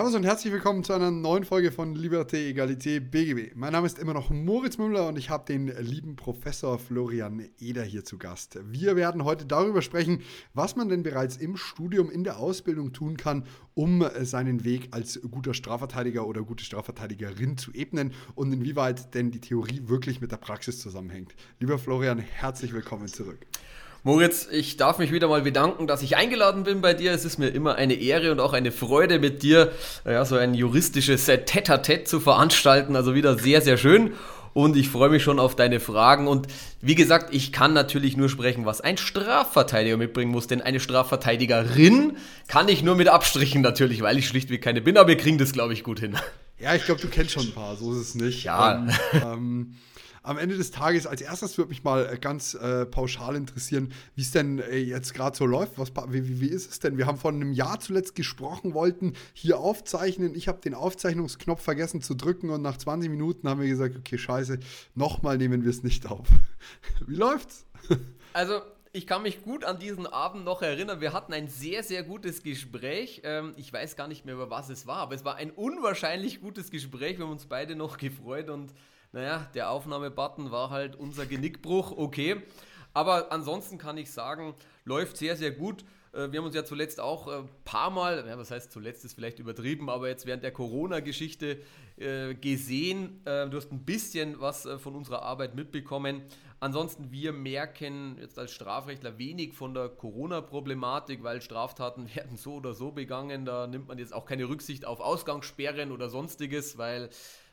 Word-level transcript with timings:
Servus 0.00 0.14
und 0.14 0.24
herzlich 0.24 0.50
willkommen 0.50 0.82
zu 0.82 0.94
einer 0.94 1.10
neuen 1.10 1.44
Folge 1.44 1.70
von 1.70 1.94
Liberté, 1.94 2.48
Egalité, 2.48 3.00
BGB. 3.00 3.54
Mein 3.54 3.72
Name 3.72 3.86
ist 3.86 3.98
immer 3.98 4.14
noch 4.14 4.30
Moritz 4.30 4.78
Mümmler 4.78 5.06
und 5.06 5.18
ich 5.18 5.28
habe 5.28 5.44
den 5.44 5.66
lieben 5.66 6.16
Professor 6.16 6.78
Florian 6.78 7.46
Eder 7.58 7.82
hier 7.82 8.02
zu 8.02 8.16
Gast. 8.16 8.58
Wir 8.64 8.96
werden 8.96 9.24
heute 9.24 9.44
darüber 9.44 9.82
sprechen, 9.82 10.22
was 10.54 10.74
man 10.74 10.88
denn 10.88 11.02
bereits 11.02 11.36
im 11.36 11.58
Studium, 11.58 12.10
in 12.10 12.24
der 12.24 12.38
Ausbildung 12.38 12.94
tun 12.94 13.18
kann, 13.18 13.44
um 13.74 14.02
seinen 14.22 14.64
Weg 14.64 14.88
als 14.92 15.20
guter 15.30 15.52
Strafverteidiger 15.52 16.26
oder 16.26 16.44
gute 16.44 16.64
Strafverteidigerin 16.64 17.58
zu 17.58 17.70
ebnen 17.74 18.14
und 18.34 18.50
inwieweit 18.54 19.14
denn 19.14 19.30
die 19.30 19.40
Theorie 19.40 19.82
wirklich 19.84 20.22
mit 20.22 20.32
der 20.32 20.38
Praxis 20.38 20.80
zusammenhängt. 20.80 21.34
Lieber 21.58 21.78
Florian, 21.78 22.20
herzlich 22.20 22.72
willkommen 22.72 23.08
zurück. 23.08 23.46
Moritz, 24.02 24.48
ich 24.50 24.78
darf 24.78 24.98
mich 24.98 25.12
wieder 25.12 25.28
mal 25.28 25.42
bedanken, 25.42 25.86
dass 25.86 26.02
ich 26.02 26.16
eingeladen 26.16 26.62
bin 26.62 26.80
bei 26.80 26.94
dir. 26.94 27.12
Es 27.12 27.26
ist 27.26 27.38
mir 27.38 27.48
immer 27.48 27.74
eine 27.74 27.94
Ehre 27.94 28.32
und 28.32 28.40
auch 28.40 28.54
eine 28.54 28.72
Freude 28.72 29.18
mit 29.18 29.42
dir, 29.42 29.72
ja, 30.06 30.24
so 30.24 30.36
ein 30.36 30.54
juristisches 30.54 31.26
Tete-a-Tete 31.26 32.04
zu 32.04 32.18
veranstalten. 32.18 32.96
Also 32.96 33.14
wieder 33.14 33.38
sehr, 33.38 33.60
sehr 33.60 33.76
schön. 33.76 34.14
Und 34.54 34.76
ich 34.76 34.88
freue 34.88 35.10
mich 35.10 35.22
schon 35.22 35.38
auf 35.38 35.54
deine 35.54 35.80
Fragen. 35.80 36.28
Und 36.28 36.46
wie 36.80 36.94
gesagt, 36.94 37.34
ich 37.34 37.52
kann 37.52 37.74
natürlich 37.74 38.16
nur 38.16 38.30
sprechen, 38.30 38.64
was 38.64 38.80
ein 38.80 38.96
Strafverteidiger 38.96 39.98
mitbringen 39.98 40.30
muss. 40.30 40.46
Denn 40.46 40.62
eine 40.62 40.80
Strafverteidigerin 40.80 42.16
kann 42.48 42.68
ich 42.68 42.82
nur 42.82 42.96
mit 42.96 43.08
Abstrichen 43.08 43.60
natürlich, 43.60 44.00
weil 44.00 44.16
ich 44.16 44.26
schlichtweg 44.26 44.62
keine 44.62 44.80
bin. 44.80 44.96
Aber 44.96 45.08
wir 45.08 45.18
kriegen 45.18 45.36
das, 45.36 45.52
glaube 45.52 45.74
ich, 45.74 45.84
gut 45.84 46.00
hin. 46.00 46.16
Ja, 46.58 46.74
ich 46.74 46.84
glaube, 46.84 47.02
du 47.02 47.08
kennst 47.08 47.32
schon 47.32 47.44
ein 47.44 47.52
paar. 47.52 47.76
So 47.76 47.92
ist 47.92 48.00
es 48.00 48.14
nicht. 48.14 48.44
Ja. 48.44 48.76
Ähm, 48.76 48.90
ähm, 49.12 49.74
am 50.22 50.38
Ende 50.38 50.56
des 50.56 50.70
Tages, 50.70 51.06
als 51.06 51.20
erstes 51.20 51.56
würde 51.56 51.70
mich 51.70 51.82
mal 51.82 52.08
äh, 52.12 52.18
ganz 52.18 52.54
äh, 52.54 52.84
pauschal 52.86 53.36
interessieren, 53.36 53.92
wie 54.14 54.22
es 54.22 54.30
denn 54.30 54.58
äh, 54.58 54.76
jetzt 54.76 55.14
gerade 55.14 55.36
so 55.36 55.46
läuft. 55.46 55.78
Was, 55.78 55.92
wie, 56.08 56.40
wie, 56.40 56.48
ist 56.48 56.70
es 56.70 56.78
denn? 56.78 56.98
Wir 56.98 57.06
haben 57.06 57.18
vor 57.18 57.30
einem 57.30 57.52
Jahr 57.52 57.80
zuletzt 57.80 58.14
gesprochen, 58.14 58.74
wollten 58.74 59.14
hier 59.32 59.58
aufzeichnen. 59.58 60.34
Ich 60.34 60.48
habe 60.48 60.60
den 60.60 60.74
Aufzeichnungsknopf 60.74 61.62
vergessen 61.62 62.02
zu 62.02 62.14
drücken 62.14 62.50
und 62.50 62.62
nach 62.62 62.76
20 62.76 63.10
Minuten 63.10 63.48
haben 63.48 63.60
wir 63.60 63.68
gesagt, 63.68 63.96
okay, 63.96 64.18
scheiße, 64.18 64.58
nochmal 64.94 65.38
nehmen 65.38 65.62
wir 65.62 65.70
es 65.70 65.82
nicht 65.82 66.06
auf. 66.06 66.28
wie 67.06 67.16
läuft's? 67.16 67.66
Also, 68.32 68.60
ich 68.92 69.08
kann 69.08 69.22
mich 69.22 69.42
gut 69.42 69.64
an 69.64 69.80
diesen 69.80 70.06
Abend 70.06 70.44
noch 70.44 70.62
erinnern. 70.62 71.00
Wir 71.00 71.12
hatten 71.12 71.32
ein 71.32 71.48
sehr, 71.48 71.82
sehr 71.82 72.04
gutes 72.04 72.44
Gespräch. 72.44 73.22
Ähm, 73.24 73.54
ich 73.56 73.72
weiß 73.72 73.96
gar 73.96 74.06
nicht 74.06 74.24
mehr, 74.24 74.34
über 74.34 74.50
was 74.50 74.68
es 74.68 74.86
war, 74.86 74.98
aber 74.98 75.16
es 75.16 75.24
war 75.24 75.34
ein 75.34 75.50
unwahrscheinlich 75.50 76.40
gutes 76.40 76.70
Gespräch. 76.70 77.18
Wir 77.18 77.24
haben 77.24 77.32
uns 77.32 77.46
beide 77.46 77.74
noch 77.74 77.98
gefreut 77.98 78.50
und 78.50 78.72
naja, 79.12 79.48
der 79.54 79.70
Aufnahmebutton 79.70 80.50
war 80.50 80.70
halt 80.70 80.96
unser 80.96 81.26
Genickbruch, 81.26 81.92
okay. 81.96 82.42
Aber 82.92 83.30
ansonsten 83.32 83.78
kann 83.78 83.96
ich 83.98 84.10
sagen, 84.10 84.54
läuft 84.84 85.16
sehr, 85.16 85.36
sehr 85.36 85.50
gut. 85.52 85.84
Äh, 86.12 86.32
wir 86.32 86.38
haben 86.38 86.46
uns 86.46 86.54
ja 86.54 86.64
zuletzt 86.64 87.00
auch 87.00 87.28
ein 87.28 87.44
äh, 87.44 87.48
paar 87.64 87.90
Mal, 87.90 88.24
ja, 88.26 88.38
was 88.38 88.50
heißt 88.50 88.72
zuletzt 88.72 89.04
ist 89.04 89.14
vielleicht 89.14 89.38
übertrieben, 89.38 89.88
aber 89.88 90.08
jetzt 90.08 90.26
während 90.26 90.42
der 90.42 90.52
Corona-Geschichte 90.52 91.60
äh, 91.96 92.34
gesehen. 92.34 93.20
du 93.24 93.52
hast 93.54 93.70
ein 93.72 93.84
bisschen 93.84 94.40
was 94.40 94.66
von 94.78 94.96
unserer 94.96 95.22
Arbeit 95.22 95.54
mitbekommen. 95.54 96.22
Ansonsten, 96.62 97.10
wir 97.10 97.32
merken 97.32 98.18
jetzt 98.20 98.38
als 98.38 98.52
Strafrechtler 98.52 99.18
wenig 99.18 99.54
von 99.54 99.72
der 99.72 99.88
Corona-Problematik, 99.88 101.22
weil 101.22 101.40
Straftaten 101.40 102.08
werden 102.14 102.36
so 102.36 102.54
oder 102.54 102.74
so 102.74 102.90
begangen. 102.90 103.44
Da 103.44 103.66
nimmt 103.66 103.88
man 103.88 103.98
jetzt 103.98 104.12
auch 104.12 104.26
keine 104.26 104.48
Rücksicht 104.48 104.84
auf 104.84 105.00
Ausgangssperren 105.00 105.90
oder 105.90 106.08
sonstiges, 106.08 106.76
weil 106.76 107.10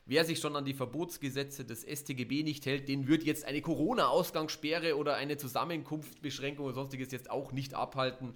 Wer 0.10 0.24
sich 0.24 0.40
schon 0.40 0.56
an 0.56 0.64
die 0.64 0.74
Verbotsgesetze 0.74 1.66
des 1.66 1.82
StGB 1.84 2.44
nicht 2.44 2.66
hält, 2.66 2.88
den 2.88 3.10
wird 3.10 3.24
jetzt 3.24 3.44
eine 3.44 3.62
Corona-Ausgangssperre 3.62 4.96
oder 4.96 5.16
eine 5.16 5.36
Zusammenkunftsbeschränkung 5.36 6.66
oder 6.66 6.76
sonstiges 6.76 7.12
jetzt 7.12 7.30
auch 7.30 7.52
nicht 7.52 7.74
abhalten 7.74 8.34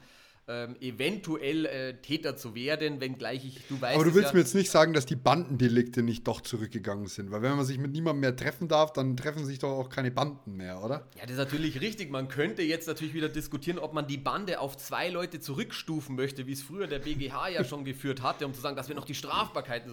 ähm, 0.47 0.75
eventuell 0.79 1.65
äh, 1.65 2.01
Täter 2.01 2.35
zu 2.35 2.55
werden, 2.55 2.99
wenngleich 2.99 3.45
ich, 3.45 3.67
du 3.67 3.79
weißt. 3.79 3.95
Aber 3.95 4.05
du 4.05 4.15
willst 4.15 4.29
ja, 4.29 4.33
mir 4.33 4.39
jetzt 4.39 4.55
nicht 4.55 4.71
sagen, 4.71 4.93
dass 4.93 5.05
die 5.05 5.15
Bandendelikte 5.15 6.01
nicht 6.03 6.27
doch 6.27 6.41
zurückgegangen 6.41 7.07
sind, 7.07 7.31
weil 7.31 7.41
wenn 7.41 7.55
man 7.55 7.65
sich 7.65 7.77
mit 7.77 7.91
niemandem 7.91 8.21
mehr 8.21 8.35
treffen 8.35 8.67
darf, 8.67 8.91
dann 8.91 9.15
treffen 9.15 9.45
sich 9.45 9.59
doch 9.59 9.69
auch 9.69 9.89
keine 9.89 10.11
Banden 10.11 10.57
mehr, 10.57 10.83
oder? 10.83 11.07
Ja, 11.15 11.21
das 11.23 11.31
ist 11.31 11.37
natürlich 11.37 11.79
richtig. 11.79 12.09
Man 12.09 12.27
könnte 12.27 12.63
jetzt 12.63 12.87
natürlich 12.87 13.13
wieder 13.13 13.29
diskutieren, 13.29 13.79
ob 13.79 13.93
man 13.93 14.07
die 14.07 14.17
Bande 14.17 14.59
auf 14.59 14.77
zwei 14.77 15.09
Leute 15.09 15.39
zurückstufen 15.39 16.15
möchte, 16.15 16.47
wie 16.47 16.53
es 16.53 16.61
früher 16.61 16.87
der 16.87 16.99
BGH 16.99 17.49
ja 17.49 17.63
schon 17.71 17.85
geführt 17.85 18.21
hatte, 18.21 18.45
um 18.45 18.53
zu 18.53 18.61
sagen, 18.61 18.75
dass 18.75 18.87
wir 18.87 18.95
noch 18.95 19.05
die 19.05 19.15
Strafbarkeiten 19.15 19.91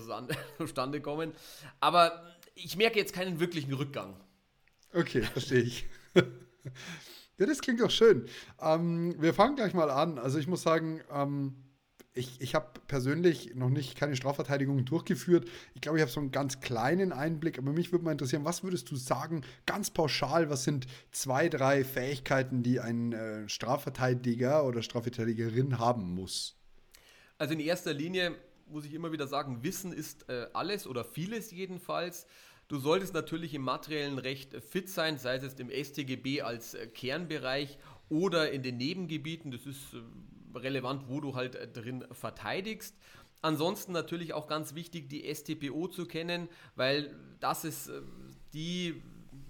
zustande 0.59 1.01
kommen. 1.03 1.33
Aber 1.81 2.25
ich 2.55 2.77
merke 2.77 2.99
jetzt 2.99 3.13
keinen 3.13 3.39
wirklichen 3.39 3.73
Rückgang. 3.75 4.19
Okay, 4.93 5.23
verstehe 5.23 5.61
ich. 5.61 5.87
Ja, 7.39 7.47
das 7.47 7.61
klingt 7.61 7.81
doch 7.81 7.91
schön. 7.91 8.27
Ähm, 8.61 9.15
wir 9.19 9.33
fangen 9.33 9.57
gleich 9.57 9.73
mal 9.73 9.91
an. 9.91 10.19
Also 10.19 10.39
ich 10.39 10.49
muss 10.49 10.63
sagen, 10.63 11.01
ähm, 11.13 11.55
ich, 12.15 12.41
ich 12.41 12.57
habe 12.57 12.67
persönlich 12.89 13.55
noch 13.55 13.69
nicht 13.69 13.97
keine 13.97 14.17
Strafverteidigung 14.17 14.85
durchgeführt. 14.85 15.49
Ich 15.75 15.81
glaube, 15.81 15.99
ich 15.99 16.03
habe 16.03 16.11
so 16.11 16.19
einen 16.19 16.33
ganz 16.33 16.61
kleinen 16.61 17.13
Einblick, 17.13 17.59
aber 17.59 17.73
mich 17.73 17.93
würde 17.93 18.05
mal 18.05 18.13
interessieren, 18.13 18.45
was 18.45 18.65
würdest 18.65 18.91
du 18.91 18.97
sagen, 18.97 19.45
ganz 19.67 19.91
pauschal, 19.91 20.51
was 20.51 20.65
sind 20.65 20.87
zwei, 21.13 21.49
drei 21.49 21.85
Fähigkeiten, 21.85 22.65
die 22.65 22.81
ein 22.81 23.13
äh, 23.13 23.49
Strafverteidiger 23.49 24.65
oder 24.65 24.83
Strafverteidigerin 24.83 25.79
haben 25.79 26.15
muss? 26.15 26.57
Also 27.39 27.55
in 27.55 27.61
erster 27.61 27.95
Linie 27.95 28.35
muss 28.67 28.85
ich 28.85 28.95
immer 28.95 29.13
wieder 29.13 29.29
sagen, 29.29 29.63
Wissen 29.63 29.93
ist 29.93 30.29
äh, 30.29 30.49
alles 30.53 30.89
oder 30.89 31.05
vieles 31.05 31.53
jedenfalls. 31.53 32.27
Du 32.69 32.79
solltest 32.79 33.15
natürlich 33.15 33.55
im 33.55 33.63
materiellen 33.63 34.19
Recht 34.19 34.55
fit 34.63 34.91
sein, 34.91 35.17
sei 35.17 35.37
es 35.37 35.43
jetzt 35.43 35.59
im 35.59 35.71
StGB 35.71 36.43
als 36.43 36.75
äh, 36.75 36.87
Kernbereich 36.87 37.79
oder 38.11 38.53
in 38.53 38.63
den 38.63 38.77
Nebengebieten. 38.77 39.51
Das 39.51 39.65
ist 39.65 39.95
äh, 39.95 40.59
relevant, 40.59 41.09
wo 41.09 41.23
du 41.23 41.35
halt 41.35 41.55
äh, 41.55 41.67
drin 41.67 42.05
verteidigst. 42.13 42.95
Ansonsten 43.41 43.93
natürlich 43.93 44.35
auch 44.35 44.49
ganz 44.49 44.75
wichtig, 44.75 45.09
die 45.09 45.35
StPO 45.35 45.89
zu 45.89 46.05
kennen, 46.05 46.49
weil 46.77 47.17
das 47.41 47.65
ist 47.65 47.91
die, 48.53 49.01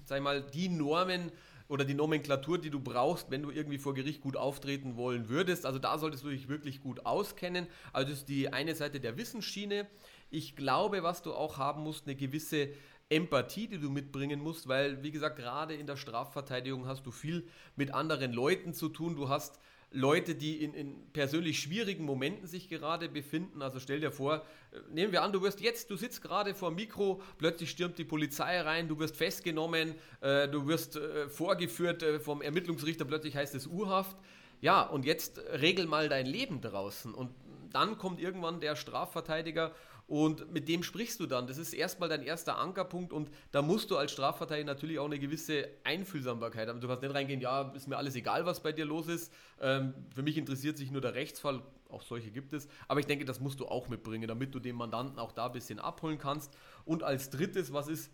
sag 0.04 0.22
mal, 0.22 0.42
die 0.42 0.68
Normen 0.68 1.32
oder 1.68 1.84
die 1.84 1.94
Nomenklatur, 1.94 2.58
die 2.58 2.70
du 2.70 2.80
brauchst, 2.80 3.30
wenn 3.30 3.42
du 3.42 3.50
irgendwie 3.50 3.78
vor 3.78 3.94
Gericht 3.94 4.20
gut 4.20 4.36
auftreten 4.36 4.96
wollen 4.96 5.28
würdest. 5.28 5.66
Also 5.66 5.78
da 5.78 5.98
solltest 5.98 6.22
du 6.24 6.28
dich 6.28 6.48
wirklich 6.48 6.82
gut 6.82 7.06
auskennen. 7.06 7.66
Also 7.92 8.10
das 8.10 8.20
ist 8.20 8.28
die 8.28 8.52
eine 8.52 8.74
Seite 8.74 9.00
der 9.00 9.16
Wissensschiene. 9.16 9.86
Ich 10.30 10.54
glaube, 10.54 11.02
was 11.02 11.22
du 11.22 11.32
auch 11.32 11.56
haben 11.56 11.82
musst, 11.82 12.06
eine 12.06 12.14
gewisse 12.14 12.68
Empathie, 13.10 13.68
die 13.68 13.78
du 13.78 13.90
mitbringen 13.90 14.40
musst, 14.40 14.68
weil, 14.68 15.02
wie 15.02 15.10
gesagt, 15.10 15.36
gerade 15.36 15.74
in 15.74 15.86
der 15.86 15.96
Strafverteidigung 15.96 16.86
hast 16.86 17.06
du 17.06 17.10
viel 17.10 17.46
mit 17.76 17.94
anderen 17.94 18.32
Leuten 18.32 18.74
zu 18.74 18.88
tun. 18.88 19.16
Du 19.16 19.28
hast 19.28 19.58
Leute, 19.90 20.34
die 20.34 20.62
in, 20.62 20.74
in, 20.74 20.94
persönlich 21.14 21.60
schwierigen 21.60 22.04
Momenten 22.04 22.46
sich 22.46 22.68
gerade 22.68 23.08
befinden. 23.08 23.62
Also 23.62 23.80
stell 23.80 24.00
dir 24.00 24.12
vor, 24.12 24.44
äh, 24.72 24.80
nehmen 24.92 25.12
wir 25.12 25.22
an, 25.22 25.32
du 25.32 25.40
wirst 25.40 25.60
jetzt, 25.60 25.90
du 25.90 25.96
sitzt 25.96 26.20
gerade 26.20 26.54
vor 26.54 26.70
dem 26.70 26.76
Mikro, 26.76 27.22
plötzlich 27.38 27.70
stürmt 27.70 27.96
die 27.96 28.04
Polizei 28.04 28.60
rein, 28.60 28.88
du 28.88 28.98
wirst 28.98 29.16
festgenommen, 29.16 29.94
äh, 30.20 30.46
du 30.48 30.66
wirst 30.66 30.96
äh, 30.96 31.30
vorgeführt 31.30 32.02
äh, 32.02 32.20
vom 32.20 32.42
Ermittlungsrichter, 32.42 33.06
plötzlich 33.06 33.34
heißt 33.34 33.54
es 33.54 33.66
Urhaft. 33.66 34.18
Ja, 34.60 34.82
und 34.82 35.06
jetzt 35.06 35.38
regel 35.38 35.86
mal 35.86 36.10
dein 36.10 36.26
Leben 36.26 36.60
draußen. 36.60 37.14
Und 37.14 37.30
dann 37.70 37.98
kommt 37.98 38.20
irgendwann 38.20 38.60
der 38.60 38.76
Strafverteidiger 38.76 39.72
und 40.08 40.50
mit 40.50 40.68
dem 40.68 40.82
sprichst 40.82 41.20
du 41.20 41.26
dann. 41.26 41.46
Das 41.46 41.58
ist 41.58 41.74
erstmal 41.74 42.08
dein 42.08 42.22
erster 42.22 42.56
Ankerpunkt 42.56 43.12
und 43.12 43.30
da 43.52 43.60
musst 43.60 43.90
du 43.90 43.98
als 43.98 44.10
Strafverteidiger 44.10 44.66
natürlich 44.66 44.98
auch 44.98 45.04
eine 45.04 45.18
gewisse 45.18 45.68
Einfühlsamkeit 45.84 46.66
haben. 46.66 46.80
Du 46.80 46.88
kannst 46.88 47.02
nicht 47.02 47.14
reingehen, 47.14 47.42
ja, 47.42 47.70
ist 47.74 47.88
mir 47.88 47.98
alles 47.98 48.14
egal, 48.14 48.46
was 48.46 48.62
bei 48.62 48.72
dir 48.72 48.86
los 48.86 49.06
ist. 49.06 49.30
Ähm, 49.60 49.92
für 50.14 50.22
mich 50.22 50.38
interessiert 50.38 50.78
sich 50.78 50.90
nur 50.90 51.02
der 51.02 51.14
Rechtsfall, 51.14 51.62
auch 51.90 52.02
solche 52.02 52.30
gibt 52.30 52.54
es. 52.54 52.68
Aber 52.88 53.00
ich 53.00 53.06
denke, 53.06 53.26
das 53.26 53.38
musst 53.38 53.60
du 53.60 53.66
auch 53.66 53.88
mitbringen, 53.88 54.26
damit 54.26 54.54
du 54.54 54.60
den 54.60 54.76
Mandanten 54.76 55.18
auch 55.18 55.32
da 55.32 55.46
ein 55.46 55.52
bisschen 55.52 55.78
abholen 55.78 56.16
kannst. 56.16 56.56
Und 56.86 57.02
als 57.02 57.28
drittes, 57.28 57.74
was 57.74 57.88
ist 57.88 58.10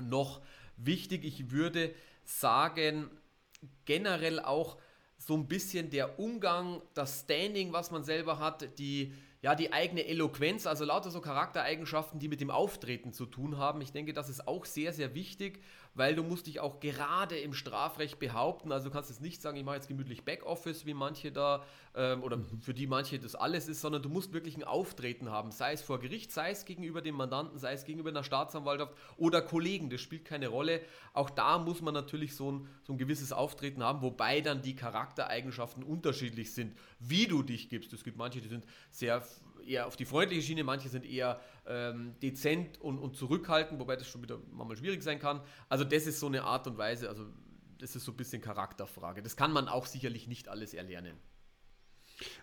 noch 0.00 0.42
wichtig? 0.76 1.24
Ich 1.24 1.52
würde 1.52 1.94
sagen, 2.24 3.10
generell 3.84 4.40
auch 4.40 4.76
so 5.26 5.34
ein 5.34 5.48
bisschen 5.48 5.90
der 5.90 6.20
Umgang, 6.20 6.80
das 6.94 7.22
Standing, 7.22 7.72
was 7.72 7.90
man 7.90 8.04
selber 8.04 8.38
hat, 8.38 8.78
die 8.78 9.12
ja, 9.42 9.54
die 9.54 9.72
eigene 9.72 10.06
Eloquenz, 10.06 10.66
also 10.66 10.84
lauter 10.84 11.10
so 11.10 11.20
Charaktereigenschaften, 11.20 12.18
die 12.18 12.28
mit 12.28 12.40
dem 12.40 12.50
Auftreten 12.50 13.12
zu 13.12 13.26
tun 13.26 13.58
haben. 13.58 13.80
Ich 13.80 13.92
denke, 13.92 14.12
das 14.12 14.28
ist 14.28 14.48
auch 14.48 14.64
sehr, 14.64 14.92
sehr 14.92 15.14
wichtig, 15.14 15.60
weil 15.96 16.14
du 16.14 16.22
musst 16.22 16.46
dich 16.46 16.60
auch 16.60 16.78
gerade 16.78 17.38
im 17.38 17.54
Strafrecht 17.54 18.18
behaupten. 18.18 18.70
Also 18.70 18.88
du 18.88 18.94
kannst 18.94 19.08
jetzt 19.08 19.22
nicht 19.22 19.40
sagen, 19.40 19.56
ich 19.56 19.64
mache 19.64 19.76
jetzt 19.76 19.88
gemütlich 19.88 20.24
Backoffice, 20.24 20.84
wie 20.84 20.92
manche 20.92 21.32
da, 21.32 21.64
ähm, 21.94 22.22
oder 22.22 22.36
mhm. 22.36 22.60
für 22.60 22.74
die 22.74 22.86
manche 22.86 23.18
das 23.18 23.34
alles 23.34 23.66
ist, 23.66 23.80
sondern 23.80 24.02
du 24.02 24.10
musst 24.10 24.34
wirklich 24.34 24.56
ein 24.56 24.64
Auftreten 24.64 25.30
haben, 25.30 25.50
sei 25.50 25.72
es 25.72 25.80
vor 25.80 25.98
Gericht, 25.98 26.30
sei 26.30 26.50
es 26.50 26.66
gegenüber 26.66 27.00
dem 27.00 27.16
Mandanten, 27.16 27.58
sei 27.58 27.72
es 27.72 27.84
gegenüber 27.84 28.10
einer 28.10 28.24
Staatsanwaltschaft 28.24 28.92
oder 29.16 29.40
Kollegen, 29.40 29.88
das 29.88 30.02
spielt 30.02 30.26
keine 30.26 30.48
Rolle. 30.48 30.82
Auch 31.14 31.30
da 31.30 31.58
muss 31.58 31.80
man 31.80 31.94
natürlich 31.94 32.36
so 32.36 32.52
ein, 32.52 32.68
so 32.82 32.92
ein 32.92 32.98
gewisses 32.98 33.32
Auftreten 33.32 33.82
haben, 33.82 34.02
wobei 34.02 34.42
dann 34.42 34.60
die 34.60 34.76
Charaktereigenschaften 34.76 35.82
unterschiedlich 35.82 36.52
sind, 36.52 36.76
wie 37.00 37.26
du 37.26 37.42
dich 37.42 37.70
gibst. 37.70 37.94
Es 37.94 38.04
gibt 38.04 38.18
manche, 38.18 38.42
die 38.42 38.48
sind 38.48 38.66
sehr 38.90 39.22
eher 39.66 39.86
auf 39.86 39.96
die 39.96 40.04
freundliche 40.04 40.42
Schiene, 40.42 40.64
manche 40.64 40.88
sind 40.88 41.04
eher 41.04 41.40
ähm, 41.66 42.14
dezent 42.22 42.80
und, 42.80 42.98
und 42.98 43.16
zurückhaltend, 43.16 43.80
wobei 43.80 43.96
das 43.96 44.08
schon 44.08 44.22
wieder 44.22 44.38
manchmal 44.52 44.76
schwierig 44.76 45.02
sein 45.02 45.18
kann. 45.18 45.40
Also 45.68 45.84
das 45.86 46.06
ist 46.06 46.20
so 46.20 46.26
eine 46.26 46.44
Art 46.44 46.66
und 46.66 46.78
Weise, 46.78 47.08
also 47.08 47.26
das 47.78 47.96
ist 47.96 48.04
so 48.04 48.12
ein 48.12 48.16
bisschen 48.16 48.42
Charakterfrage. 48.42 49.22
Das 49.22 49.36
kann 49.36 49.52
man 49.52 49.68
auch 49.68 49.86
sicherlich 49.86 50.28
nicht 50.28 50.48
alles 50.48 50.74
erlernen. 50.74 51.16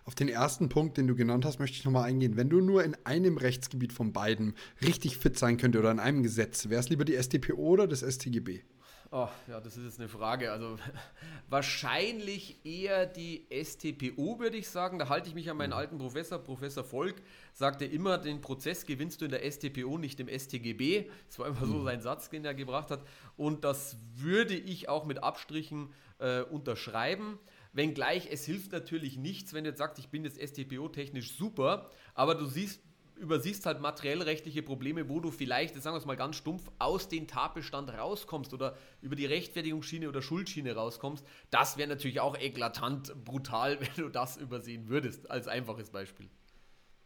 Auf 0.04 0.14
den 0.14 0.28
ersten 0.28 0.68
Punkt, 0.68 0.96
den 0.96 1.08
du 1.08 1.16
genannt 1.16 1.44
hast, 1.44 1.58
möchte 1.58 1.76
ich 1.76 1.84
nochmal 1.84 2.04
eingehen. 2.04 2.36
Wenn 2.36 2.48
du 2.48 2.60
nur 2.60 2.84
in 2.84 2.96
einem 3.04 3.36
Rechtsgebiet 3.36 3.92
von 3.92 4.12
beiden 4.12 4.54
richtig 4.82 5.18
fit 5.18 5.38
sein 5.38 5.56
könntest 5.56 5.80
oder 5.80 5.90
in 5.90 5.98
einem 5.98 6.22
Gesetz, 6.22 6.68
wäre 6.68 6.80
es 6.80 6.88
lieber 6.88 7.04
die 7.04 7.20
StPO 7.20 7.56
oder 7.56 7.88
das 7.88 8.00
StGB? 8.00 8.62
Oh, 9.10 9.28
ja, 9.48 9.60
das 9.60 9.76
ist 9.76 9.84
jetzt 9.84 10.00
eine 10.00 10.08
Frage. 10.08 10.50
Also 10.50 10.76
wahrscheinlich 11.48 12.64
eher 12.64 13.06
die 13.06 13.46
STPO, 13.50 14.38
würde 14.40 14.56
ich 14.56 14.68
sagen. 14.68 14.98
Da 14.98 15.08
halte 15.08 15.28
ich 15.28 15.34
mich 15.34 15.50
an 15.50 15.56
meinen 15.56 15.70
mhm. 15.70 15.76
alten 15.76 15.98
Professor, 15.98 16.38
Professor 16.38 16.84
Volk, 16.84 17.16
sagte 17.52 17.84
immer, 17.84 18.18
den 18.18 18.40
Prozess 18.40 18.86
gewinnst 18.86 19.20
du 19.20 19.26
in 19.26 19.30
der 19.30 19.48
STPO, 19.48 19.98
nicht 19.98 20.18
im 20.20 20.28
STGB. 20.28 21.08
Das 21.28 21.38
war 21.38 21.46
immer 21.46 21.66
so 21.66 21.74
mhm. 21.74 21.84
sein 21.84 22.00
Satz, 22.00 22.30
den 22.30 22.44
er 22.44 22.54
gebracht 22.54 22.90
hat. 22.90 23.02
Und 23.36 23.64
das 23.64 23.96
würde 24.14 24.54
ich 24.54 24.88
auch 24.88 25.04
mit 25.04 25.22
Abstrichen 25.22 25.92
äh, 26.18 26.42
unterschreiben. 26.42 27.38
Wenngleich, 27.72 28.28
es 28.30 28.44
hilft 28.44 28.72
natürlich 28.72 29.16
nichts, 29.16 29.52
wenn 29.52 29.64
du 29.64 29.70
jetzt 29.70 29.78
sagst, 29.78 29.98
ich 29.98 30.08
bin 30.08 30.24
jetzt 30.24 30.40
STPO-technisch 30.40 31.36
super, 31.36 31.90
aber 32.14 32.36
du 32.36 32.46
siehst 32.46 32.80
übersiehst 33.16 33.66
halt 33.66 33.80
materiellrechtliche 33.80 34.62
Probleme, 34.62 35.08
wo 35.08 35.20
du 35.20 35.30
vielleicht, 35.30 35.74
sagen 35.80 35.94
wir 35.94 35.98
es 35.98 36.06
mal 36.06 36.16
ganz 36.16 36.36
stumpf, 36.36 36.70
aus 36.78 37.08
dem 37.08 37.26
Tatbestand 37.26 37.90
rauskommst 37.90 38.52
oder 38.52 38.76
über 39.00 39.16
die 39.16 39.26
Rechtfertigungsschiene 39.26 40.08
oder 40.08 40.22
Schuldschiene 40.22 40.74
rauskommst. 40.74 41.24
Das 41.50 41.76
wäre 41.76 41.88
natürlich 41.88 42.20
auch 42.20 42.38
eklatant 42.38 43.14
brutal, 43.24 43.80
wenn 43.80 44.04
du 44.04 44.08
das 44.08 44.36
übersehen 44.36 44.88
würdest, 44.88 45.30
als 45.30 45.48
einfaches 45.48 45.90
Beispiel. 45.90 46.28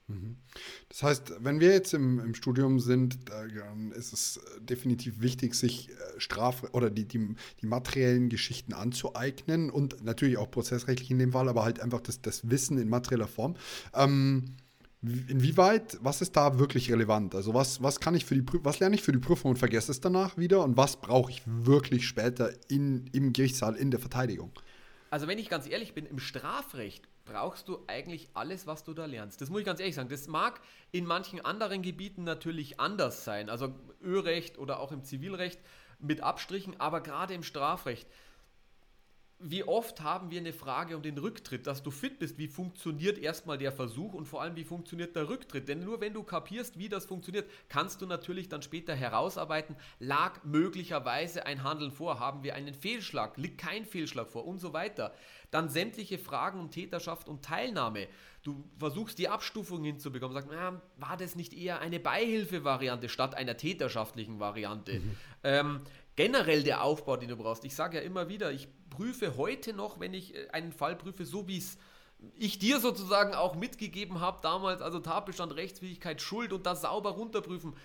Mhm. 0.08 0.38
Das 0.88 1.02
heißt, 1.02 1.32
wenn 1.40 1.60
wir 1.60 1.70
jetzt 1.70 1.92
im, 1.92 2.18
im 2.18 2.34
Studium 2.34 2.80
sind, 2.80 3.28
dann 3.28 3.92
ist 3.92 4.14
es 4.14 4.40
definitiv 4.58 5.20
wichtig, 5.20 5.54
sich 5.54 5.90
äh, 5.90 5.94
Straf- 6.18 6.64
oder 6.72 6.88
die, 6.88 7.06
die, 7.06 7.34
die, 7.60 7.66
materiellen 7.66 8.30
Geschichten 8.30 8.72
anzueignen 8.72 9.68
und 9.68 10.02
natürlich 10.02 10.38
auch 10.38 10.50
prozessrechtlich 10.50 11.10
in 11.10 11.18
dem 11.18 11.32
Fall, 11.32 11.48
aber 11.48 11.62
halt 11.62 11.80
einfach 11.80 12.00
das, 12.00 12.22
das 12.22 12.48
Wissen 12.48 12.78
in 12.78 12.88
materieller 12.88 13.28
Form. 13.28 13.56
Ähm, 13.92 14.56
Inwieweit, 15.00 15.96
was 16.02 16.20
ist 16.22 16.36
da 16.36 16.58
wirklich 16.58 16.90
relevant? 16.90 17.34
Also 17.34 17.54
was, 17.54 17.80
was 17.82 18.00
kann 18.00 18.16
ich 18.16 18.24
für 18.24 18.34
die 18.34 18.44
was 18.64 18.80
lerne 18.80 18.96
ich 18.96 19.02
für 19.02 19.12
die 19.12 19.18
Prüfung 19.18 19.52
und 19.52 19.56
vergesse 19.56 19.92
es 19.92 20.00
danach 20.00 20.36
wieder 20.36 20.64
und 20.64 20.76
was 20.76 21.00
brauche 21.00 21.30
ich 21.30 21.42
wirklich 21.46 22.08
später 22.08 22.50
in, 22.68 23.06
im 23.12 23.32
Gerichtssaal 23.32 23.76
in 23.76 23.92
der 23.92 24.00
Verteidigung? 24.00 24.50
Also 25.10 25.28
wenn 25.28 25.38
ich 25.38 25.48
ganz 25.48 25.68
ehrlich 25.68 25.94
bin, 25.94 26.04
im 26.04 26.18
Strafrecht 26.18 27.08
brauchst 27.24 27.68
du 27.68 27.78
eigentlich 27.86 28.28
alles, 28.34 28.66
was 28.66 28.84
du 28.84 28.94
da 28.94 29.04
lernst. 29.04 29.40
Das 29.40 29.50
muss 29.50 29.60
ich 29.60 29.66
ganz 29.66 29.80
ehrlich 29.80 29.94
sagen. 29.94 30.08
Das 30.08 30.26
mag 30.26 30.60
in 30.90 31.04
manchen 31.04 31.44
anderen 31.44 31.82
Gebieten 31.82 32.24
natürlich 32.24 32.80
anders 32.80 33.24
sein, 33.24 33.50
also 33.50 33.74
Örecht 34.02 34.58
oder 34.58 34.80
auch 34.80 34.90
im 34.90 35.04
Zivilrecht 35.04 35.60
mit 36.00 36.22
Abstrichen, 36.22 36.80
aber 36.80 37.02
gerade 37.02 37.34
im 37.34 37.42
Strafrecht 37.42 38.08
wie 39.40 39.62
oft 39.62 40.00
haben 40.00 40.30
wir 40.30 40.40
eine 40.40 40.52
Frage 40.52 40.96
um 40.96 41.02
den 41.02 41.16
Rücktritt, 41.16 41.66
dass 41.68 41.82
du 41.82 41.92
fit 41.92 42.18
bist, 42.18 42.38
wie 42.38 42.48
funktioniert 42.48 43.18
erstmal 43.18 43.56
der 43.56 43.70
Versuch 43.70 44.12
und 44.14 44.26
vor 44.26 44.42
allem, 44.42 44.56
wie 44.56 44.64
funktioniert 44.64 45.14
der 45.14 45.28
Rücktritt? 45.28 45.68
Denn 45.68 45.84
nur 45.84 46.00
wenn 46.00 46.12
du 46.12 46.24
kapierst, 46.24 46.78
wie 46.78 46.88
das 46.88 47.06
funktioniert, 47.06 47.48
kannst 47.68 48.02
du 48.02 48.06
natürlich 48.06 48.48
dann 48.48 48.62
später 48.62 48.96
herausarbeiten, 48.96 49.76
lag 50.00 50.42
möglicherweise 50.42 51.46
ein 51.46 51.62
Handeln 51.62 51.92
vor, 51.92 52.18
haben 52.18 52.42
wir 52.42 52.56
einen 52.56 52.74
Fehlschlag, 52.74 53.36
liegt 53.36 53.58
kein 53.58 53.84
Fehlschlag 53.84 54.28
vor 54.28 54.44
und 54.44 54.58
so 54.58 54.72
weiter. 54.72 55.14
Dann 55.52 55.68
sämtliche 55.68 56.18
Fragen 56.18 56.58
um 56.58 56.70
Täterschaft 56.70 57.28
und 57.28 57.44
Teilnahme. 57.44 58.08
Du 58.42 58.64
versuchst 58.78 59.18
die 59.18 59.28
Abstufung 59.28 59.84
hinzubekommen, 59.84 60.34
sagst, 60.34 60.48
na, 60.50 60.80
war 60.96 61.16
das 61.16 61.36
nicht 61.36 61.52
eher 61.52 61.80
eine 61.80 62.00
Beihilfevariante 62.00 63.08
statt 63.08 63.34
einer 63.34 63.56
täterschaftlichen 63.56 64.40
Variante? 64.40 65.00
Mhm. 65.00 65.16
Ähm, 65.44 65.80
generell 66.18 66.64
der 66.64 66.82
Aufbau, 66.82 67.16
den 67.16 67.28
du 67.28 67.36
brauchst. 67.36 67.64
Ich 67.64 67.76
sage 67.76 67.98
ja 67.98 68.02
immer 68.02 68.28
wieder, 68.28 68.50
ich 68.50 68.66
prüfe 68.90 69.36
heute 69.36 69.72
noch, 69.72 70.00
wenn 70.00 70.14
ich 70.14 70.34
äh, 70.34 70.48
einen 70.50 70.72
Fall 70.72 70.96
prüfe, 70.96 71.24
so 71.24 71.46
wie 71.46 71.58
es 71.58 71.78
ich 72.36 72.58
dir 72.58 72.80
sozusagen 72.80 73.34
auch 73.34 73.54
mitgegeben 73.54 74.20
habe 74.20 74.40
damals, 74.42 74.82
also 74.82 74.98
Tatbestand, 74.98 75.54
Rechtsfähigkeit, 75.54 76.20
Schuld 76.20 76.52
und 76.52 76.66
das 76.66 76.80
sauber 76.80 77.10
runterprüfen. 77.10 77.76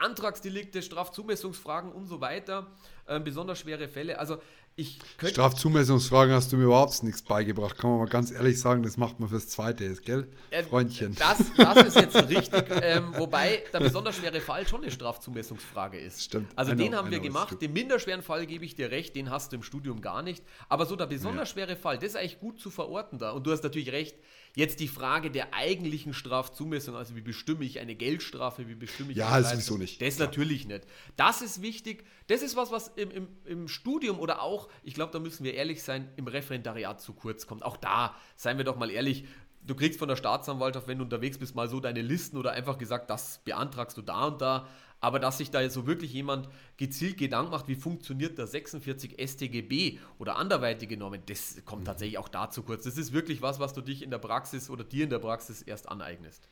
Antragsdelikte, 0.00 0.82
Strafzumessungsfragen 0.82 1.92
und 1.92 2.06
so 2.06 2.20
weiter, 2.20 2.66
äh, 3.06 3.20
besonders 3.20 3.58
schwere 3.58 3.88
Fälle. 3.88 4.18
Also 4.18 4.38
ich 4.76 4.98
Strafzumessungsfragen 5.22 6.32
hast 6.32 6.52
du 6.52 6.56
mir 6.56 6.64
überhaupt 6.64 7.02
nichts 7.02 7.20
beigebracht. 7.20 7.76
Kann 7.76 7.90
man 7.90 7.98
mal 7.98 8.08
ganz 8.08 8.30
ehrlich 8.30 8.58
sagen, 8.58 8.82
das 8.82 8.96
macht 8.96 9.20
man 9.20 9.28
fürs 9.28 9.48
Zweite, 9.48 9.94
gell? 9.96 10.26
Äh, 10.50 10.62
Freundchen. 10.62 11.14
Das, 11.16 11.38
das 11.54 11.88
ist 11.88 11.96
jetzt 11.96 12.28
richtig. 12.28 12.64
ähm, 12.80 13.12
wobei 13.18 13.62
der 13.72 13.80
besonders 13.80 14.16
schwere 14.16 14.40
Fall 14.40 14.66
schon 14.66 14.82
eine 14.82 14.90
Strafzumessungsfrage 14.90 15.98
ist. 15.98 16.22
Stimmt. 16.22 16.50
Also 16.56 16.72
know, 16.72 16.82
den 16.82 16.94
haben 16.94 17.10
wir 17.10 17.20
gemacht. 17.20 17.60
Den 17.60 17.72
minderschweren 17.72 18.22
Fall 18.22 18.46
gebe 18.46 18.64
ich 18.64 18.74
dir 18.74 18.90
recht, 18.90 19.14
den 19.16 19.28
hast 19.28 19.52
du 19.52 19.56
im 19.56 19.62
Studium 19.62 20.00
gar 20.00 20.22
nicht. 20.22 20.42
Aber 20.70 20.86
so 20.86 20.96
der 20.96 21.06
besonders 21.06 21.50
ja. 21.50 21.54
schwere 21.54 21.76
Fall, 21.76 21.98
das 21.98 22.10
ist 22.10 22.16
eigentlich 22.16 22.40
gut 22.40 22.58
zu 22.58 22.70
verorten 22.70 23.18
da. 23.18 23.32
Und 23.32 23.46
du 23.46 23.52
hast 23.52 23.62
natürlich 23.62 23.92
recht, 23.92 24.16
Jetzt 24.56 24.80
die 24.80 24.88
Frage 24.88 25.30
der 25.30 25.54
eigentlichen 25.54 26.12
Strafzumessung, 26.12 26.96
also 26.96 27.14
wie 27.14 27.20
bestimme 27.20 27.64
ich 27.64 27.78
eine 27.78 27.94
Geldstrafe, 27.94 28.68
wie 28.68 28.74
bestimme 28.74 29.12
ich 29.12 29.18
Ja, 29.18 29.38
ist 29.38 29.50
sowieso 29.50 29.76
nicht. 29.76 30.02
Das 30.02 30.18
ja. 30.18 30.26
natürlich 30.26 30.66
nicht. 30.66 30.84
Das 31.16 31.40
ist 31.40 31.62
wichtig. 31.62 32.04
Das 32.26 32.42
ist 32.42 32.56
was, 32.56 32.72
was 32.72 32.88
im, 32.96 33.10
im, 33.10 33.28
im 33.44 33.68
Studium 33.68 34.18
oder 34.18 34.42
auch, 34.42 34.68
ich 34.82 34.94
glaube, 34.94 35.12
da 35.12 35.20
müssen 35.20 35.44
wir 35.44 35.54
ehrlich 35.54 35.82
sein, 35.82 36.08
im 36.16 36.26
Referendariat 36.26 37.00
zu 37.00 37.12
kurz 37.12 37.46
kommt. 37.46 37.62
Auch 37.62 37.76
da, 37.76 38.16
seien 38.36 38.56
wir 38.56 38.64
doch 38.64 38.76
mal 38.76 38.90
ehrlich, 38.90 39.24
du 39.66 39.74
kriegst 39.74 39.98
von 39.98 40.08
der 40.08 40.16
Staatsanwaltschaft, 40.16 40.88
wenn 40.88 40.98
du 40.98 41.04
unterwegs 41.04 41.38
bist, 41.38 41.54
mal 41.54 41.68
so 41.68 41.80
deine 41.80 42.02
Listen 42.02 42.36
oder 42.36 42.52
einfach 42.52 42.78
gesagt, 42.78 43.10
das 43.10 43.40
beantragst 43.44 43.96
du 43.96 44.02
da 44.02 44.26
und 44.26 44.40
da. 44.40 44.66
Aber 45.02 45.18
dass 45.18 45.38
sich 45.38 45.50
da 45.50 45.68
so 45.70 45.86
wirklich 45.86 46.12
jemand 46.12 46.48
gezielt 46.76 47.16
Gedanken 47.16 47.52
macht, 47.52 47.68
wie 47.68 47.74
funktioniert 47.74 48.36
der 48.36 48.46
46 48.46 49.16
StGB 49.18 49.98
oder 50.18 50.36
anderweitige 50.36 50.96
Normen, 50.98 51.22
das 51.26 51.64
kommt 51.64 51.86
tatsächlich 51.86 52.18
auch 52.18 52.28
dazu 52.28 52.62
kurz. 52.62 52.84
Das 52.84 52.98
ist 52.98 53.12
wirklich 53.12 53.40
was, 53.40 53.60
was 53.60 53.72
du 53.72 53.80
dich 53.80 54.02
in 54.02 54.10
der 54.10 54.18
Praxis 54.18 54.68
oder 54.68 54.84
dir 54.84 55.04
in 55.04 55.10
der 55.10 55.18
Praxis 55.18 55.62
erst 55.62 55.88
aneignest 55.88 56.50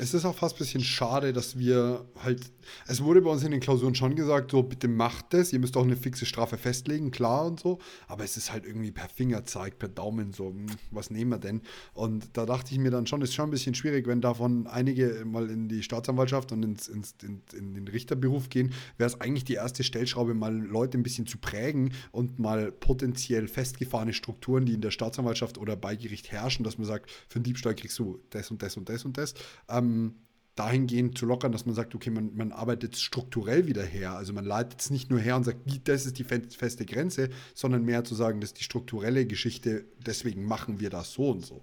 es 0.00 0.14
ist 0.14 0.24
auch 0.24 0.34
fast 0.34 0.56
ein 0.56 0.58
bisschen 0.60 0.82
schade, 0.82 1.34
dass 1.34 1.58
wir 1.58 2.06
halt, 2.24 2.50
es 2.86 3.04
wurde 3.04 3.20
bei 3.20 3.30
uns 3.30 3.42
in 3.42 3.50
den 3.50 3.60
Klausuren 3.60 3.94
schon 3.94 4.16
gesagt, 4.16 4.50
so 4.50 4.62
bitte 4.62 4.88
macht 4.88 5.34
es, 5.34 5.52
ihr 5.52 5.58
müsst 5.58 5.76
auch 5.76 5.84
eine 5.84 5.96
fixe 5.96 6.24
Strafe 6.24 6.56
festlegen, 6.56 7.10
klar 7.10 7.44
und 7.44 7.60
so, 7.60 7.78
aber 8.08 8.24
es 8.24 8.38
ist 8.38 8.50
halt 8.50 8.64
irgendwie 8.64 8.92
per 8.92 9.10
Fingerzeig, 9.10 9.78
per 9.78 9.88
Daumen 9.88 10.32
so, 10.32 10.48
hm, 10.48 10.66
was 10.90 11.10
nehmen 11.10 11.32
wir 11.32 11.38
denn? 11.38 11.60
Und 11.92 12.30
da 12.32 12.46
dachte 12.46 12.72
ich 12.72 12.78
mir 12.78 12.90
dann 12.90 13.06
schon, 13.06 13.20
ist 13.20 13.34
schon 13.34 13.48
ein 13.48 13.50
bisschen 13.50 13.74
schwierig, 13.74 14.06
wenn 14.06 14.22
davon 14.22 14.66
einige 14.66 15.22
mal 15.26 15.50
in 15.50 15.68
die 15.68 15.82
Staatsanwaltschaft 15.82 16.50
und 16.52 16.62
ins, 16.62 16.88
ins, 16.88 17.14
in, 17.22 17.42
in 17.52 17.74
den 17.74 17.86
Richterberuf 17.86 18.48
gehen, 18.48 18.72
wäre 18.96 19.08
es 19.08 19.20
eigentlich 19.20 19.44
die 19.44 19.54
erste 19.54 19.84
Stellschraube, 19.84 20.32
mal 20.32 20.56
Leute 20.56 20.96
ein 20.96 21.02
bisschen 21.02 21.26
zu 21.26 21.36
prägen 21.36 21.92
und 22.10 22.38
mal 22.38 22.72
potenziell 22.72 23.48
festgefahrene 23.48 24.14
Strukturen, 24.14 24.64
die 24.64 24.72
in 24.72 24.80
der 24.80 24.92
Staatsanwaltschaft 24.92 25.58
oder 25.58 25.76
bei 25.76 25.94
Gericht 25.94 26.32
herrschen, 26.32 26.64
dass 26.64 26.78
man 26.78 26.86
sagt, 26.86 27.10
für 27.28 27.36
einen 27.36 27.44
Diebstahl 27.44 27.74
kriegst 27.74 27.98
du 27.98 28.18
das 28.30 28.50
und 28.50 28.62
das 28.62 28.78
und 28.78 28.88
das 28.88 29.04
und 29.04 29.18
das. 29.18 29.34
Ähm, 29.68 29.89
ähm, 29.90 30.14
dahingehend 30.54 31.16
zu 31.16 31.26
lockern, 31.26 31.52
dass 31.52 31.64
man 31.64 31.74
sagt, 31.74 31.94
okay, 31.94 32.10
man, 32.10 32.36
man 32.36 32.52
arbeitet 32.52 32.96
strukturell 32.96 33.66
wieder 33.66 33.82
her. 33.82 34.12
Also 34.12 34.32
man 34.32 34.44
leitet 34.44 34.80
es 34.80 34.90
nicht 34.90 35.10
nur 35.10 35.18
her 35.18 35.36
und 35.36 35.44
sagt, 35.44 35.60
das 35.84 36.06
ist 36.06 36.18
die 36.18 36.24
feste 36.24 36.84
Grenze, 36.84 37.30
sondern 37.54 37.84
mehr 37.84 38.04
zu 38.04 38.14
sagen, 38.14 38.40
das 38.40 38.50
ist 38.50 38.60
die 38.60 38.64
strukturelle 38.64 39.26
Geschichte, 39.26 39.86
deswegen 40.04 40.44
machen 40.44 40.80
wir 40.80 40.90
das 40.90 41.12
so 41.12 41.30
und 41.30 41.46
so. 41.46 41.62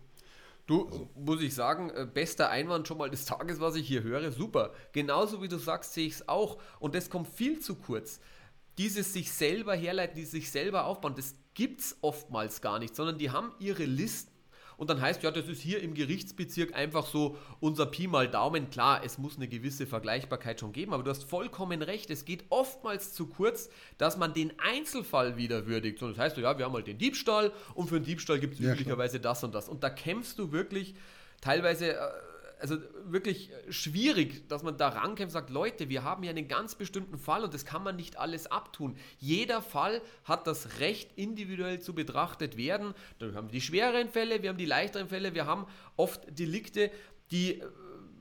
Du, 0.66 0.86
also. 0.86 1.10
muss 1.16 1.42
ich 1.42 1.54
sagen, 1.54 1.92
äh, 1.92 2.08
bester 2.12 2.50
Einwand 2.50 2.88
schon 2.88 2.98
mal 2.98 3.10
des 3.10 3.26
Tages, 3.26 3.60
was 3.60 3.76
ich 3.76 3.88
hier 3.88 4.04
höre, 4.04 4.32
super. 4.32 4.74
Genauso 4.92 5.42
wie 5.42 5.48
du 5.48 5.58
sagst, 5.58 5.94
sehe 5.94 6.08
ich 6.08 6.14
es 6.14 6.28
auch. 6.28 6.58
Und 6.80 6.94
das 6.94 7.10
kommt 7.10 7.28
viel 7.28 7.60
zu 7.60 7.76
kurz. 7.76 8.20
Dieses 8.78 9.14
sich 9.14 9.32
selber 9.32 9.76
herleiten, 9.76 10.16
dieses 10.16 10.32
sich 10.32 10.52
selber 10.52 10.86
aufbauen, 10.86 11.16
das 11.16 11.36
gibt 11.54 11.82
es 11.82 11.98
oftmals 12.02 12.62
gar 12.62 12.80
nicht, 12.80 12.96
sondern 12.96 13.18
die 13.18 13.32
haben 13.32 13.52
ihre 13.60 13.86
Listen 13.86 14.37
und 14.78 14.92
dann 14.92 15.02
heißt, 15.02 15.24
ja, 15.24 15.32
das 15.32 15.48
ist 15.48 15.60
hier 15.60 15.82
im 15.82 15.96
Gerichtsbezirk 15.96 16.76
einfach 16.76 17.08
so 17.08 17.36
unser 17.60 17.88
Pi 17.88 18.08
mal 18.08 18.30
Daumen. 18.30 18.70
Klar, 18.70 19.02
es 19.04 19.18
muss 19.18 19.36
eine 19.36 19.48
gewisse 19.48 19.88
Vergleichbarkeit 19.88 20.60
schon 20.60 20.72
geben, 20.72 20.94
aber 20.94 21.02
du 21.02 21.10
hast 21.10 21.24
vollkommen 21.24 21.82
recht. 21.82 22.12
Es 22.12 22.26
geht 22.26 22.46
oftmals 22.50 23.14
zu 23.14 23.26
kurz, 23.26 23.70
dass 23.98 24.18
man 24.18 24.34
den 24.34 24.54
Einzelfall 24.60 25.36
wieder 25.36 25.66
würdigt. 25.66 26.02
Und 26.04 26.12
das 26.12 26.20
heißt, 26.20 26.38
ja, 26.38 26.58
wir 26.58 26.66
haben 26.66 26.74
halt 26.74 26.86
den 26.86 27.00
Diebstahl 27.00 27.52
und 27.74 27.90
für 27.90 28.00
den 28.00 28.06
Diebstahl 28.06 28.40
gibt 28.40 28.54
es 28.54 28.60
ja, 28.60 28.74
üblicherweise 28.74 29.20
klar. 29.20 29.34
das 29.34 29.44
und 29.44 29.56
das. 29.56 29.68
Und 29.68 29.84
da 29.84 29.90
kämpfst 29.90 30.38
du 30.38 30.52
wirklich 30.52 30.94
teilweise. 31.42 31.94
Äh, 31.94 31.98
also 32.60 32.78
wirklich 33.06 33.52
schwierig, 33.70 34.48
dass 34.48 34.64
man 34.64 34.78
da 34.78 34.90
rankämpft 34.90 35.36
und 35.36 35.42
sagt, 35.42 35.50
Leute, 35.50 35.90
wir 35.90 36.04
haben 36.04 36.24
ja 36.24 36.32
einen 36.32 36.48
ganz 36.48 36.76
bestimmten 36.76 37.18
Fall 37.18 37.44
und 37.44 37.54
das 37.54 37.66
kann 37.66 37.84
man 37.84 37.96
nicht 37.96 38.18
alles 38.18 38.48
abtun. 38.48 38.98
Jeder 39.20 39.62
Fall 39.62 40.02
hat 40.24 40.48
das 40.48 40.80
Recht, 40.80 41.12
individuell 41.16 41.80
zu 41.80 41.94
betrachtet 41.94 42.58
werden. 42.58 42.94
Dann 43.20 43.36
haben 43.36 43.48
wir 43.48 43.54
die 43.54 43.62
schwereren 43.62 44.10
Fälle, 44.10 44.42
wir 44.42 44.50
haben 44.50 44.58
die 44.58 44.66
leichteren 44.66 45.10
Fälle, 45.10 45.34
wir 45.34 45.46
haben 45.46 45.66
oft 45.96 46.22
Delikte, 46.38 46.92
die 47.32 47.60
äh, 47.60 47.66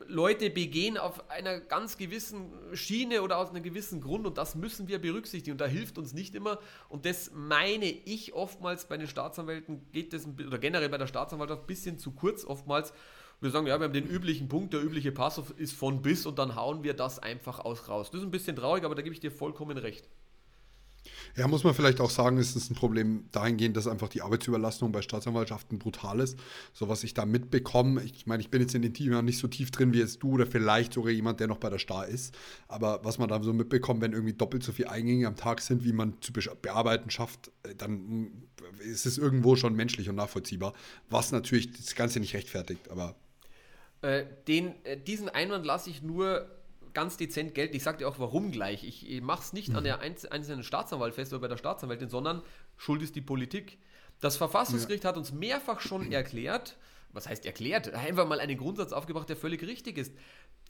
Leute 0.09 0.51
begehen 0.51 0.99
auf 0.99 1.31
einer 1.31 1.59
ganz 1.59 1.97
gewissen 1.97 2.53
Schiene 2.75 3.23
oder 3.23 3.39
aus 3.39 3.51
einem 3.51 3.63
gewissen 3.63 4.01
Grund 4.01 4.27
und 4.27 4.39
das 4.39 4.55
müssen 4.55 4.87
wir 4.87 5.01
berücksichtigen 5.01 5.53
und 5.53 5.61
da 5.61 5.67
hilft 5.67 5.99
uns 5.99 6.13
nicht 6.13 6.35
immer 6.35 6.61
und 6.89 7.07
das 7.07 7.33
meine 7.35 7.87
ich 7.87 8.33
oftmals 8.33 8.87
bei 8.87 8.97
den 8.99 9.09
Staatsanwälten 9.09 9.91
geht 9.91 10.13
das 10.13 10.27
oder 10.27 10.59
generell 10.59 10.89
bei 10.89 10.99
der 10.99 11.09
Staatsanwaltschaft 11.09 11.63
ein 11.63 11.67
bisschen 11.67 11.99
zu 11.99 12.13
kurz 12.13 12.45
oftmals 12.45 12.93
wir 13.41 13.51
sagen, 13.51 13.67
ja, 13.67 13.79
wir 13.79 13.85
haben 13.85 13.93
den 13.93 14.07
üblichen 14.07 14.49
Punkt, 14.49 14.73
der 14.73 14.83
übliche 14.83 15.13
Pass 15.13 15.41
ist 15.59 15.75
von 15.75 16.03
bis 16.03 16.27
und 16.27 16.39
dann 16.39 16.57
hauen 16.57 16.83
wir 16.83 16.95
das 16.95 17.19
einfach 17.19 17.59
aus 17.61 17.89
raus. 17.89 18.11
Das 18.11 18.21
ist 18.21 18.27
ein 18.27 18.31
bisschen 18.31 18.57
traurig, 18.57 18.85
aber 18.85 18.95
da 18.95 19.03
gebe 19.03 19.15
ich 19.15 19.21
dir 19.21 19.31
vollkommen 19.31 19.77
recht. 19.77 20.09
Ja, 21.37 21.47
muss 21.49 21.65
man 21.65 21.75
vielleicht 21.75 22.01
auch 22.01 22.11
sagen, 22.11 22.39
ist 22.39 22.57
es 22.57 22.71
ein 22.71 22.75
Problem 22.75 23.27
dahingehend, 23.33 23.77
dass 23.77 23.87
einfach 23.87 24.09
die 24.09 24.23
Arbeitsüberlastung 24.23 24.93
bei 24.93 25.03
Staatsanwaltschaften 25.03 25.79
brutal 25.79 26.21
ist. 26.21 26.39
So 26.73 26.89
was 26.89 27.05
ich 27.05 27.15
da 27.15 27.27
mitbekomme, 27.27 28.03
ich 28.03 28.27
meine, 28.27 28.43
ich 28.43 28.51
bin 28.51 28.61
jetzt 28.61 28.75
in 28.75 28.83
den 28.83 28.95
Teams 28.95 29.23
nicht 29.23 29.39
so 29.39 29.49
tief 29.49 29.71
drin 29.71 29.93
wie 29.93 29.99
jetzt 29.99 30.23
du 30.23 30.33
oder 30.33 30.47
vielleicht 30.47 30.95
sogar 30.95 31.13
jemand, 31.13 31.41
der 31.41 31.47
noch 31.47 31.59
bei 31.59 31.71
der 31.71 31.79
Star 31.79 32.07
ist. 32.07 32.35
Aber 32.69 33.01
was 33.05 33.19
man 33.19 33.29
da 33.29 33.43
so 33.43 33.53
mitbekommt, 33.53 34.01
wenn 34.01 34.13
irgendwie 34.13 34.33
doppelt 34.33 34.63
so 34.63 34.73
viele 34.73 34.91
Eingänge 34.91 35.27
am 35.27 35.37
Tag 35.37 35.61
sind, 35.61 35.85
wie 35.85 35.93
man 35.93 36.15
zu 36.21 36.33
bearbeiten 36.33 37.11
schafft, 37.11 37.51
äh, 37.63 37.75
dann 37.75 38.31
ist 38.81 39.07
es 39.07 39.19
irgendwo 39.19 39.57
schon 39.57 39.75
menschlich 39.75 40.09
und 40.09 40.17
nachvollziehbar, 40.17 40.73
was 41.11 41.33
natürlich 41.33 41.71
das 41.73 41.95
Ganze 41.95 42.21
nicht 42.21 42.35
rechtfertigt. 42.35 42.91
Aber 42.91 43.15
äh, 44.03 44.25
den, 44.47 44.85
äh, 44.85 44.97
diesen 44.97 45.29
Einwand 45.29 45.67
lasse 45.67 45.91
ich 45.91 46.03
nur 46.03 46.49
ganz 46.93 47.17
dezent 47.17 47.55
gelten. 47.55 47.77
Ich 47.77 47.83
sage 47.83 47.99
dir 47.99 48.09
auch, 48.09 48.19
warum 48.19 48.51
gleich. 48.51 48.83
Ich 48.83 49.21
mache 49.21 49.43
es 49.43 49.53
nicht 49.53 49.69
mhm. 49.69 49.77
an 49.77 49.85
der 49.85 50.01
einzelnen 50.01 50.63
Staatsanwalt 50.63 51.15
fest 51.15 51.33
oder 51.33 51.43
bei 51.43 51.49
der 51.49 51.59
Staatsanwältin, 51.59 52.09
sondern 52.09 52.43
schuld 52.77 53.03
ist 53.03 53.15
die 53.17 53.21
Politik. 53.21 53.79
Das 54.21 54.39
Verfassungsgericht 54.39 55.05
ja. 55.05 55.11
hat 55.11 55.19
uns 55.19 55.33
mehrfach 55.33 55.81
schon 55.81 56.11
erklärt, 56.13 56.79
was 57.13 57.29
heißt 57.29 57.45
erklärt, 57.45 57.93
einfach 57.93 58.27
mal 58.27 58.41
einen 58.41 58.57
Grundsatz 58.57 58.93
aufgebracht, 58.93 59.29
der 59.29 59.37
völlig 59.37 59.63
richtig 59.63 59.99
ist. 59.99 60.15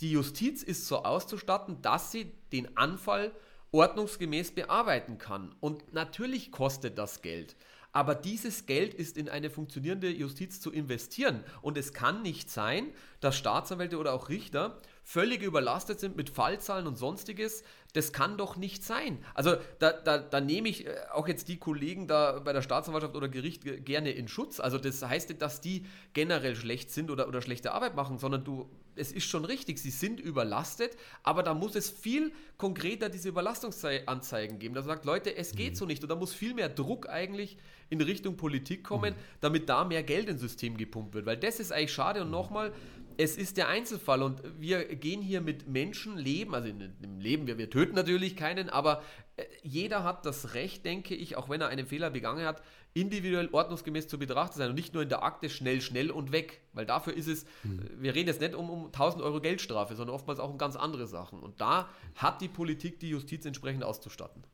Die 0.00 0.11
Justiz 0.11 0.62
ist 0.62 0.88
so 0.88 1.04
auszustatten, 1.04 1.80
dass 1.80 2.11
sie 2.11 2.33
den 2.52 2.76
Anfall 2.76 3.33
ordnungsgemäß 3.73 4.52
bearbeiten 4.52 5.18
kann. 5.18 5.54
Und 5.61 5.92
natürlich 5.92 6.50
kostet 6.50 6.99
das 6.99 7.23
Geld. 7.23 7.56
Aber 7.96 8.14
dieses 8.14 8.66
Geld 8.66 8.92
ist 8.92 9.16
in 9.16 9.30
eine 9.30 9.48
funktionierende 9.48 10.10
Justiz 10.10 10.60
zu 10.60 10.70
investieren. 10.70 11.42
Und 11.62 11.78
es 11.78 11.94
kann 11.94 12.20
nicht 12.20 12.50
sein, 12.50 12.88
dass 13.20 13.38
Staatsanwälte 13.38 13.96
oder 13.96 14.12
auch 14.12 14.28
Richter 14.28 14.82
völlig 15.08 15.40
überlastet 15.40 16.00
sind 16.00 16.16
mit 16.16 16.30
Fallzahlen 16.30 16.88
und 16.88 16.96
sonstiges. 16.96 17.62
Das 17.92 18.12
kann 18.12 18.36
doch 18.36 18.56
nicht 18.56 18.82
sein. 18.82 19.25
Also 19.34 19.54
da, 19.78 19.92
da, 19.92 20.18
da 20.18 20.40
nehme 20.40 20.68
ich 20.68 20.84
äh, 20.84 20.96
auch 21.12 21.28
jetzt 21.28 21.46
die 21.46 21.58
Kollegen 21.58 22.08
da 22.08 22.40
bei 22.40 22.52
der 22.52 22.60
Staatsanwaltschaft 22.60 23.14
oder 23.14 23.28
Gericht 23.28 23.62
gerne 23.84 24.10
in 24.10 24.26
Schutz. 24.26 24.58
Also 24.58 24.78
das 24.78 25.00
heißt 25.00 25.28
nicht, 25.28 25.40
dass 25.40 25.60
die 25.60 25.86
generell 26.12 26.56
schlecht 26.56 26.90
sind 26.90 27.12
oder, 27.12 27.28
oder 27.28 27.40
schlechte 27.40 27.70
Arbeit 27.70 27.94
machen, 27.94 28.18
sondern 28.18 28.42
du, 28.42 28.68
es 28.96 29.12
ist 29.12 29.26
schon 29.26 29.44
richtig, 29.44 29.78
sie 29.78 29.90
sind 29.90 30.18
überlastet, 30.18 30.96
aber 31.22 31.44
da 31.44 31.54
muss 31.54 31.76
es 31.76 31.88
viel 31.88 32.32
konkreter 32.58 33.08
diese 33.08 33.28
Überlastungsanzeigen 33.28 34.58
geben. 34.58 34.75
Da 34.75 34.82
sagt, 34.82 35.04
Leute, 35.04 35.36
es 35.36 35.52
geht 35.52 35.75
mhm. 35.75 35.76
so 35.76 35.86
nicht. 35.86 36.02
Und 36.02 36.08
da 36.08 36.16
muss 36.16 36.34
viel 36.34 36.52
mehr 36.52 36.68
Druck 36.68 37.08
eigentlich 37.08 37.58
in 37.90 38.00
Richtung 38.00 38.36
Politik 38.36 38.82
kommen, 38.82 39.14
mhm. 39.14 39.18
damit 39.40 39.68
da 39.68 39.84
mehr 39.84 40.02
Geld 40.02 40.28
ins 40.28 40.40
System 40.40 40.76
gepumpt 40.76 41.14
wird. 41.14 41.26
Weil 41.26 41.36
das 41.36 41.60
ist 41.60 41.70
eigentlich 41.70 41.92
schade. 41.92 42.22
Und 42.22 42.32
nochmal, 42.32 42.72
es 43.18 43.37
ist 43.37 43.56
der 43.56 43.68
Einzelfall 43.68 44.23
und 44.23 44.42
wir 44.58 44.85
gehen 44.96 45.23
hier 45.23 45.40
mit 45.40 45.68
Menschenleben, 45.68 46.54
also 46.54 46.68
im 46.68 47.20
Leben, 47.20 47.46
wir, 47.46 47.58
wir 47.58 47.70
töten 47.70 47.94
natürlich 47.94 48.37
keinen, 48.37 48.68
aber 48.68 49.02
äh, 49.37 49.44
jeder 49.62 50.04
hat 50.04 50.26
das 50.26 50.54
Recht, 50.54 50.85
denke 50.85 51.14
ich, 51.14 51.37
auch 51.37 51.49
wenn 51.49 51.61
er 51.61 51.68
einen 51.68 51.87
Fehler 51.87 52.11
begangen 52.11 52.44
hat, 52.44 52.62
individuell 52.94 53.49
ordnungsgemäß 53.52 54.08
zu 54.08 54.18
betrachten 54.18 54.58
sein 54.58 54.70
und 54.70 54.75
nicht 54.75 54.94
nur 54.94 55.02
in 55.02 55.08
der 55.08 55.23
Akte 55.23 55.50
schnell, 55.50 55.80
schnell 55.80 56.11
und 56.11 56.32
weg, 56.32 56.61
weil 56.73 56.87
dafür 56.87 57.14
ist 57.14 57.28
es, 57.28 57.44
mhm. 57.62 57.88
wir 57.99 58.14
reden 58.14 58.28
jetzt 58.28 58.40
nicht 58.40 58.54
um, 58.54 58.70
um 58.70 58.87
1000 58.87 59.23
Euro 59.23 59.40
Geldstrafe, 59.40 59.94
sondern 59.94 60.14
oftmals 60.14 60.40
auch 60.40 60.50
um 60.50 60.58
ganz 60.58 60.76
andere 60.76 61.06
Sachen 61.06 61.40
und 61.40 61.61
da 61.61 61.88
hat 62.14 62.40
die 62.40 62.49
Politik 62.49 63.00
die 63.00 63.11
Justiz 63.11 63.44
entsprechend 63.44 63.85
auszustatten. 63.85 64.44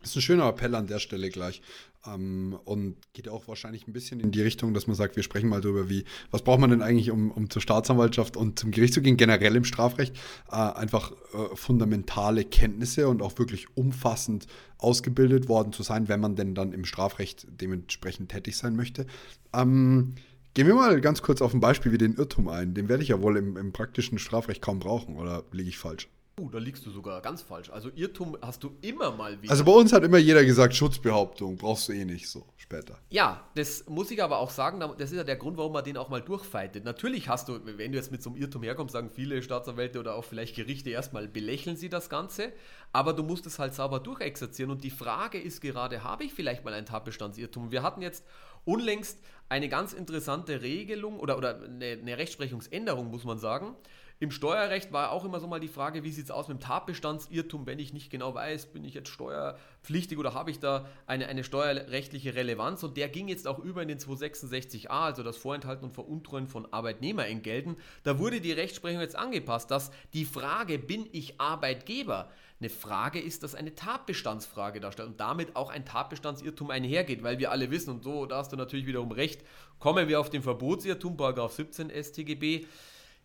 Das 0.00 0.10
ist 0.10 0.16
ein 0.16 0.22
schöner 0.22 0.48
Appell 0.48 0.74
an 0.74 0.86
der 0.86 0.98
Stelle 0.98 1.28
gleich. 1.28 1.60
Ähm, 2.06 2.58
und 2.64 2.96
geht 3.12 3.28
auch 3.28 3.46
wahrscheinlich 3.48 3.86
ein 3.86 3.92
bisschen 3.92 4.20
in 4.20 4.30
die 4.30 4.40
Richtung, 4.40 4.72
dass 4.72 4.86
man 4.86 4.96
sagt, 4.96 5.16
wir 5.16 5.22
sprechen 5.22 5.50
mal 5.50 5.60
darüber, 5.60 5.90
wie, 5.90 6.04
was 6.30 6.42
braucht 6.42 6.60
man 6.60 6.70
denn 6.70 6.80
eigentlich, 6.80 7.10
um, 7.10 7.30
um 7.30 7.50
zur 7.50 7.60
Staatsanwaltschaft 7.60 8.38
und 8.38 8.58
zum 8.58 8.70
Gericht 8.70 8.94
zu 8.94 9.02
gehen, 9.02 9.18
generell 9.18 9.54
im 9.56 9.64
Strafrecht. 9.64 10.16
Äh, 10.50 10.56
einfach 10.56 11.12
äh, 11.12 11.54
fundamentale 11.54 12.44
Kenntnisse 12.44 13.08
und 13.08 13.20
auch 13.20 13.38
wirklich 13.38 13.76
umfassend 13.76 14.46
ausgebildet 14.78 15.48
worden 15.48 15.74
zu 15.74 15.82
sein, 15.82 16.08
wenn 16.08 16.20
man 16.20 16.34
denn 16.34 16.54
dann 16.54 16.72
im 16.72 16.86
Strafrecht 16.86 17.46
dementsprechend 17.50 18.30
tätig 18.30 18.56
sein 18.56 18.76
möchte. 18.76 19.06
Ähm, 19.52 20.14
Gehen 20.52 20.66
wir 20.66 20.74
mal 20.74 21.00
ganz 21.00 21.22
kurz 21.22 21.42
auf 21.42 21.54
ein 21.54 21.60
Beispiel 21.60 21.92
wie 21.92 21.98
den 21.98 22.14
Irrtum 22.14 22.48
ein. 22.48 22.74
Den 22.74 22.88
werde 22.88 23.04
ich 23.04 23.10
ja 23.10 23.22
wohl 23.22 23.36
im, 23.36 23.56
im 23.56 23.72
praktischen 23.72 24.18
Strafrecht 24.18 24.60
kaum 24.60 24.80
brauchen, 24.80 25.16
oder 25.16 25.44
liege 25.52 25.68
ich 25.68 25.78
falsch? 25.78 26.08
Uh, 26.40 26.48
da 26.48 26.58
liegst 26.58 26.86
du 26.86 26.90
sogar 26.90 27.20
ganz 27.20 27.42
falsch. 27.42 27.68
Also 27.68 27.90
Irrtum 27.94 28.36
hast 28.40 28.62
du 28.62 28.74
immer 28.80 29.10
mal 29.10 29.40
wieder. 29.42 29.50
Also 29.50 29.64
bei 29.64 29.72
uns 29.72 29.92
hat 29.92 30.02
immer 30.04 30.16
jeder 30.16 30.42
gesagt, 30.42 30.74
Schutzbehauptung 30.74 31.58
brauchst 31.58 31.88
du 31.88 31.92
eh 31.92 32.04
nicht 32.06 32.28
so 32.28 32.46
später. 32.56 32.98
Ja, 33.10 33.44
das 33.54 33.86
muss 33.88 34.10
ich 34.10 34.22
aber 34.22 34.38
auch 34.38 34.48
sagen, 34.48 34.80
das 34.80 35.10
ist 35.10 35.16
ja 35.18 35.24
der 35.24 35.36
Grund, 35.36 35.58
warum 35.58 35.72
man 35.72 35.84
den 35.84 35.98
auch 35.98 36.08
mal 36.08 36.22
durchfeitet. 36.22 36.84
Natürlich 36.84 37.28
hast 37.28 37.48
du, 37.48 37.60
wenn 37.64 37.92
du 37.92 37.98
jetzt 37.98 38.10
mit 38.10 38.22
so 38.22 38.30
einem 38.30 38.40
Irrtum 38.40 38.62
herkommst, 38.62 38.94
sagen 38.94 39.10
viele 39.10 39.42
Staatsanwälte 39.42 40.00
oder 40.00 40.14
auch 40.14 40.24
vielleicht 40.24 40.56
Gerichte 40.56 40.88
erstmal 40.88 41.28
belächeln 41.28 41.76
sie 41.76 41.90
das 41.90 42.08
Ganze, 42.08 42.52
aber 42.92 43.12
du 43.12 43.22
musst 43.22 43.44
es 43.44 43.58
halt 43.58 43.74
sauber 43.74 44.00
durchexerzieren 44.00 44.70
und 44.70 44.82
die 44.82 44.90
Frage 44.90 45.38
ist 45.38 45.60
gerade, 45.60 46.04
habe 46.04 46.24
ich 46.24 46.32
vielleicht 46.32 46.64
mal 46.64 46.72
ein 46.72 46.86
Tatbestandsirrtum? 46.86 47.70
Wir 47.70 47.82
hatten 47.82 48.00
jetzt 48.00 48.24
unlängst 48.64 49.18
eine 49.50 49.68
ganz 49.68 49.92
interessante 49.92 50.62
Regelung 50.62 51.18
oder, 51.18 51.36
oder 51.36 51.62
eine, 51.62 51.86
eine 51.86 52.18
Rechtsprechungsänderung, 52.18 53.10
muss 53.10 53.24
man 53.24 53.38
sagen. 53.38 53.76
Im 54.22 54.30
Steuerrecht 54.30 54.92
war 54.92 55.12
auch 55.12 55.24
immer 55.24 55.40
so 55.40 55.46
mal 55.46 55.60
die 55.60 55.68
Frage, 55.68 56.04
wie 56.04 56.10
sieht 56.10 56.26
es 56.26 56.30
aus 56.30 56.46
mit 56.46 56.58
dem 56.58 56.60
Tatbestandsirrtum, 56.60 57.64
wenn 57.64 57.78
ich 57.78 57.94
nicht 57.94 58.10
genau 58.10 58.34
weiß, 58.34 58.66
bin 58.66 58.84
ich 58.84 58.92
jetzt 58.92 59.08
steuerpflichtig 59.08 60.18
oder 60.18 60.34
habe 60.34 60.50
ich 60.50 60.58
da 60.58 60.86
eine, 61.06 61.26
eine 61.26 61.42
steuerrechtliche 61.42 62.34
Relevanz? 62.34 62.82
Und 62.82 62.98
der 62.98 63.08
ging 63.08 63.28
jetzt 63.28 63.48
auch 63.48 63.58
über 63.58 63.80
in 63.80 63.88
den 63.88 63.98
266a, 63.98 64.88
also 64.88 65.22
das 65.22 65.38
Vorenthalten 65.38 65.86
und 65.86 65.94
Veruntreuen 65.94 66.48
von 66.48 66.70
Arbeitnehmerentgelten. 66.70 67.76
Da 68.02 68.18
wurde 68.18 68.42
die 68.42 68.52
Rechtsprechung 68.52 69.00
jetzt 69.00 69.16
angepasst, 69.16 69.70
dass 69.70 69.90
die 70.12 70.26
Frage, 70.26 70.78
bin 70.78 71.08
ich 71.12 71.40
Arbeitgeber, 71.40 72.30
eine 72.60 72.68
Frage 72.68 73.20
ist, 73.20 73.42
dass 73.42 73.54
eine 73.54 73.74
Tatbestandsfrage 73.74 74.80
darstellt 74.80 75.08
und 75.08 75.20
damit 75.20 75.56
auch 75.56 75.70
ein 75.70 75.86
Tatbestandsirrtum 75.86 76.70
einhergeht, 76.70 77.22
weil 77.22 77.38
wir 77.38 77.50
alle 77.50 77.70
wissen, 77.70 77.88
und 77.88 78.04
so, 78.04 78.26
da 78.26 78.36
hast 78.36 78.52
du 78.52 78.56
natürlich 78.56 78.84
wiederum 78.84 79.12
recht, 79.12 79.42
kommen 79.78 80.08
wir 80.08 80.20
auf 80.20 80.28
den 80.28 80.42
Verbotsirrtum, 80.42 81.16
Paragraph 81.16 81.54
17 81.54 81.88
StGB, 81.88 82.66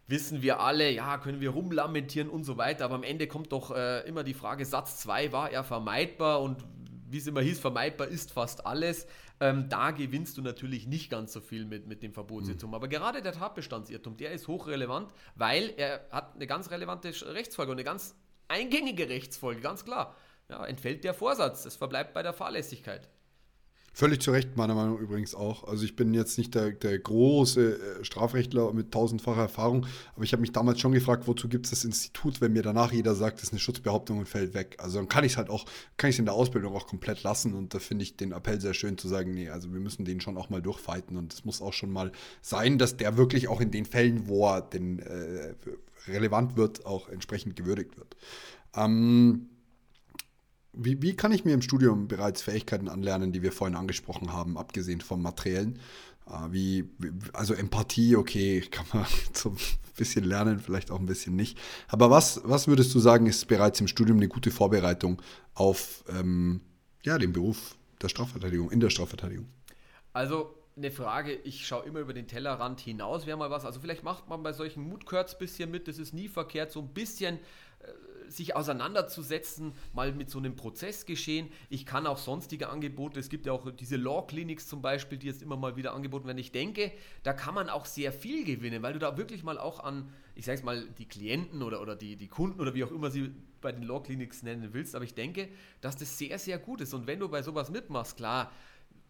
wissen 0.08 0.42
wir 0.42 0.60
alle, 0.60 0.92
ja, 0.92 1.18
können 1.18 1.42
wir 1.42 1.50
rumlamentieren 1.52 2.30
und 2.30 2.44
so 2.44 2.58
weiter, 2.58 2.86
aber 2.86 2.96
am 2.96 3.04
Ende 3.04 3.28
kommt 3.28 3.52
doch 3.52 3.72
äh, 3.72 4.08
immer 4.08 4.24
die 4.24 4.34
Frage, 4.34 4.66
Satz 4.66 4.98
2, 5.00 5.32
war 5.32 5.52
er 5.52 5.64
vermeidbar 5.64 6.42
und 6.42 6.64
wie 7.08 7.18
es 7.18 7.28
immer 7.28 7.42
hieß, 7.42 7.60
vermeidbar 7.60 8.08
ist 8.08 8.32
fast 8.32 8.66
alles. 8.66 9.08
Ähm, 9.40 9.68
da 9.70 9.92
gewinnst 9.92 10.38
du 10.38 10.42
natürlich 10.42 10.88
nicht 10.88 11.10
ganz 11.10 11.34
so 11.34 11.42
viel 11.42 11.66
mit, 11.66 11.88
mit 11.88 12.04
dem 12.04 12.14
Verbotsirrtum. 12.14 12.70
Mhm. 12.72 12.76
Aber 12.76 12.88
gerade 12.88 13.22
der 13.22 13.34
Tatbestandsirrtum, 13.34 14.18
der 14.18 14.32
ist 14.32 14.48
hochrelevant, 14.48 15.12
weil 15.36 15.74
er 15.78 16.06
hat 16.12 16.36
eine 16.36 16.48
ganz 16.48 16.72
relevante 16.72 17.10
Rechtsfolge 17.34 17.72
und 17.72 17.78
eine 17.78 17.84
ganz 17.84 18.16
eingängige 18.48 19.10
Rechtsfolge, 19.10 19.62
ganz 19.62 19.86
klar. 19.86 20.16
Ja, 20.50 20.66
entfällt 20.66 21.04
der 21.04 21.14
Vorsatz, 21.14 21.66
es 21.66 21.76
verbleibt 21.76 22.14
bei 22.14 22.22
der 22.22 22.34
Fahrlässigkeit. 22.34 23.10
Völlig 23.98 24.22
zu 24.22 24.32
Recht, 24.32 24.58
meiner 24.58 24.76
Meinung 24.76 24.96
nach 24.96 25.02
übrigens 25.02 25.36
auch. 25.36 25.64
Also 25.70 25.86
ich 25.86 25.96
bin 25.96 26.14
jetzt 26.14 26.38
nicht 26.38 26.54
der, 26.54 26.72
der 26.72 27.00
große 27.00 27.80
äh, 28.02 28.04
Strafrechtler 28.04 28.74
mit 28.74 28.92
tausendfacher 28.92 29.44
Erfahrung, 29.44 29.86
aber 30.16 30.26
ich 30.26 30.34
habe 30.34 30.42
mich 30.42 30.52
damals 30.52 30.82
schon 30.82 30.92
gefragt, 30.92 31.28
wozu 31.28 31.48
gibt 31.48 31.66
es 31.66 31.70
das 31.70 31.86
Institut, 31.86 32.42
wenn 32.42 32.52
mir 32.52 32.62
danach 32.62 32.92
jeder 32.92 33.16
sagt, 33.16 33.38
das 33.38 33.44
ist 33.46 33.52
eine 33.54 33.62
Schutzbehauptung 33.62 34.18
und 34.18 34.28
fällt 34.28 34.54
weg. 34.54 34.76
Also 34.80 34.98
dann 34.98 35.08
kann 35.08 35.24
ich 35.24 35.32
es 35.32 35.38
halt 35.38 35.50
auch, 35.50 35.64
kann 35.96 36.10
ich 36.10 36.18
es 36.18 36.20
in 36.20 36.26
der 36.26 36.34
Ausbildung 36.34 36.76
auch 36.76 36.88
komplett 36.88 37.24
lassen 37.24 37.54
und 37.54 37.74
da 37.74 37.80
finde 37.80 38.04
ich 38.04 38.18
den 38.18 38.34
Appell 38.34 38.60
sehr 38.60 38.74
schön 38.74 38.98
zu 38.98 39.08
sagen, 39.08 39.34
nee, 39.34 39.48
also 39.48 39.72
wir 39.72 39.80
müssen 39.80 40.04
den 40.04 40.20
schon 40.20 40.36
auch 40.36 40.50
mal 40.50 40.62
durchfighten 40.62 41.16
und 41.16 41.32
es 41.32 41.46
muss 41.46 41.62
auch 41.62 41.72
schon 41.72 41.90
mal 41.90 42.12
sein, 42.42 42.78
dass 42.78 42.98
der 42.98 43.16
wirklich 43.16 43.48
auch 43.48 43.62
in 43.62 43.72
den 43.72 43.86
Fällen, 43.86 44.28
wo 44.28 44.46
er 44.46 44.60
denn 44.60 45.00
äh, 45.00 45.54
relevant 46.10 46.58
wird, 46.58 46.86
auch 46.86 47.08
entsprechend 47.08 47.56
gewürdigt 47.56 47.96
wird. 47.96 48.18
Ähm, 48.76 49.52
wie, 50.78 51.02
wie 51.02 51.16
kann 51.16 51.32
ich 51.32 51.46
mir 51.46 51.54
im 51.54 51.62
Studium 51.62 52.08
bereits 52.08 52.42
Fähigkeiten 52.42 52.90
anlernen, 52.90 53.32
die 53.32 53.42
wir 53.42 53.52
vorhin 53.52 53.76
angesprochen 53.76 54.34
haben, 54.34 54.58
abgesehen 54.58 55.02
vom 55.02 55.22
Materiellen? 55.22 55.80
Äh, 56.28 56.52
wie, 56.52 56.90
also 57.34 57.54
Empathie, 57.54 58.16
okay, 58.16 58.62
kann 58.72 58.86
man 58.94 59.06
so 59.34 59.50
ein 59.50 59.58
bisschen 59.98 60.26
lernen, 60.26 60.60
vielleicht 60.60 60.92
auch 60.92 61.00
ein 61.00 61.06
bisschen 61.06 61.36
nicht. 61.36 61.58
Aber 61.88 62.10
was, 62.10 62.42
was 62.44 62.68
würdest 62.68 62.94
du 62.94 63.00
sagen, 63.00 63.28
ist 63.28 63.48
bereits 63.48 63.80
im 63.82 63.88
Studium 63.88 64.18
eine 64.18 64.28
gute 64.28 64.52
Vorbereitung 64.52 65.22
auf 65.54 66.04
ähm, 66.10 66.62
ja, 67.04 67.18
den 67.18 67.34
Beruf 67.34 67.76
der 68.02 68.10
Strafverteidigung, 68.10 68.72
in 68.72 68.80
der 68.80 68.90
Strafverteidigung? 68.90 69.48
Also 70.14 70.56
eine 70.78 70.92
Frage, 70.92 71.34
ich 71.34 71.66
schaue 71.66 71.86
immer 71.86 72.00
über 72.00 72.14
den 72.14 72.28
Tellerrand 72.28 72.82
hinaus, 72.82 73.26
wäre 73.26 73.38
mal 73.38 73.50
was. 73.50 73.66
Also 73.66 73.80
vielleicht 73.80 74.04
macht 74.04 74.28
man 74.28 74.44
bei 74.44 74.52
solchen 74.52 74.84
Moodcourts 74.84 75.34
ein 75.34 75.40
bisschen 75.40 75.72
mit, 75.72 75.88
das 75.88 75.98
ist 75.98 76.14
nie 76.14 76.28
verkehrt, 76.28 76.72
so 76.72 76.82
ein 76.82 76.90
bisschen 76.90 77.38
äh, 77.80 77.88
sich 78.30 78.56
auseinanderzusetzen, 78.56 79.74
mal 79.94 80.14
mit 80.14 80.30
so 80.30 80.40
einem 80.40 80.56
Prozessgeschehen. 80.56 81.50
Ich 81.70 81.86
kann 81.86 82.08
auch 82.08 82.18
sonstige 82.18 82.70
Angebote, 82.70 83.20
es 83.20 83.30
gibt 83.30 83.46
ja 83.46 83.54
auch 83.54 83.72
diese 83.72 83.98
Law 83.98 84.26
Clinics 84.28 84.68
zum 84.68 84.82
Beispiel, 84.82 85.18
die 85.18 85.28
jetzt 85.28 85.42
immer 85.42 85.58
mal 85.58 85.76
wieder 85.76 85.94
angeboten 85.94 86.28
werden. 86.28 86.38
Ich 86.38 86.52
denke, 86.52 86.92
da 87.24 87.34
kann 87.34 87.56
man 87.56 87.70
auch 87.70 87.86
sehr 87.86 88.12
viel 88.12 88.44
gewinnen, 88.46 88.84
weil 88.84 88.94
du 88.94 89.00
da 89.00 89.18
wirklich 89.18 89.44
mal 89.44 89.58
auch 89.58 89.80
an, 89.80 90.10
ich 90.36 90.46
sage 90.46 90.60
es 90.60 90.64
mal, 90.64 90.88
die 90.98 91.08
Klienten 91.08 91.62
oder, 91.62 91.82
oder 91.82 91.96
die, 91.96 92.16
die 92.16 92.28
Kunden 92.28 92.60
oder 92.60 92.74
wie 92.74 92.84
auch 92.84 92.92
immer 92.92 93.12
sie 93.12 93.32
bei 93.62 93.72
den 93.72 93.84
Law 93.84 94.02
Clinics 94.02 94.44
nennen 94.44 94.70
willst, 94.74 94.96
aber 94.96 95.06
ich 95.06 95.16
denke, 95.16 95.50
dass 95.82 95.98
das 95.98 96.18
sehr, 96.18 96.38
sehr 96.38 96.60
gut 96.60 96.82
ist. 96.82 96.94
Und 96.94 97.08
wenn 97.08 97.20
du 97.20 97.30
bei 97.30 97.42
sowas 97.42 97.72
mitmachst, 97.72 98.18
klar, 98.18 98.52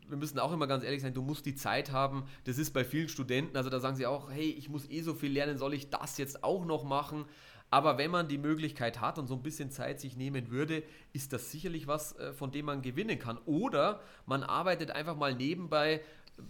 wir 0.07 0.17
müssen 0.17 0.39
auch 0.39 0.53
immer 0.53 0.67
ganz 0.67 0.83
ehrlich 0.83 1.01
sein, 1.01 1.13
du 1.13 1.21
musst 1.21 1.45
die 1.45 1.55
Zeit 1.55 1.91
haben. 1.91 2.23
Das 2.43 2.57
ist 2.57 2.71
bei 2.71 2.83
vielen 2.83 3.09
Studenten, 3.09 3.57
also 3.57 3.69
da 3.69 3.79
sagen 3.79 3.95
sie 3.95 4.05
auch, 4.05 4.31
hey, 4.31 4.49
ich 4.49 4.69
muss 4.69 4.89
eh 4.89 5.01
so 5.01 5.13
viel 5.13 5.31
lernen, 5.31 5.57
soll 5.57 5.73
ich 5.73 5.89
das 5.89 6.17
jetzt 6.17 6.43
auch 6.43 6.65
noch 6.65 6.83
machen? 6.83 7.25
Aber 7.71 7.97
wenn 7.97 8.11
man 8.11 8.27
die 8.27 8.37
Möglichkeit 8.37 9.01
hat 9.01 9.17
und 9.17 9.27
so 9.27 9.35
ein 9.35 9.41
bisschen 9.41 9.71
Zeit 9.71 9.99
sich 9.99 10.15
nehmen 10.15 10.49
würde, 10.49 10.83
ist 11.13 11.33
das 11.33 11.51
sicherlich 11.51 11.87
was, 11.87 12.17
äh, 12.17 12.33
von 12.33 12.51
dem 12.51 12.65
man 12.65 12.81
gewinnen 12.81 13.19
kann. 13.19 13.37
Oder 13.45 14.01
man 14.25 14.43
arbeitet 14.43 14.91
einfach 14.91 15.15
mal 15.15 15.33
nebenbei 15.33 16.01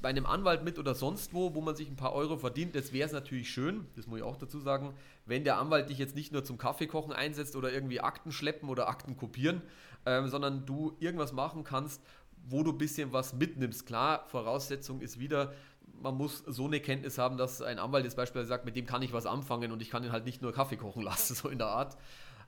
bei 0.01 0.09
einem 0.09 0.25
Anwalt 0.25 0.63
mit 0.63 0.79
oder 0.79 0.95
sonst 0.95 1.33
wo, 1.33 1.53
wo 1.53 1.61
man 1.61 1.75
sich 1.75 1.89
ein 1.89 1.95
paar 1.95 2.13
Euro 2.13 2.37
verdient. 2.37 2.75
Das 2.75 2.91
wäre 2.91 3.05
es 3.05 3.13
natürlich 3.13 3.49
schön, 3.49 3.85
das 3.95 4.07
muss 4.07 4.19
ich 4.19 4.23
auch 4.23 4.37
dazu 4.37 4.59
sagen, 4.59 4.93
wenn 5.25 5.43
der 5.43 5.57
Anwalt 5.57 5.89
dich 5.89 5.97
jetzt 5.97 6.15
nicht 6.15 6.31
nur 6.31 6.43
zum 6.43 6.57
Kaffeekochen 6.57 7.13
einsetzt 7.13 7.55
oder 7.55 7.71
irgendwie 7.71 8.01
Akten 8.01 8.31
schleppen 8.31 8.69
oder 8.69 8.87
Akten 8.87 9.15
kopieren, 9.15 9.61
ähm, 10.05 10.27
sondern 10.27 10.65
du 10.65 10.95
irgendwas 10.99 11.33
machen 11.33 11.63
kannst, 11.63 12.01
wo 12.47 12.63
du 12.63 12.71
ein 12.71 12.77
bisschen 12.77 13.11
was 13.13 13.33
mitnimmst. 13.33 13.85
Klar, 13.85 14.25
Voraussetzung 14.27 15.01
ist 15.01 15.19
wieder, 15.19 15.53
man 16.01 16.15
muss 16.15 16.43
so 16.45 16.65
eine 16.65 16.79
Kenntnis 16.79 17.17
haben, 17.17 17.37
dass 17.37 17.61
ein 17.61 17.79
Anwalt 17.79 18.05
jetzt 18.05 18.15
beispielsweise 18.15 18.49
sagt, 18.49 18.65
mit 18.65 18.75
dem 18.75 18.85
kann 18.85 19.01
ich 19.01 19.13
was 19.13 19.25
anfangen 19.25 19.71
und 19.71 19.81
ich 19.81 19.89
kann 19.89 20.03
ihn 20.03 20.11
halt 20.11 20.25
nicht 20.25 20.41
nur 20.41 20.53
Kaffee 20.53 20.77
kochen 20.77 21.01
lassen, 21.03 21.35
so 21.35 21.49
in 21.49 21.57
der 21.57 21.67
Art. 21.67 21.97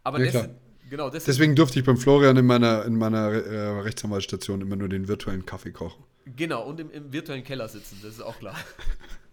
Aber 0.04 0.24
ja, 0.24 0.32
das, 0.32 0.50
genau, 0.90 1.10
das 1.10 1.26
deswegen 1.26 1.56
durfte 1.56 1.80
ich 1.80 1.86
beim 1.86 1.98
Florian 1.98 2.38
in 2.38 2.46
meiner, 2.46 2.86
in 2.86 2.96
meiner 2.96 3.32
äh, 3.32 3.80
Rechtsanwaltsstation 3.82 4.62
immer 4.62 4.76
nur 4.76 4.90
den 4.90 5.08
virtuellen 5.08 5.46
Kaffee 5.46 5.72
kochen. 5.72 6.04
Genau, 6.36 6.64
und 6.64 6.80
im, 6.80 6.92
im 6.92 7.12
virtuellen 7.14 7.44
Keller 7.44 7.68
sitzen, 7.68 8.00
das 8.02 8.14
ist 8.14 8.22
auch 8.22 8.38
klar. 8.40 8.56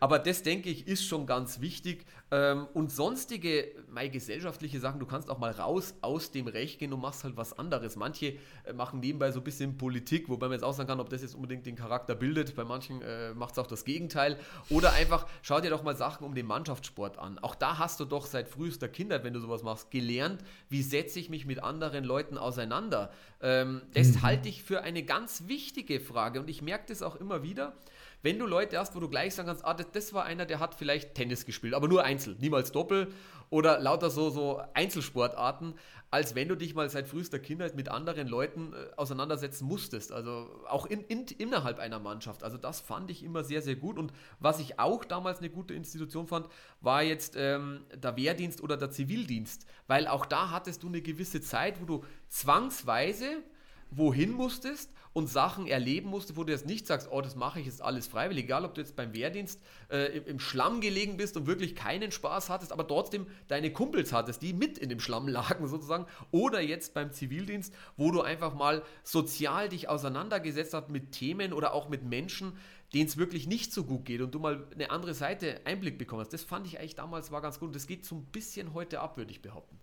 Aber 0.00 0.18
das, 0.18 0.42
denke 0.42 0.70
ich, 0.70 0.86
ist 0.86 1.04
schon 1.04 1.26
ganz 1.26 1.60
wichtig. 1.60 2.04
Ähm, 2.30 2.68
und 2.74 2.92
sonstige, 2.92 3.72
mal 3.90 4.08
gesellschaftliche 4.10 4.80
Sachen, 4.80 5.00
du 5.00 5.06
kannst 5.06 5.30
auch 5.30 5.38
mal 5.38 5.50
raus 5.50 5.94
aus 6.02 6.30
dem 6.30 6.46
Recht 6.46 6.78
gehen 6.78 6.92
und 6.92 7.00
machst 7.00 7.24
halt 7.24 7.36
was 7.36 7.58
anderes. 7.58 7.96
Manche 7.96 8.36
äh, 8.64 8.72
machen 8.74 9.00
nebenbei 9.00 9.32
so 9.32 9.40
ein 9.40 9.44
bisschen 9.44 9.78
Politik, 9.78 10.28
wobei 10.28 10.46
man 10.46 10.52
jetzt 10.52 10.62
auch 10.62 10.74
sagen 10.74 10.88
kann, 10.88 11.00
ob 11.00 11.08
das 11.08 11.22
jetzt 11.22 11.34
unbedingt 11.34 11.64
den 11.64 11.74
Charakter 11.74 12.14
bildet. 12.14 12.54
Bei 12.54 12.64
manchen 12.64 13.00
äh, 13.02 13.32
macht 13.34 13.52
es 13.52 13.58
auch 13.58 13.66
das 13.66 13.84
Gegenteil. 13.84 14.38
Oder 14.68 14.92
einfach, 14.92 15.26
schau 15.42 15.60
dir 15.60 15.70
doch 15.70 15.82
mal 15.82 15.96
Sachen 15.96 16.24
um 16.26 16.34
den 16.34 16.46
Mannschaftssport 16.46 17.18
an. 17.18 17.38
Auch 17.38 17.54
da 17.54 17.78
hast 17.78 17.98
du 17.98 18.04
doch 18.04 18.26
seit 18.26 18.48
frühester 18.48 18.88
Kindheit, 18.88 19.24
wenn 19.24 19.32
du 19.32 19.40
sowas 19.40 19.62
machst, 19.62 19.90
gelernt, 19.90 20.42
wie 20.68 20.82
setze 20.82 21.18
ich 21.18 21.30
mich 21.30 21.46
mit 21.46 21.62
anderen 21.62 22.04
Leuten 22.04 22.36
auseinander. 22.36 23.10
Ähm, 23.40 23.82
das 23.94 24.08
mhm. 24.08 24.22
halte 24.22 24.48
ich 24.48 24.62
für 24.62 24.82
eine 24.82 25.02
ganz 25.02 25.44
wichtige 25.46 25.98
Frage 25.98 26.40
und 26.40 26.50
ich 26.50 26.60
merke 26.60 26.84
das 26.88 27.02
auch 27.02 27.16
immer 27.16 27.42
wieder 27.42 27.74
wenn 28.22 28.38
du 28.38 28.46
Leute 28.46 28.78
hast, 28.78 28.94
wo 28.96 29.00
du 29.00 29.08
gleich 29.08 29.34
sagen 29.34 29.48
kannst, 29.48 29.64
ah, 29.64 29.74
das, 29.74 29.90
das 29.92 30.12
war 30.12 30.24
einer, 30.24 30.46
der 30.46 30.60
hat 30.60 30.74
vielleicht 30.74 31.14
Tennis 31.14 31.46
gespielt, 31.46 31.74
aber 31.74 31.88
nur 31.88 32.04
Einzel, 32.04 32.36
niemals 32.40 32.72
Doppel 32.72 33.08
oder 33.50 33.78
lauter 33.78 34.10
so, 34.10 34.30
so 34.30 34.60
Einzelsportarten, 34.74 35.74
als 36.10 36.34
wenn 36.34 36.48
du 36.48 36.54
dich 36.54 36.74
mal 36.74 36.88
seit 36.88 37.06
frühester 37.06 37.38
Kindheit 37.38 37.76
mit 37.76 37.90
anderen 37.90 38.28
Leuten 38.28 38.72
äh, 38.72 38.94
auseinandersetzen 38.96 39.66
musstest. 39.66 40.10
Also 40.10 40.48
auch 40.68 40.86
in, 40.86 41.02
in, 41.02 41.26
innerhalb 41.26 41.78
einer 41.78 41.98
Mannschaft. 41.98 42.42
Also 42.42 42.56
das 42.56 42.80
fand 42.80 43.10
ich 43.10 43.22
immer 43.22 43.44
sehr, 43.44 43.60
sehr 43.62 43.76
gut. 43.76 43.98
Und 43.98 44.12
was 44.40 44.58
ich 44.58 44.78
auch 44.78 45.04
damals 45.04 45.38
eine 45.38 45.50
gute 45.50 45.74
Institution 45.74 46.26
fand, 46.26 46.48
war 46.80 47.02
jetzt 47.02 47.34
ähm, 47.36 47.84
der 47.94 48.16
Wehrdienst 48.16 48.62
oder 48.62 48.76
der 48.76 48.90
Zivildienst. 48.90 49.66
Weil 49.86 50.06
auch 50.06 50.24
da 50.24 50.50
hattest 50.50 50.82
du 50.82 50.88
eine 50.88 51.02
gewisse 51.02 51.42
Zeit, 51.42 51.80
wo 51.80 51.84
du 51.84 52.04
zwangsweise 52.28 53.42
wohin 53.90 54.32
musstest 54.32 54.90
und 55.18 55.26
Sachen 55.26 55.66
erleben 55.66 56.08
musstest, 56.08 56.38
wo 56.38 56.44
du 56.44 56.52
jetzt 56.52 56.64
nicht 56.64 56.86
sagst, 56.86 57.08
oh, 57.10 57.20
das 57.20 57.34
mache 57.34 57.58
ich 57.58 57.66
jetzt 57.66 57.82
alles 57.82 58.06
freiwillig, 58.06 58.44
egal 58.44 58.64
ob 58.64 58.74
du 58.74 58.80
jetzt 58.80 58.94
beim 58.94 59.12
Wehrdienst 59.12 59.60
äh, 59.90 60.16
im, 60.18 60.38
Schlamm 60.38 60.80
gelegen 60.80 61.16
bist 61.16 61.36
und 61.36 61.46
wirklich 61.46 61.74
keinen 61.74 62.12
Spaß 62.12 62.48
hattest, 62.48 62.72
aber 62.72 62.86
trotzdem 62.86 63.26
deine 63.48 63.72
Kumpels 63.72 64.12
hattest, 64.12 64.42
die 64.42 64.52
mit 64.52 64.78
in 64.78 64.88
dem 64.88 65.00
Schlamm 65.00 65.26
lagen 65.28 65.66
sozusagen, 65.66 66.06
oder 66.30 66.60
jetzt 66.60 66.94
beim 66.94 67.12
Zivildienst, 67.12 67.74
wo 67.96 68.12
du 68.12 68.22
einfach 68.22 68.54
mal 68.54 68.82
sozial 69.02 69.68
dich 69.68 69.88
auseinandergesetzt 69.88 70.72
hast 70.72 70.88
mit 70.88 71.12
Themen 71.12 71.52
oder 71.52 71.74
auch 71.74 71.88
mit 71.88 72.04
Menschen, 72.04 72.52
denen 72.94 73.08
es 73.08 73.16
wirklich 73.16 73.48
nicht 73.48 73.72
so 73.72 73.84
gut 73.84 74.04
geht 74.04 74.20
und 74.20 74.34
du 74.34 74.38
mal 74.38 74.66
eine 74.72 74.90
andere 74.90 75.14
Seite 75.14 75.60
Einblick 75.64 75.98
bekommst. 75.98 76.32
Das 76.32 76.44
fand 76.44 76.66
ich 76.66 76.78
eigentlich 76.78 76.94
damals 76.94 77.32
war 77.32 77.42
ganz 77.42 77.58
gut 77.58 77.68
und 77.68 77.76
das 77.76 77.86
geht 77.88 78.04
so 78.04 78.14
ein 78.14 78.24
bisschen 78.26 78.72
heute 78.72 79.00
ab, 79.00 79.16
würde 79.16 79.32
ich 79.32 79.42
behaupten. 79.42 79.78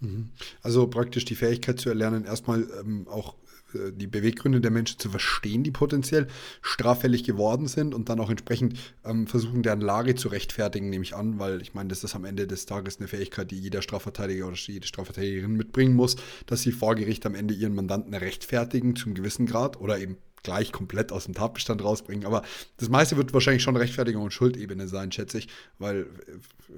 Mhm. 0.00 0.30
Also 0.62 0.88
praktisch 0.88 1.24
die 1.24 1.36
Fähigkeit 1.36 1.78
zu 1.78 1.88
erlernen, 1.88 2.24
erstmal 2.24 2.68
ähm, 2.80 3.06
auch 3.08 3.36
die 3.92 4.06
Beweggründe 4.06 4.60
der 4.60 4.70
Menschen 4.70 4.98
zu 4.98 5.10
verstehen, 5.10 5.62
die 5.62 5.70
potenziell 5.70 6.26
straffällig 6.62 7.24
geworden 7.24 7.66
sind 7.66 7.94
und 7.94 8.08
dann 8.08 8.20
auch 8.20 8.30
entsprechend 8.30 8.78
ähm, 9.04 9.26
versuchen, 9.26 9.62
deren 9.62 9.80
Lage 9.80 10.14
zu 10.14 10.28
rechtfertigen, 10.28 10.90
nehme 10.90 11.04
ich 11.04 11.14
an, 11.14 11.38
weil 11.38 11.62
ich 11.62 11.74
meine, 11.74 11.88
das 11.88 12.04
ist 12.04 12.14
am 12.14 12.24
Ende 12.24 12.46
des 12.46 12.66
Tages 12.66 12.98
eine 12.98 13.08
Fähigkeit, 13.08 13.50
die 13.50 13.58
jeder 13.58 13.82
Strafverteidiger 13.82 14.46
oder 14.46 14.56
jede 14.56 14.86
Strafverteidigerin 14.86 15.52
mitbringen 15.52 15.94
muss, 15.94 16.16
dass 16.46 16.62
sie 16.62 16.72
vor 16.72 16.94
Gericht 16.94 17.26
am 17.26 17.34
Ende 17.34 17.54
ihren 17.54 17.74
Mandanten 17.74 18.14
rechtfertigen 18.14 18.96
zum 18.96 19.14
gewissen 19.14 19.46
Grad 19.46 19.80
oder 19.80 19.98
eben 19.98 20.16
gleich 20.42 20.72
komplett 20.72 21.12
aus 21.12 21.24
dem 21.24 21.34
Tatbestand 21.34 21.82
rausbringen. 21.82 22.26
Aber 22.26 22.42
das 22.76 22.88
meiste 22.88 23.16
wird 23.16 23.32
wahrscheinlich 23.32 23.62
schon 23.62 23.76
Rechtfertigung 23.76 24.22
und 24.22 24.32
Schuldebene 24.32 24.88
sein, 24.88 25.12
schätze 25.12 25.38
ich, 25.38 25.48
weil 25.78 26.06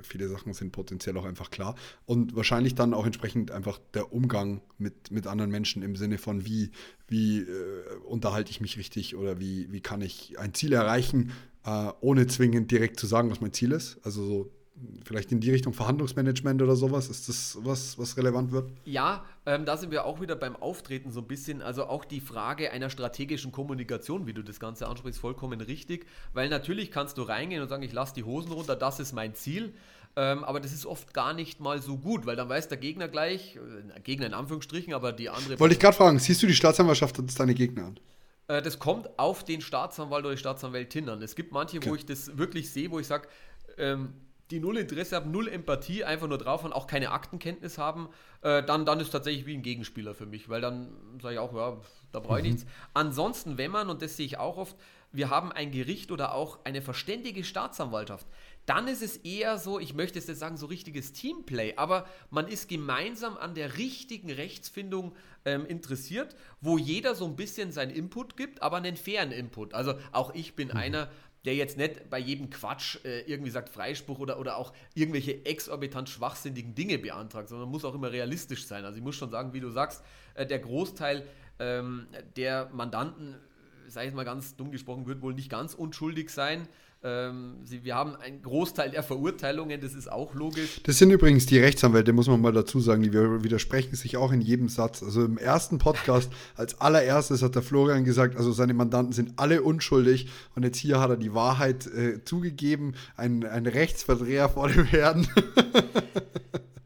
viele 0.02 0.28
Sachen 0.28 0.54
sind 0.54 0.72
potenziell 0.72 1.16
auch 1.16 1.24
einfach 1.24 1.50
klar. 1.50 1.74
Und 2.06 2.34
wahrscheinlich 2.34 2.74
dann 2.74 2.94
auch 2.94 3.06
entsprechend 3.06 3.50
einfach 3.50 3.78
der 3.94 4.12
Umgang 4.12 4.60
mit, 4.78 5.10
mit 5.10 5.26
anderen 5.26 5.50
Menschen 5.50 5.82
im 5.82 5.96
Sinne 5.96 6.18
von, 6.18 6.44
wie, 6.46 6.70
wie 7.08 7.40
äh, 7.40 7.96
unterhalte 8.04 8.50
ich 8.50 8.60
mich 8.60 8.78
richtig 8.78 9.16
oder 9.16 9.38
wie, 9.40 9.70
wie 9.72 9.80
kann 9.80 10.00
ich 10.00 10.38
ein 10.38 10.54
Ziel 10.54 10.72
erreichen, 10.72 11.32
äh, 11.64 11.88
ohne 12.00 12.26
zwingend 12.26 12.70
direkt 12.70 12.98
zu 12.98 13.06
sagen, 13.06 13.30
was 13.30 13.40
mein 13.40 13.52
Ziel 13.52 13.72
ist. 13.72 13.98
Also 14.04 14.24
so 14.24 14.50
vielleicht 15.04 15.32
in 15.32 15.40
die 15.40 15.50
Richtung 15.50 15.72
Verhandlungsmanagement 15.72 16.62
oder 16.62 16.76
sowas? 16.76 17.08
Ist 17.08 17.28
das 17.28 17.58
was, 17.62 17.98
was 17.98 18.16
relevant 18.16 18.52
wird? 18.52 18.70
Ja, 18.84 19.24
ähm, 19.46 19.64
da 19.64 19.76
sind 19.76 19.90
wir 19.90 20.04
auch 20.04 20.20
wieder 20.20 20.36
beim 20.36 20.56
Auftreten 20.56 21.10
so 21.10 21.20
ein 21.20 21.26
bisschen. 21.26 21.62
Also 21.62 21.84
auch 21.86 22.04
die 22.04 22.20
Frage 22.20 22.72
einer 22.72 22.90
strategischen 22.90 23.52
Kommunikation, 23.52 24.26
wie 24.26 24.32
du 24.32 24.42
das 24.42 24.60
Ganze 24.60 24.88
ansprichst, 24.88 25.20
vollkommen 25.20 25.60
richtig. 25.60 26.06
Weil 26.32 26.48
natürlich 26.48 26.90
kannst 26.90 27.18
du 27.18 27.22
reingehen 27.22 27.62
und 27.62 27.68
sagen, 27.68 27.82
ich 27.82 27.92
lasse 27.92 28.14
die 28.14 28.24
Hosen 28.24 28.52
runter, 28.52 28.76
das 28.76 29.00
ist 29.00 29.12
mein 29.12 29.34
Ziel. 29.34 29.74
Ähm, 30.14 30.44
aber 30.44 30.60
das 30.60 30.72
ist 30.72 30.84
oft 30.84 31.14
gar 31.14 31.32
nicht 31.32 31.60
mal 31.60 31.80
so 31.80 31.96
gut, 31.96 32.26
weil 32.26 32.36
dann 32.36 32.48
weiß 32.48 32.68
der 32.68 32.76
Gegner 32.76 33.08
gleich, 33.08 33.56
äh, 33.56 34.00
Gegner 34.00 34.26
in 34.26 34.34
Anführungsstrichen, 34.34 34.92
aber 34.92 35.12
die 35.12 35.30
andere. 35.30 35.58
Wollte 35.58 35.74
ich 35.74 35.80
gerade 35.80 35.96
fragen, 35.96 36.18
siehst 36.18 36.42
du 36.42 36.46
die 36.46 36.54
Staatsanwaltschaft 36.54 37.18
als 37.18 37.34
deine 37.34 37.54
Gegner 37.54 37.86
an? 37.86 38.00
Äh, 38.48 38.60
das 38.60 38.78
kommt 38.78 39.18
auf 39.18 39.42
den 39.42 39.62
Staatsanwalt 39.62 40.24
oder 40.24 40.34
die 40.34 40.40
Staatsanwältin 40.40 41.08
an. 41.08 41.22
Es 41.22 41.34
gibt 41.34 41.52
manche, 41.52 41.78
okay. 41.78 41.90
wo 41.90 41.94
ich 41.94 42.04
das 42.04 42.36
wirklich 42.36 42.70
sehe, 42.70 42.90
wo 42.90 42.98
ich 42.98 43.06
sage, 43.06 43.26
ähm, 43.78 44.12
die 44.52 44.60
null 44.60 44.76
Interesse 44.76 45.16
haben, 45.16 45.30
null 45.30 45.48
Empathie, 45.48 46.04
einfach 46.04 46.28
nur 46.28 46.38
drauf 46.38 46.64
und 46.64 46.72
auch 46.72 46.86
keine 46.86 47.10
Aktenkenntnis 47.10 47.78
haben, 47.78 48.08
äh, 48.42 48.62
dann, 48.62 48.84
dann 48.84 49.00
ist 49.00 49.10
tatsächlich 49.10 49.46
wie 49.46 49.54
ein 49.56 49.62
Gegenspieler 49.62 50.14
für 50.14 50.26
mich, 50.26 50.48
weil 50.48 50.60
dann 50.60 50.92
sage 51.20 51.34
ich 51.34 51.40
auch, 51.40 51.54
ja, 51.54 51.78
da 52.12 52.20
brauche 52.20 52.38
ich 52.38 52.44
mhm. 52.44 52.50
nichts. 52.50 52.66
Ansonsten, 52.94 53.58
wenn 53.58 53.70
man, 53.70 53.88
und 53.88 54.02
das 54.02 54.16
sehe 54.16 54.26
ich 54.26 54.38
auch 54.38 54.58
oft, 54.58 54.76
wir 55.10 55.30
haben 55.30 55.52
ein 55.52 55.70
Gericht 55.70 56.10
oder 56.10 56.34
auch 56.34 56.64
eine 56.64 56.80
verständige 56.80 57.44
Staatsanwaltschaft, 57.44 58.26
dann 58.66 58.88
ist 58.88 59.02
es 59.02 59.16
eher 59.18 59.58
so, 59.58 59.80
ich 59.80 59.94
möchte 59.94 60.18
es 60.18 60.26
jetzt 60.26 60.38
sagen, 60.38 60.56
so 60.56 60.66
richtiges 60.66 61.12
Teamplay, 61.12 61.74
aber 61.76 62.06
man 62.30 62.46
ist 62.46 62.68
gemeinsam 62.68 63.36
an 63.36 63.54
der 63.54 63.76
richtigen 63.76 64.30
Rechtsfindung 64.30 65.14
ähm, 65.44 65.66
interessiert, 65.66 66.36
wo 66.60 66.78
jeder 66.78 67.14
so 67.14 67.24
ein 67.26 67.36
bisschen 67.36 67.72
seinen 67.72 67.90
Input 67.90 68.36
gibt, 68.36 68.62
aber 68.62 68.76
einen 68.76 68.96
fairen 68.96 69.32
Input. 69.32 69.74
Also 69.74 69.94
auch 70.12 70.34
ich 70.34 70.54
bin 70.54 70.68
mhm. 70.68 70.76
einer, 70.76 71.10
der 71.44 71.54
jetzt 71.54 71.76
nicht 71.76 72.08
bei 72.08 72.18
jedem 72.18 72.50
Quatsch 72.50 73.04
äh, 73.04 73.20
irgendwie 73.22 73.50
sagt 73.50 73.68
Freispruch 73.68 74.18
oder, 74.18 74.38
oder 74.38 74.56
auch 74.56 74.72
irgendwelche 74.94 75.44
exorbitant 75.44 76.08
schwachsinnigen 76.08 76.74
Dinge 76.74 76.98
beantragt, 76.98 77.48
sondern 77.48 77.68
muss 77.68 77.84
auch 77.84 77.94
immer 77.94 78.12
realistisch 78.12 78.66
sein. 78.66 78.84
Also 78.84 78.98
ich 78.98 79.04
muss 79.04 79.16
schon 79.16 79.30
sagen, 79.30 79.52
wie 79.52 79.60
du 79.60 79.70
sagst, 79.70 80.04
äh, 80.34 80.46
der 80.46 80.60
Großteil 80.60 81.26
ähm, 81.58 82.06
der 82.36 82.70
Mandanten, 82.72 83.36
sage 83.88 84.08
ich 84.08 84.14
mal 84.14 84.24
ganz 84.24 84.56
dumm 84.56 84.70
gesprochen, 84.70 85.06
wird 85.06 85.20
wohl 85.22 85.34
nicht 85.34 85.50
ganz 85.50 85.74
unschuldig 85.74 86.30
sein. 86.30 86.68
Ähm, 87.04 87.56
sie, 87.64 87.82
wir 87.82 87.96
haben 87.96 88.14
einen 88.14 88.42
Großteil 88.42 88.90
der 88.90 89.02
Verurteilungen, 89.02 89.80
das 89.80 89.94
ist 89.94 90.10
auch 90.10 90.34
logisch. 90.34 90.80
Das 90.84 90.98
sind 90.98 91.10
übrigens 91.10 91.46
die 91.46 91.58
Rechtsanwälte, 91.58 92.12
muss 92.12 92.28
man 92.28 92.40
mal 92.40 92.52
dazu 92.52 92.78
sagen, 92.78 93.02
die 93.02 93.12
widersprechen 93.12 93.96
sich 93.96 94.16
auch 94.16 94.30
in 94.30 94.40
jedem 94.40 94.68
Satz. 94.68 95.02
Also 95.02 95.24
im 95.24 95.36
ersten 95.36 95.78
Podcast, 95.78 96.30
als 96.56 96.80
allererstes 96.80 97.42
hat 97.42 97.56
der 97.56 97.62
Florian 97.62 98.04
gesagt, 98.04 98.36
also 98.36 98.52
seine 98.52 98.74
Mandanten 98.74 99.12
sind 99.12 99.32
alle 99.36 99.62
unschuldig 99.62 100.28
und 100.54 100.62
jetzt 100.62 100.78
hier 100.78 101.00
hat 101.00 101.10
er 101.10 101.16
die 101.16 101.34
Wahrheit 101.34 101.86
äh, 101.88 102.22
zugegeben, 102.24 102.94
ein, 103.16 103.44
ein 103.44 103.66
Rechtsverdreher 103.66 104.48
vor 104.48 104.68
dem 104.68 104.84
Herrn. 104.84 105.26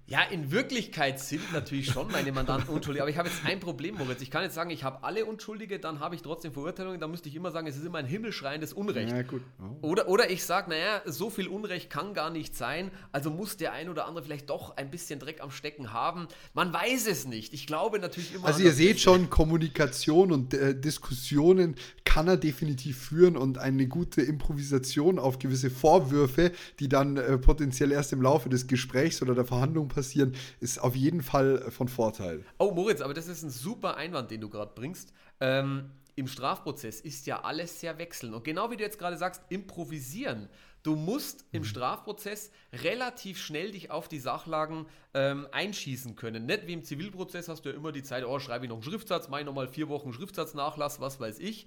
Ja, 0.09 0.23
in 0.23 0.53
Wirklichkeit 0.53 1.19
sind 1.19 1.53
natürlich 1.53 1.87
schon 1.87 2.09
meine 2.13 2.31
Mandanten 2.31 2.73
unschuldig, 2.73 3.03
aber 3.03 3.11
ich 3.11 3.19
habe 3.19 3.29
jetzt 3.29 3.45
ein 3.45 3.59
Problem, 3.59 3.97
Moritz. 3.97 4.23
Ich 4.23 4.31
kann 4.31 4.45
jetzt 4.45 4.55
sagen, 4.55 4.71
ich 4.71 4.85
habe 4.85 5.03
alle 5.03 5.25
Unschuldige, 5.25 5.81
dann 5.81 5.99
habe 5.99 6.15
ich 6.15 6.23
trotzdem 6.23 6.53
Verurteilungen, 6.53 7.01
dann 7.01 7.11
müsste 7.11 7.29
ich 7.29 7.35
immer 7.35 7.51
sagen, 7.51 7.67
es 7.67 7.77
ist 7.77 7.85
immer 7.85 7.99
ein 7.99 8.07
himmelschreiendes 8.07 8.73
Unrecht. 8.73 9.11
Ja, 9.11 9.23
gut. 9.23 9.43
Oh. 9.59 9.89
Oder, 9.89 10.07
oder 10.07 10.31
ich 10.31 10.45
sage, 10.45 10.71
naja, 10.71 11.03
so 11.07 11.29
viel 11.29 11.49
Unrecht 11.49 11.91
kann 11.91 12.15
gar 12.15 12.31
nicht 12.31 12.57
sein, 12.57 12.93
also 13.11 13.31
muss 13.31 13.57
der 13.57 13.73
ein 13.73 13.89
oder 13.89 14.07
andere 14.07 14.25
vielleicht 14.25 14.49
doch 14.49 14.77
ein 14.77 14.93
bisschen 14.93 15.19
Dreck 15.19 15.41
am 15.41 15.51
Stecken 15.51 15.93
haben. 15.93 16.29
Man 16.55 16.73
weiß 16.73 17.09
es 17.09 17.27
nicht. 17.27 17.53
Ich 17.53 17.67
glaube 17.67 17.99
natürlich 17.99 18.33
immer. 18.33 18.47
Also 18.47 18.63
ihr 18.63 18.73
seht 18.73 19.01
schon, 19.01 19.29
Kommunikation 19.29 20.31
und 20.31 20.55
äh, 20.55 20.79
Diskussionen 20.79 21.75
kann 22.05 22.29
er 22.29 22.37
definitiv 22.37 22.97
führen 22.97 23.37
und 23.37 23.59
eine 23.59 23.89
gute 23.89 24.23
Improvisation 24.23 25.19
auf 25.19 25.41
gewisse 25.41 25.69
Vorwürfe, 25.69 26.53
die 26.79 26.89
dann 26.89 27.17
äh, 27.17 27.39
potenziell 27.39 27.91
erst 27.91 28.13
im 28.13 28.23
Laufe 28.23 28.49
des 28.49 28.69
Gesprächs 28.69 29.21
oder 29.21 29.35
der 29.35 29.45
Verhandlung 29.45 29.89
passieren, 29.97 30.37
ist 30.61 30.79
auf 30.79 30.95
jeden 30.95 31.23
Fall 31.23 31.71
von 31.71 31.89
Vorteil. 31.89 32.45
Oh, 32.59 32.71
Moritz, 32.71 33.01
aber 33.01 33.15
das 33.15 33.27
ist 33.27 33.43
ein 33.43 33.51
super 33.51 33.97
Einwand, 33.97 34.31
den 34.31 34.43
du 34.43 34.49
gerade 34.51 34.73
bringst. 34.75 35.13
Ähm, 35.41 35.91
Im 36.15 36.29
Strafprozess 36.29 37.01
ist 37.01 37.27
ja 37.27 37.43
alles 37.43 37.81
sehr 37.81 37.99
wechselnd. 37.99 38.35
Und 38.35 38.45
genau 38.45 38.71
wie 38.71 38.77
du 38.77 38.85
jetzt 38.85 38.99
gerade 38.99 39.17
sagst, 39.17 39.43
improvisieren. 39.49 40.49
Du 40.83 40.95
musst 40.95 41.47
im 41.51 41.63
mhm. 41.63 41.67
Strafprozess 41.67 42.51
relativ 42.73 43.39
schnell 43.39 43.73
dich 43.73 43.91
auf 43.91 44.07
die 44.07 44.21
Sachlagen 44.21 44.87
ähm, 45.15 45.49
einschießen 45.51 46.15
können. 46.15 46.47
Nicht 46.47 46.67
wie 46.67 46.75
im 46.75 46.85
Zivilprozess 46.85 47.49
hast 47.49 47.65
du 47.65 47.71
ja 47.71 47.75
immer 47.75 47.91
die 47.91 48.03
Zeit, 48.03 48.25
oh, 48.25 48.39
schreibe 48.39 48.67
ich 48.67 48.69
noch 48.69 48.77
einen 48.77 48.85
Schriftsatz, 48.85 49.29
mache 49.29 49.41
ich 49.41 49.47
nochmal 49.47 49.67
vier 49.67 49.89
Wochen 49.89 50.13
Schriftsatznachlass, 50.13 51.01
was 51.01 51.19
weiß 51.19 51.39
ich. 51.41 51.67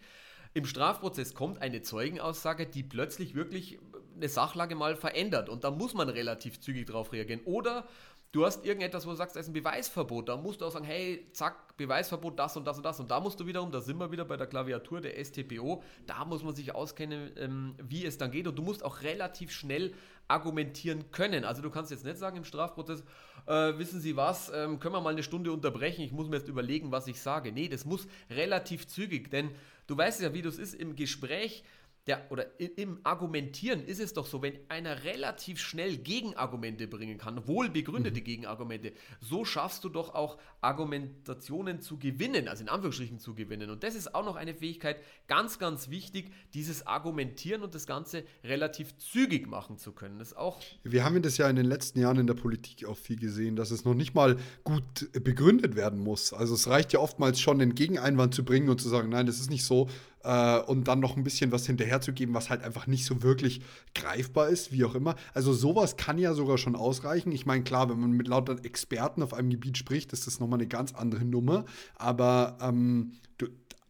Im 0.53 0.65
Strafprozess 0.65 1.33
kommt 1.33 1.61
eine 1.61 1.81
Zeugenaussage, 1.81 2.65
die 2.65 2.81
plötzlich 2.81 3.35
wirklich 3.35 3.79
eine 4.15 4.29
Sachlage 4.29 4.75
mal 4.75 4.95
verändert 4.95 5.49
und 5.49 5.63
da 5.63 5.71
muss 5.71 5.93
man 5.93 6.09
relativ 6.09 6.59
zügig 6.59 6.87
darauf 6.87 7.13
reagieren. 7.13 7.41
Oder 7.45 7.87
du 8.31 8.45
hast 8.45 8.65
irgendetwas, 8.65 9.05
wo 9.05 9.11
du 9.11 9.15
sagst, 9.15 9.35
es 9.35 9.43
ist 9.43 9.49
ein 9.49 9.53
Beweisverbot. 9.53 10.29
Da 10.29 10.37
musst 10.37 10.61
du 10.61 10.65
auch 10.65 10.71
sagen, 10.71 10.85
hey, 10.85 11.27
zack, 11.33 11.75
Beweisverbot, 11.77 12.37
das 12.37 12.55
und 12.57 12.65
das 12.65 12.77
und 12.77 12.83
das. 12.83 12.99
Und 12.99 13.09
da 13.09 13.19
musst 13.19 13.39
du 13.39 13.45
wiederum, 13.45 13.71
da 13.71 13.81
sind 13.81 13.97
wir 13.97 14.11
wieder 14.11 14.25
bei 14.25 14.37
der 14.37 14.47
Klaviatur 14.47 15.01
der 15.01 15.23
STPO, 15.23 15.83
da 16.05 16.25
muss 16.25 16.43
man 16.43 16.53
sich 16.55 16.75
auskennen, 16.75 17.31
ähm, 17.37 17.75
wie 17.81 18.05
es 18.05 18.17
dann 18.17 18.31
geht. 18.31 18.47
Und 18.47 18.57
du 18.57 18.61
musst 18.61 18.83
auch 18.83 19.01
relativ 19.01 19.51
schnell 19.51 19.93
argumentieren 20.27 21.11
können. 21.11 21.43
Also 21.43 21.61
du 21.61 21.71
kannst 21.71 21.89
jetzt 21.89 22.05
nicht 22.05 22.17
sagen 22.17 22.37
im 22.37 22.45
Strafprozess, 22.45 23.03
äh, 23.47 23.77
wissen 23.79 23.99
Sie 23.99 24.15
was, 24.15 24.51
ähm, 24.53 24.79
können 24.79 24.93
wir 24.93 25.01
mal 25.01 25.09
eine 25.09 25.23
Stunde 25.23 25.51
unterbrechen, 25.51 26.01
ich 26.01 26.11
muss 26.11 26.29
mir 26.29 26.37
jetzt 26.37 26.47
überlegen, 26.47 26.91
was 26.91 27.07
ich 27.07 27.19
sage. 27.19 27.51
Nee, 27.51 27.67
das 27.67 27.85
muss 27.85 28.07
relativ 28.29 28.87
zügig, 28.87 29.31
denn 29.31 29.49
du 29.87 29.97
weißt 29.97 30.21
ja, 30.21 30.33
wie 30.33 30.43
das 30.43 30.59
ist 30.59 30.75
im 30.75 30.95
Gespräch 30.95 31.63
der, 32.09 32.31
oder 32.31 32.59
im 32.59 32.99
Argumentieren 33.03 33.85
ist 33.85 33.99
es 33.99 34.13
doch 34.13 34.25
so, 34.25 34.41
wenn 34.41 34.57
einer 34.67 35.03
relativ 35.03 35.59
schnell 35.59 35.97
Gegenargumente 35.97 36.87
bringen 36.87 37.19
kann, 37.19 37.47
wohl 37.47 37.69
begründete 37.69 38.19
mhm. 38.19 38.23
Gegenargumente, 38.23 38.93
so 39.21 39.45
schaffst 39.45 39.83
du 39.83 39.89
doch 39.89 40.15
auch 40.15 40.39
Argumentationen 40.59 41.81
zu 41.81 41.99
gewinnen, 41.99 42.47
also 42.47 42.63
in 42.63 42.69
Anführungsstrichen 42.69 43.19
zu 43.19 43.35
gewinnen. 43.35 43.69
Und 43.69 43.83
das 43.83 43.93
ist 43.93 44.15
auch 44.15 44.25
noch 44.25 44.35
eine 44.37 44.55
Fähigkeit, 44.55 44.97
ganz, 45.27 45.59
ganz 45.59 45.91
wichtig, 45.91 46.33
dieses 46.55 46.87
Argumentieren 46.87 47.61
und 47.61 47.75
das 47.75 47.85
Ganze 47.85 48.23
relativ 48.43 48.97
zügig 48.97 49.47
machen 49.47 49.77
zu 49.77 49.91
können. 49.91 50.17
Das 50.17 50.33
auch 50.33 50.59
Wir 50.83 51.05
haben 51.05 51.21
das 51.21 51.37
ja 51.37 51.47
in 51.47 51.57
den 51.57 51.65
letzten 51.67 51.99
Jahren 51.99 52.17
in 52.17 52.27
der 52.27 52.33
Politik 52.33 52.85
auch 52.87 52.97
viel 52.97 53.19
gesehen, 53.19 53.55
dass 53.55 53.69
es 53.69 53.85
noch 53.85 53.93
nicht 53.93 54.15
mal 54.15 54.37
gut 54.63 55.11
begründet 55.11 55.75
werden 55.75 55.99
muss. 55.99 56.33
Also 56.33 56.55
es 56.55 56.67
reicht 56.67 56.91
ja 56.91 56.99
oftmals 56.99 57.39
schon, 57.39 57.59
den 57.59 57.75
Gegeneinwand 57.75 58.33
zu 58.33 58.43
bringen 58.43 58.69
und 58.69 58.81
zu 58.81 58.89
sagen, 58.89 59.09
nein, 59.09 59.27
das 59.27 59.39
ist 59.39 59.51
nicht 59.51 59.63
so, 59.63 59.87
äh, 60.23 60.59
und 60.59 60.87
dann 60.87 60.99
noch 60.99 61.17
ein 61.17 61.23
bisschen 61.23 61.51
was 61.51 61.65
hinterherzugeben, 61.65 62.35
was 62.35 62.49
halt 62.49 62.63
einfach 62.63 62.87
nicht 62.87 63.05
so 63.05 63.23
wirklich 63.23 63.61
greifbar 63.95 64.49
ist, 64.49 64.71
wie 64.71 64.83
auch 64.85 64.95
immer. 64.95 65.15
Also 65.33 65.53
sowas 65.53 65.97
kann 65.97 66.17
ja 66.17 66.33
sogar 66.33 66.57
schon 66.57 66.75
ausreichen. 66.75 67.31
Ich 67.31 67.45
meine, 67.45 67.63
klar, 67.63 67.89
wenn 67.89 67.99
man 67.99 68.11
mit 68.11 68.27
lauter 68.27 68.63
Experten 68.63 69.23
auf 69.23 69.33
einem 69.33 69.49
Gebiet 69.49 69.77
spricht, 69.77 70.13
ist 70.13 70.27
das 70.27 70.39
nochmal 70.39 70.59
eine 70.59 70.67
ganz 70.67 70.93
andere 70.93 71.25
Nummer. 71.25 71.65
Aber 71.95 72.57
ähm, 72.61 73.13
du, 73.37 73.47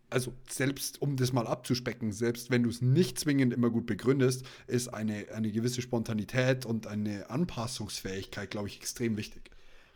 also 0.09 0.33
selbst 0.49 1.01
um 1.01 1.15
das 1.15 1.33
mal 1.33 1.47
abzuspecken, 1.47 2.11
selbst 2.11 2.49
wenn 2.49 2.63
du 2.63 2.69
es 2.69 2.81
nicht 2.81 3.19
zwingend 3.19 3.53
immer 3.53 3.69
gut 3.69 3.85
begründest, 3.85 4.45
ist 4.67 4.87
eine, 4.93 5.27
eine 5.33 5.51
gewisse 5.51 5.81
Spontanität 5.81 6.65
und 6.65 6.87
eine 6.87 7.29
Anpassungsfähigkeit, 7.29 8.51
glaube 8.51 8.67
ich, 8.67 8.77
extrem 8.77 9.17
wichtig. 9.17 9.51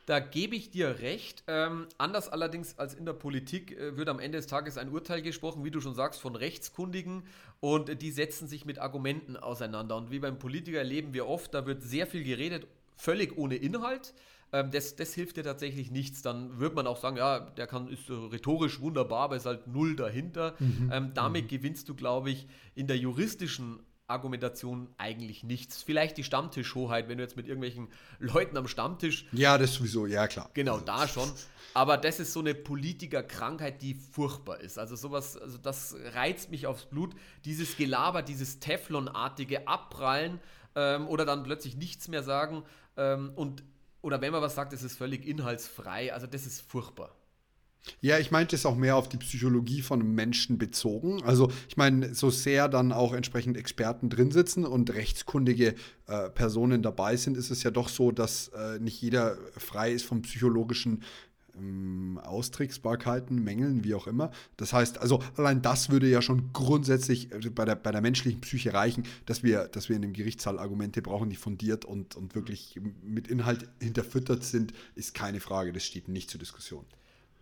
Da 0.06 0.20
gebe 0.20 0.56
ich 0.56 0.70
dir 0.70 1.00
recht. 1.00 1.44
Ähm, 1.48 1.88
anders 1.98 2.28
allerdings 2.30 2.78
als 2.78 2.94
in 2.94 3.06
der 3.06 3.14
Politik 3.14 3.78
äh, 3.78 3.96
wird 3.96 4.10
am 4.10 4.20
Ende 4.20 4.38
des 4.38 4.48
Tages 4.48 4.78
ein 4.78 4.90
Urteil 4.90 5.22
gesprochen, 5.22 5.64
wie 5.64 5.72
du 5.72 5.80
schon 5.80 5.96
sagst, 5.96 6.20
von 6.20 6.36
Rechtskundigen 6.36 7.24
und 7.62 7.90
äh, 7.90 7.96
die 7.96 8.12
setzen 8.12 8.48
sich 8.48 8.66
mit 8.66 8.80
Argumenten 8.80 9.38
auseinander. 9.38 9.96
Und 9.96 10.12
wie 10.12 10.20
beim 10.20 10.40
Politiker 10.40 10.80
erleben 10.80 11.14
wir 11.14 11.28
oft, 11.28 11.54
da 11.54 11.66
wird 11.66 11.84
sehr 11.84 12.06
viel 12.06 12.24
geredet, 12.24 12.68
völlig 12.98 13.38
ohne 13.38 13.56
Inhalt. 13.56 14.14
Ähm, 14.52 14.72
das, 14.72 14.98
das, 14.98 15.14
hilft 15.14 15.38
dir 15.38 15.44
tatsächlich 15.44 15.90
nichts. 15.90 16.22
Dann 16.22 16.60
wird 16.60 16.76
man 16.76 16.86
auch 16.86 16.98
sagen, 16.98 17.16
ja, 17.16 17.40
der 17.40 17.68
kann, 17.68 17.88
ist 17.88 18.10
rhetorisch 18.10 18.82
wunderbar, 18.82 19.22
aber 19.22 19.36
ist 19.38 19.46
halt 19.46 19.68
null 19.68 19.96
dahinter. 19.96 20.56
Mhm. 20.60 20.90
Ähm, 20.92 21.12
damit 21.14 21.46
mhm. 21.46 21.48
gewinnst 21.48 21.88
du, 21.88 21.96
glaube 21.96 22.30
ich, 22.30 22.48
in 22.76 22.88
der 22.88 22.98
juristischen 22.98 23.80
Argumentation 24.14 24.88
eigentlich 24.98 25.44
nichts. 25.44 25.84
Vielleicht 25.84 26.18
die 26.18 26.24
Stammtischhoheit, 26.24 27.10
wenn 27.10 27.18
du 27.18 27.24
jetzt 27.24 27.36
mit 27.36 27.48
irgendwelchen 27.48 27.90
Leuten 28.20 28.56
am 28.56 28.68
Stammtisch. 28.68 29.26
Ja, 29.34 29.58
das 29.58 29.74
sowieso, 29.74 30.06
ja 30.06 30.28
klar. 30.28 30.50
Genau, 30.54 30.80
da 30.80 31.08
schon. 31.08 31.30
Aber 31.74 31.98
das 31.98 32.20
ist 32.20 32.32
so 32.32 32.40
eine 32.40 32.56
Politikerkrankheit, 32.56 33.82
die 33.82 33.96
furchtbar 33.96 34.62
ist. 34.62 34.78
Also 34.80 34.96
sowas, 34.96 35.36
also 35.36 35.58
das 35.58 35.96
reizt 36.14 36.52
mich 36.52 36.68
aufs 36.68 36.86
Blut. 36.86 37.16
Dieses 37.44 37.76
Gelaber, 37.76 38.22
dieses 38.22 38.60
Teflonartige 38.60 39.68
Abprallen 39.68 40.40
ähm, 40.76 41.08
oder 41.08 41.26
dann 41.26 41.44
plötzlich 41.44 41.76
nichts 41.76 42.08
mehr 42.08 42.24
sagen. 42.24 42.64
Ähm, 42.96 43.34
und 43.36 43.64
oder 44.02 44.22
wenn 44.22 44.32
man 44.32 44.42
was 44.42 44.56
sagt, 44.56 44.74
ist 44.74 44.84
es 44.84 44.96
völlig 44.96 45.26
inhaltsfrei. 45.26 46.14
Also 46.14 46.28
das 46.28 46.46
ist 46.46 46.62
furchtbar. 46.62 47.16
Ja, 48.00 48.18
ich 48.18 48.32
meinte 48.32 48.56
es 48.56 48.66
auch 48.66 48.76
mehr 48.76 48.96
auf 48.96 49.10
die 49.10 49.18
Psychologie 49.18 49.82
von 49.82 50.16
Menschen 50.16 50.58
bezogen. 50.58 51.22
Also 51.24 51.52
ich 51.68 51.78
meine, 51.78 52.14
so 52.14 52.30
sehr 52.30 52.70
dann 52.70 52.92
auch 52.92 53.14
entsprechend 53.14 53.58
Experten 53.58 54.10
drin 54.10 54.32
sitzen 54.32 54.66
und 54.66 54.94
rechtskundige 54.94 55.76
äh, 56.08 56.30
Personen 56.30 56.82
dabei 56.82 57.18
sind, 57.18 57.38
ist 57.38 57.52
es 57.52 57.64
ja 57.64 57.72
doch 57.72 57.90
so, 57.90 58.12
dass 58.12 58.50
äh, 58.50 58.80
nicht 58.80 59.02
jeder 59.02 59.38
frei 59.58 59.92
ist 59.92 60.06
von 60.06 60.22
psychologischen 60.22 61.04
ähm, 61.58 62.20
Austricksbarkeiten, 62.24 63.44
Mängeln, 63.44 63.84
wie 63.84 63.96
auch 63.96 64.08
immer. 64.08 64.32
Das 64.58 64.74
heißt, 64.74 65.00
also 65.00 65.22
allein 65.36 65.62
das 65.62 65.90
würde 65.90 66.08
ja 66.08 66.22
schon 66.22 66.52
grundsätzlich 66.54 67.34
also 67.34 67.52
bei, 67.52 67.66
der, 67.66 67.76
bei 67.76 67.92
der 67.92 68.02
menschlichen 68.02 68.42
Psyche 68.42 68.74
reichen, 68.74 69.04
dass 69.26 69.44
wir, 69.44 69.68
dass 69.68 69.90
wir 69.90 69.96
in 69.96 70.02
dem 70.02 70.14
Gerichtssaal 70.14 70.58
Argumente 70.58 71.02
brauchen, 71.02 71.30
die 71.30 71.36
fundiert 71.36 71.86
und, 71.86 72.16
und 72.16 72.34
wirklich 72.36 72.80
mit 73.04 73.28
Inhalt 73.28 73.68
hinterfüttert 73.82 74.44
sind, 74.44 74.74
ist 74.96 75.14
keine 75.14 75.40
Frage. 75.40 75.74
Das 75.74 75.84
steht 75.84 76.08
nicht 76.08 76.30
zur 76.30 76.40
Diskussion. 76.40 76.86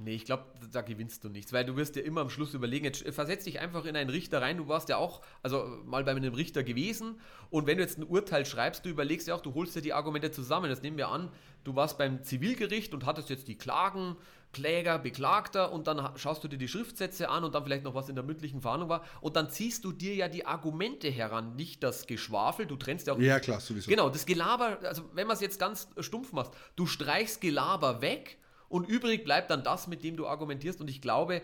Nee, 0.03 0.15
ich 0.15 0.25
glaube, 0.25 0.45
da 0.71 0.81
gewinnst 0.81 1.23
du 1.23 1.29
nichts, 1.29 1.53
weil 1.53 1.65
du 1.65 1.75
wirst 1.75 1.95
dir 1.95 2.01
immer 2.01 2.21
am 2.21 2.29
Schluss 2.29 2.53
überlegen, 2.53 2.85
jetzt 2.85 3.07
versetz 3.09 3.43
dich 3.43 3.59
einfach 3.59 3.85
in 3.85 3.95
einen 3.95 4.09
Richter 4.09 4.41
rein, 4.41 4.57
du 4.57 4.67
warst 4.67 4.89
ja 4.89 4.97
auch, 4.97 5.21
also 5.43 5.65
mal 5.85 6.03
bei 6.03 6.11
einem 6.11 6.33
Richter 6.33 6.63
gewesen 6.63 7.19
und 7.49 7.67
wenn 7.67 7.77
du 7.77 7.83
jetzt 7.83 7.97
ein 7.97 8.03
Urteil 8.03 8.45
schreibst, 8.45 8.85
du 8.85 8.89
überlegst 8.89 9.27
ja 9.27 9.35
auch, 9.35 9.41
du 9.41 9.53
holst 9.53 9.75
dir 9.75 9.81
die 9.81 9.93
Argumente 9.93 10.31
zusammen. 10.31 10.69
Das 10.69 10.81
nehmen 10.81 10.97
wir 10.97 11.09
an, 11.09 11.29
du 11.63 11.75
warst 11.75 11.97
beim 11.97 12.23
Zivilgericht 12.23 12.93
und 12.93 13.05
hattest 13.05 13.29
jetzt 13.29 13.47
die 13.47 13.57
Klagen, 13.57 14.17
Kläger, 14.53 14.99
Beklagter 14.99 15.71
und 15.71 15.87
dann 15.87 16.17
schaust 16.17 16.43
du 16.43 16.47
dir 16.47 16.57
die 16.57 16.67
Schriftsätze 16.67 17.29
an 17.29 17.43
und 17.43 17.55
dann 17.55 17.63
vielleicht 17.63 17.83
noch 17.83 17.95
was 17.95 18.09
in 18.09 18.15
der 18.15 18.23
mündlichen 18.23 18.61
Verhandlung 18.61 18.89
war 18.89 19.05
und 19.21 19.35
dann 19.35 19.49
ziehst 19.49 19.85
du 19.85 19.91
dir 19.91 20.13
ja 20.13 20.27
die 20.27 20.45
Argumente 20.45 21.09
heran, 21.09 21.55
nicht 21.55 21.83
das 21.83 22.07
Geschwafel, 22.07 22.65
du 22.65 22.75
trennst 22.75 23.07
ja 23.07 23.13
auch... 23.13 23.19
Ja, 23.19 23.39
klar, 23.39 23.61
sowieso. 23.61 23.89
Genau, 23.89 24.09
das 24.09 24.25
Gelaber, 24.25 24.79
also 24.83 25.03
wenn 25.13 25.27
man 25.27 25.35
es 25.35 25.41
jetzt 25.41 25.59
ganz 25.59 25.87
stumpf 25.99 26.33
macht, 26.33 26.51
du 26.75 26.85
streichst 26.85 27.39
Gelaber 27.39 28.01
weg 28.01 28.37
und 28.71 28.87
übrig 28.87 29.23
bleibt 29.23 29.51
dann 29.51 29.63
das, 29.63 29.87
mit 29.87 30.03
dem 30.03 30.17
du 30.17 30.27
argumentierst. 30.27 30.81
Und 30.81 30.89
ich 30.89 31.01
glaube, 31.01 31.41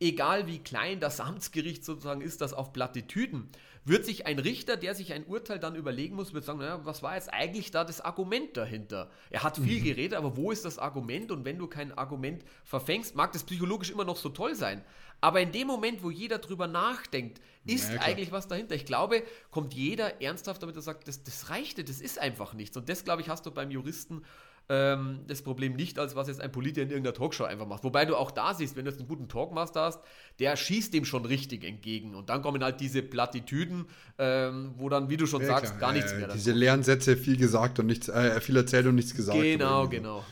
egal 0.00 0.46
wie 0.46 0.58
klein 0.58 1.00
das 1.00 1.20
Amtsgericht 1.20 1.84
sozusagen 1.84 2.20
ist, 2.20 2.40
das 2.40 2.52
auf 2.52 2.72
Plattitüden, 2.72 3.48
wird 3.86 4.06
sich 4.06 4.26
ein 4.26 4.38
Richter, 4.38 4.76
der 4.76 4.94
sich 4.94 5.12
ein 5.12 5.26
Urteil 5.26 5.58
dann 5.58 5.76
überlegen 5.76 6.16
muss, 6.16 6.32
wird 6.32 6.44
sagen, 6.44 6.58
naja, 6.58 6.80
was 6.84 7.02
war 7.02 7.16
jetzt 7.16 7.32
eigentlich 7.32 7.70
da 7.70 7.84
das 7.84 8.00
Argument 8.00 8.56
dahinter? 8.56 9.10
Er 9.30 9.42
hat 9.42 9.58
viel 9.58 9.80
mhm. 9.80 9.84
geredet, 9.84 10.18
aber 10.18 10.36
wo 10.36 10.50
ist 10.50 10.64
das 10.64 10.78
Argument? 10.78 11.30
Und 11.30 11.44
wenn 11.44 11.58
du 11.58 11.66
kein 11.66 11.96
Argument 11.96 12.44
verfängst, 12.64 13.14
mag 13.14 13.32
das 13.32 13.44
psychologisch 13.44 13.90
immer 13.90 14.04
noch 14.04 14.16
so 14.16 14.30
toll 14.30 14.54
sein. 14.54 14.82
Aber 15.20 15.40
in 15.40 15.52
dem 15.52 15.66
Moment, 15.66 16.02
wo 16.02 16.10
jeder 16.10 16.38
drüber 16.38 16.66
nachdenkt, 16.66 17.40
ist 17.66 17.92
ja, 17.92 18.00
eigentlich 18.00 18.32
was 18.32 18.48
dahinter. 18.48 18.74
Ich 18.74 18.86
glaube, 18.86 19.22
kommt 19.50 19.74
jeder 19.74 20.20
ernsthaft 20.20 20.62
damit, 20.62 20.76
er 20.76 20.82
sagt, 20.82 21.06
das, 21.06 21.22
das 21.22 21.50
reichte, 21.50 21.84
das 21.84 22.00
ist 22.00 22.18
einfach 22.18 22.54
nichts. 22.54 22.76
Und 22.76 22.88
das, 22.88 23.04
glaube 23.04 23.22
ich, 23.22 23.28
hast 23.28 23.46
du 23.46 23.50
beim 23.50 23.70
Juristen 23.70 24.22
ähm, 24.68 25.20
das 25.26 25.42
Problem 25.42 25.74
nicht, 25.74 25.98
als 25.98 26.16
was 26.16 26.28
jetzt 26.28 26.40
ein 26.40 26.50
Politiker 26.50 26.82
in 26.82 26.90
irgendeiner 26.90 27.14
Talkshow 27.14 27.44
einfach 27.44 27.66
macht. 27.66 27.84
Wobei 27.84 28.04
du 28.04 28.16
auch 28.16 28.30
da 28.30 28.54
siehst, 28.54 28.76
wenn 28.76 28.84
du 28.84 28.90
jetzt 28.90 29.00
einen 29.00 29.08
guten 29.08 29.28
Talkmaster 29.28 29.82
hast, 29.82 30.00
der 30.38 30.56
schießt 30.56 30.94
dem 30.94 31.04
schon 31.04 31.24
richtig 31.24 31.64
entgegen. 31.64 32.14
Und 32.14 32.30
dann 32.30 32.42
kommen 32.42 32.62
halt 32.64 32.80
diese 32.80 33.02
Plattitüden, 33.02 33.86
ähm, 34.18 34.74
wo 34.76 34.88
dann, 34.88 35.10
wie 35.10 35.16
du 35.16 35.26
schon 35.26 35.42
ja, 35.42 35.48
sagst, 35.48 35.76
klar. 35.76 35.80
gar 35.80 35.92
nichts 35.92 36.12
äh, 36.12 36.18
mehr. 36.18 36.28
Diese 36.28 36.52
leeren 36.52 36.82
Sätze, 36.82 37.16
viel 37.16 37.36
gesagt 37.36 37.78
und 37.78 37.86
nichts, 37.86 38.08
äh, 38.08 38.40
viel 38.40 38.56
erzählt 38.56 38.86
und 38.86 38.94
nichts 38.94 39.14
gesagt. 39.14 39.40
Genau, 39.40 39.88
genau. 39.88 40.24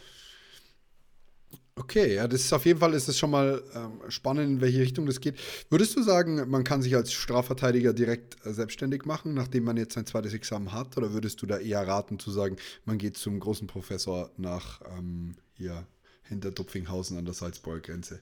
Okay, 1.83 2.15
ja, 2.15 2.29
das 2.29 2.43
ist 2.43 2.53
auf 2.53 2.65
jeden 2.65 2.79
Fall 2.79 2.95
ist 2.95 3.09
es 3.09 3.19
schon 3.19 3.33
mal 3.33 3.61
ähm, 3.75 4.09
spannend, 4.09 4.49
in 4.49 4.61
welche 4.61 4.79
Richtung 4.79 5.05
das 5.05 5.19
geht. 5.19 5.35
Würdest 5.69 5.97
du 5.97 6.03
sagen, 6.03 6.49
man 6.49 6.63
kann 6.63 6.81
sich 6.81 6.95
als 6.95 7.13
Strafverteidiger 7.13 7.93
direkt 7.93 8.37
äh, 8.47 8.53
selbstständig 8.53 9.05
machen, 9.05 9.35
nachdem 9.35 9.65
man 9.65 9.77
jetzt 9.77 9.95
sein 9.95 10.07
zweites 10.07 10.33
Examen 10.33 10.73
hat? 10.73 10.97
Oder 10.97 11.13
würdest 11.13 11.43
du 11.43 11.47
da 11.47 11.59
eher 11.59 11.85
raten 11.85 12.21
zu 12.21 12.31
sagen, 12.31 12.57
man 12.85 12.99
geht 12.99 13.17
zum 13.17 13.41
großen 13.41 13.67
Professor 13.67 14.31
nach 14.37 14.81
ähm, 14.97 15.35
hier 15.55 15.85
hinter 16.23 16.53
Dupfinghausen 16.53 17.19
an 17.19 17.25
der 17.25 17.35
Salzburger 17.35 17.81
Grenze? 17.81 18.21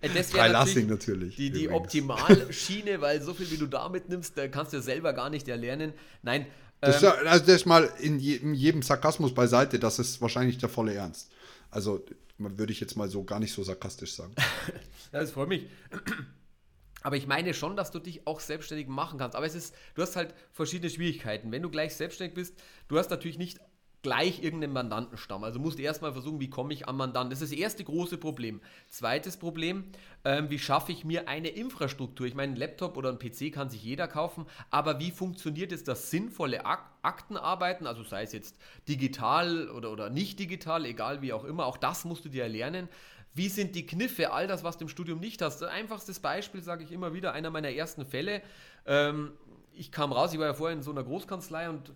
Äh, 0.00 0.08
das 0.12 0.34
wäre 0.34 0.50
natürlich, 0.50 0.88
natürlich, 0.88 1.36
die, 1.36 1.50
die 1.52 1.68
Optimalschiene, 1.68 3.00
weil 3.00 3.22
so 3.22 3.34
viel 3.34 3.48
wie 3.52 3.56
du 3.56 3.66
da 3.66 3.88
mitnimmst, 3.88 4.36
da 4.36 4.48
kannst 4.48 4.72
du 4.72 4.78
ja 4.78 4.82
selber 4.82 5.12
gar 5.12 5.30
nicht 5.30 5.46
erlernen. 5.46 5.92
Nein, 6.22 6.46
das, 6.82 7.02
ähm, 7.02 7.12
also 7.26 7.46
das 7.46 7.64
mal 7.64 7.90
in, 8.00 8.18
je, 8.18 8.36
in, 8.36 8.54
jedem 8.54 8.82
Sarkasmus 8.82 9.32
beiseite, 9.32 9.78
das 9.78 9.98
ist 9.98 10.20
wahrscheinlich 10.20 10.58
der 10.58 10.68
volle 10.68 10.92
Ernst. 10.94 11.30
Also 11.70 12.04
würde 12.38 12.72
ich 12.72 12.80
jetzt 12.80 12.96
mal 12.96 13.08
so 13.08 13.22
gar 13.22 13.38
nicht 13.38 13.52
so 13.52 13.62
sarkastisch 13.62 14.14
sagen. 14.14 14.34
das 15.12 15.30
freut 15.30 15.48
mich. 15.48 15.68
Aber 17.02 17.16
ich 17.16 17.26
meine 17.26 17.54
schon, 17.54 17.76
dass 17.76 17.92
du 17.92 18.00
dich 18.00 18.26
auch 18.26 18.40
selbstständig 18.40 18.88
machen 18.88 19.18
kannst. 19.18 19.36
Aber 19.36 19.46
es 19.46 19.54
ist, 19.54 19.74
du 19.94 20.02
hast 20.02 20.16
halt 20.16 20.34
verschiedene 20.50 20.90
Schwierigkeiten. 20.90 21.52
Wenn 21.52 21.62
du 21.62 21.70
gleich 21.70 21.94
selbstständig 21.94 22.34
bist, 22.34 22.54
du 22.88 22.98
hast 22.98 23.10
natürlich 23.10 23.38
nicht 23.38 23.60
gleich 24.02 24.42
irgendeinen 24.42 24.72
Mandantenstamm. 24.72 25.44
Also 25.44 25.60
musst 25.60 25.78
du 25.78 25.82
erstmal 25.82 26.12
versuchen, 26.12 26.40
wie 26.40 26.50
komme 26.50 26.74
ich 26.74 26.88
an 26.88 26.96
Mandanten. 26.96 27.30
Das 27.30 27.40
ist 27.40 27.52
das 27.52 27.58
erste 27.58 27.84
große 27.84 28.18
Problem. 28.18 28.60
Zweites 28.88 29.36
Problem, 29.36 29.84
ähm, 30.24 30.50
wie 30.50 30.58
schaffe 30.58 30.92
ich 30.92 31.04
mir 31.04 31.28
eine 31.28 31.48
Infrastruktur? 31.48 32.26
Ich 32.26 32.34
meine, 32.34 32.52
ein 32.52 32.56
Laptop 32.56 32.96
oder 32.96 33.10
ein 33.10 33.18
PC 33.18 33.52
kann 33.52 33.70
sich 33.70 33.82
jeder 33.82 34.08
kaufen, 34.08 34.46
aber 34.70 34.98
wie 34.98 35.12
funktioniert 35.12 35.70
jetzt 35.70 35.88
das 35.88 36.10
sinnvolle 36.10 36.66
Ak 36.66 36.90
Aktenarbeiten, 37.04 37.88
also 37.88 38.04
sei 38.04 38.22
es 38.22 38.32
jetzt 38.32 38.56
digital 38.86 39.68
oder, 39.70 39.90
oder 39.90 40.08
nicht 40.08 40.38
digital, 40.38 40.84
egal 40.84 41.20
wie 41.20 41.32
auch 41.32 41.42
immer, 41.42 41.66
auch 41.66 41.76
das 41.76 42.04
musst 42.04 42.24
du 42.24 42.28
dir 42.28 42.48
lernen. 42.48 42.88
Wie 43.34 43.48
sind 43.48 43.74
die 43.74 43.86
Kniffe, 43.86 44.32
all 44.32 44.46
das, 44.46 44.62
was 44.62 44.78
du 44.78 44.84
im 44.84 44.88
Studium 44.88 45.18
nicht 45.18 45.42
hast? 45.42 45.64
Einfachstes 45.64 46.20
Beispiel, 46.20 46.62
sage 46.62 46.84
ich 46.84 46.92
immer 46.92 47.12
wieder, 47.12 47.32
einer 47.32 47.50
meiner 47.50 47.70
ersten 47.70 48.06
Fälle. 48.06 48.40
Ähm, 48.86 49.32
ich 49.72 49.90
kam 49.90 50.12
raus, 50.12 50.32
ich 50.32 50.38
war 50.38 50.46
ja 50.46 50.54
vorher 50.54 50.76
in 50.76 50.82
so 50.82 50.92
einer 50.92 51.02
Großkanzlei 51.02 51.68
und 51.68 51.92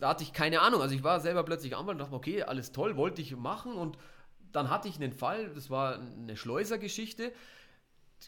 da 0.00 0.10
hatte 0.10 0.22
ich 0.22 0.32
keine 0.32 0.60
Ahnung. 0.60 0.80
Also 0.80 0.94
ich 0.94 1.04
war 1.04 1.20
selber 1.20 1.42
plötzlich 1.42 1.76
Anwalt 1.76 1.96
und 1.96 1.98
dachte, 1.98 2.14
okay, 2.14 2.42
alles 2.42 2.72
toll, 2.72 2.96
wollte 2.96 3.22
ich 3.22 3.36
machen 3.36 3.74
und 3.74 3.98
dann 4.52 4.70
hatte 4.70 4.88
ich 4.88 4.96
einen 4.96 5.12
Fall, 5.12 5.48
das 5.54 5.70
war 5.70 5.98
eine 5.98 6.36
Schleusergeschichte 6.36 7.32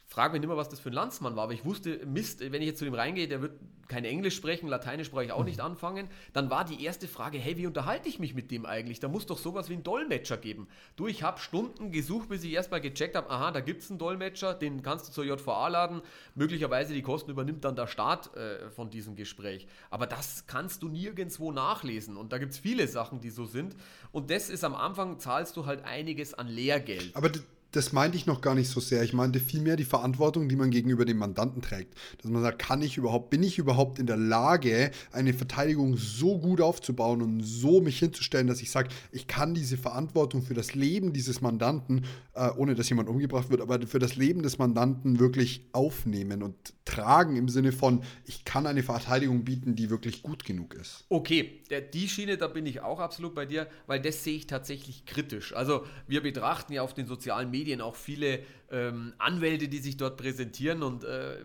frage 0.07 0.33
mich 0.33 0.41
nicht 0.41 0.49
mehr, 0.49 0.57
was 0.57 0.69
das 0.69 0.81
für 0.81 0.91
ein 0.91 0.95
Landsmann 0.95 1.37
war, 1.37 1.45
aber 1.45 1.53
ich 1.53 1.65
wusste, 1.65 2.05
Mist, 2.07 2.41
wenn 2.41 2.63
ich 2.63 2.69
jetzt 2.69 2.79
zu 2.79 2.85
dem 2.85 2.95
reingehe, 2.95 3.29
der 3.29 3.43
wird 3.43 3.53
kein 3.89 4.05
Englisch 4.05 4.37
sprechen, 4.37 4.69
Lateinisch 4.69 5.11
brauche 5.11 5.25
ich 5.25 5.33
auch 5.33 5.45
nicht 5.45 5.61
anfangen. 5.61 6.09
Dann 6.33 6.51
war 6.51 6.65
die 6.65 6.83
erste 6.83 7.09
Frage, 7.09 7.39
hey, 7.39 7.57
wie 7.57 7.67
unterhalte 7.67 8.09
ich 8.09 8.19
mich 8.19 8.35
mit 8.35 8.51
dem 8.51 8.67
eigentlich? 8.67 9.01
Da 9.01 9.09
muss 9.09 9.27
doch 9.27 9.39
sowas 9.39 9.69
wie 9.69 9.75
ein 9.75 9.83
Dolmetscher 9.83 10.37
geben. 10.37 10.69
Du, 10.97 11.07
ich 11.07 11.23
habe 11.23 11.39
Stunden 11.39 11.93
gesucht, 11.93 12.29
bis 12.29 12.45
ich 12.45 12.53
erstmal 12.53 12.81
gecheckt 12.81 13.17
habe, 13.17 13.31
aha, 13.31 13.51
da 13.51 13.61
gibt 13.61 13.83
es 13.83 13.91
einen 13.91 13.99
Dolmetscher, 13.99 14.55
den 14.55 14.83
kannst 14.83 15.09
du 15.09 15.13
zur 15.13 15.25
JVA 15.25 15.69
laden. 15.69 16.03
Möglicherweise 16.35 16.95
die 16.95 17.03
Kosten 17.03 17.31
übernimmt 17.31 17.65
dann 17.65 17.77
der 17.77 17.87
Staat 17.87 18.35
äh, 18.37 18.71
von 18.71 18.91
diesem 18.91 19.17
Gespräch. 19.17 19.67
Aber 19.91 20.07
das 20.07 20.47
kannst 20.47 20.83
du 20.83 20.89
nirgendwo 20.89 21.53
nachlesen. 21.53 22.17
Und 22.17 22.33
da 22.33 22.39
gibt 22.39 22.53
es 22.53 22.59
viele 22.59 22.89
Sachen, 22.89 23.21
die 23.21 23.31
so 23.31 23.45
sind. 23.45 23.77
Und 24.13 24.31
das 24.31 24.49
ist 24.49 24.65
am 24.65 24.75
Anfang, 24.75 25.19
zahlst 25.19 25.57
du 25.57 25.67
halt 25.67 25.85
einiges 25.85 26.35
an 26.35 26.49
Lehrgeld. 26.49 27.15
Aber 27.15 27.31
das 27.75 27.93
meinte 27.93 28.17
ich 28.17 28.27
noch 28.27 28.41
gar 28.41 28.55
nicht 28.55 28.69
so 28.69 28.79
sehr. 28.79 29.03
Ich 29.03 29.13
meinte 29.13 29.41
vielmehr 29.41 29.75
die 29.75 29.85
Verantwortung, 29.85 30.49
die 30.49 30.55
man 30.55 30.71
gegenüber 30.71 31.05
dem 31.05 31.19
Mandanten 31.19 31.61
trägt. 31.61 31.95
Dass 32.23 32.31
man 32.31 32.43
sagt, 32.43 32.61
kann 32.61 32.83
ich 32.83 32.97
überhaupt, 32.97 33.31
bin 33.31 33.43
ich 33.43 33.59
überhaupt 33.59 33.99
in 33.99 34.07
der 34.07 34.17
Lage, 34.17 34.93
eine 35.11 35.35
Verteidigung 35.35 35.97
so 35.97 36.39
gut 36.39 36.61
aufzubauen 36.61 37.21
und 37.21 37.43
so 37.43 37.81
mich 37.81 37.99
hinzustellen, 37.99 38.47
dass 38.47 38.63
ich 38.63 38.71
sage, 38.71 38.91
ich 39.11 39.27
kann 39.27 39.55
diese 39.55 39.77
Verantwortung 39.77 40.43
für 40.43 40.55
das 40.55 40.75
Leben 40.75 41.13
dieses 41.13 41.41
Mandanten, 41.41 42.05
äh, 42.35 42.49
ohne 42.57 42.77
dass 42.77 42.89
jemand 42.89 43.09
umgebracht 43.09 43.51
wird, 43.51 43.61
aber 43.61 43.85
für 43.87 43.99
das 43.99 44.15
Leben 44.15 44.43
des 44.43 44.59
Mandanten 44.59 45.19
wirklich 45.19 45.67
aufnehmen 45.73 46.43
und 46.43 46.55
tragen 46.85 47.37
im 47.37 47.49
Sinne 47.49 47.73
von, 47.73 48.03
ich 48.25 48.45
kann 48.45 48.67
eine 48.67 48.83
Verteidigung 48.83 49.45
bieten, 49.45 49.75
die 49.75 49.91
wirklich 49.91 50.23
gut 50.23 50.45
genug 50.45 50.75
ist. 50.75 51.05
Okay, 51.09 51.63
die 51.93 52.09
Schiene, 52.09 52.37
da 52.37 52.47
bin 52.47 52.67
ich 52.67 52.81
auch 52.81 53.01
absolut 53.01 53.35
bei 53.35 53.47
dir, 53.47 53.69
weil 53.87 54.01
das 54.01 54.23
sehe 54.23 54.37
ich 54.37 54.47
tatsächlich 54.47 55.07
kritisch. 55.07 55.55
Also 55.55 55.87
wir 56.07 56.23
betrachten 56.23 56.73
ja 56.73 56.83
auf 56.83 56.95
den 56.95 57.07
sozialen 57.07 57.51
Medien 57.51 57.81
auch 57.81 57.97
viele 57.97 58.41
ähm, 58.71 59.15
Anwälte, 59.19 59.69
die 59.69 59.79
sich 59.79 59.97
dort 59.97 60.17
präsentieren 60.17 60.83
und 60.83 61.05
äh, 61.05 61.45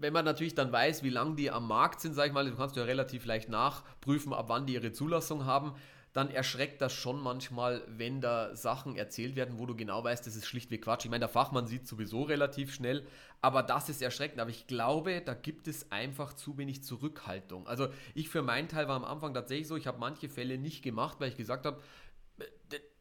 wenn 0.00 0.12
man 0.12 0.24
natürlich 0.24 0.54
dann 0.54 0.72
weiß, 0.72 1.02
wie 1.02 1.10
lange 1.10 1.36
die 1.36 1.50
am 1.50 1.66
Markt 1.66 2.00
sind, 2.00 2.14
sag 2.14 2.26
ich 2.26 2.32
mal, 2.32 2.44
du 2.44 2.54
kannst 2.54 2.76
ja 2.76 2.84
relativ 2.84 3.24
leicht 3.24 3.48
nachprüfen, 3.48 4.32
ab 4.32 4.46
wann 4.48 4.66
die 4.66 4.74
ihre 4.74 4.92
Zulassung 4.92 5.46
haben, 5.46 5.72
dann 6.16 6.30
erschreckt 6.30 6.80
das 6.80 6.94
schon 6.94 7.20
manchmal, 7.20 7.82
wenn 7.88 8.22
da 8.22 8.56
Sachen 8.56 8.96
erzählt 8.96 9.36
werden, 9.36 9.58
wo 9.58 9.66
du 9.66 9.76
genau 9.76 10.02
weißt, 10.02 10.26
das 10.26 10.34
ist 10.34 10.46
schlichtweg 10.46 10.82
Quatsch. 10.82 11.04
Ich 11.04 11.10
meine, 11.10 11.20
der 11.20 11.28
Fachmann 11.28 11.66
sieht 11.66 11.86
sowieso 11.86 12.22
relativ 12.22 12.72
schnell, 12.72 13.06
aber 13.42 13.62
das 13.62 13.90
ist 13.90 14.00
erschreckend. 14.00 14.40
Aber 14.40 14.48
ich 14.48 14.66
glaube, 14.66 15.20
da 15.20 15.34
gibt 15.34 15.68
es 15.68 15.92
einfach 15.92 16.32
zu 16.32 16.56
wenig 16.56 16.82
Zurückhaltung. 16.82 17.66
Also 17.66 17.88
ich 18.14 18.30
für 18.30 18.40
meinen 18.40 18.68
Teil 18.68 18.88
war 18.88 18.96
am 18.96 19.04
Anfang 19.04 19.34
tatsächlich 19.34 19.68
so, 19.68 19.76
ich 19.76 19.86
habe 19.86 19.98
manche 19.98 20.30
Fälle 20.30 20.56
nicht 20.56 20.82
gemacht, 20.82 21.20
weil 21.20 21.28
ich 21.28 21.36
gesagt 21.36 21.66
habe, 21.66 21.82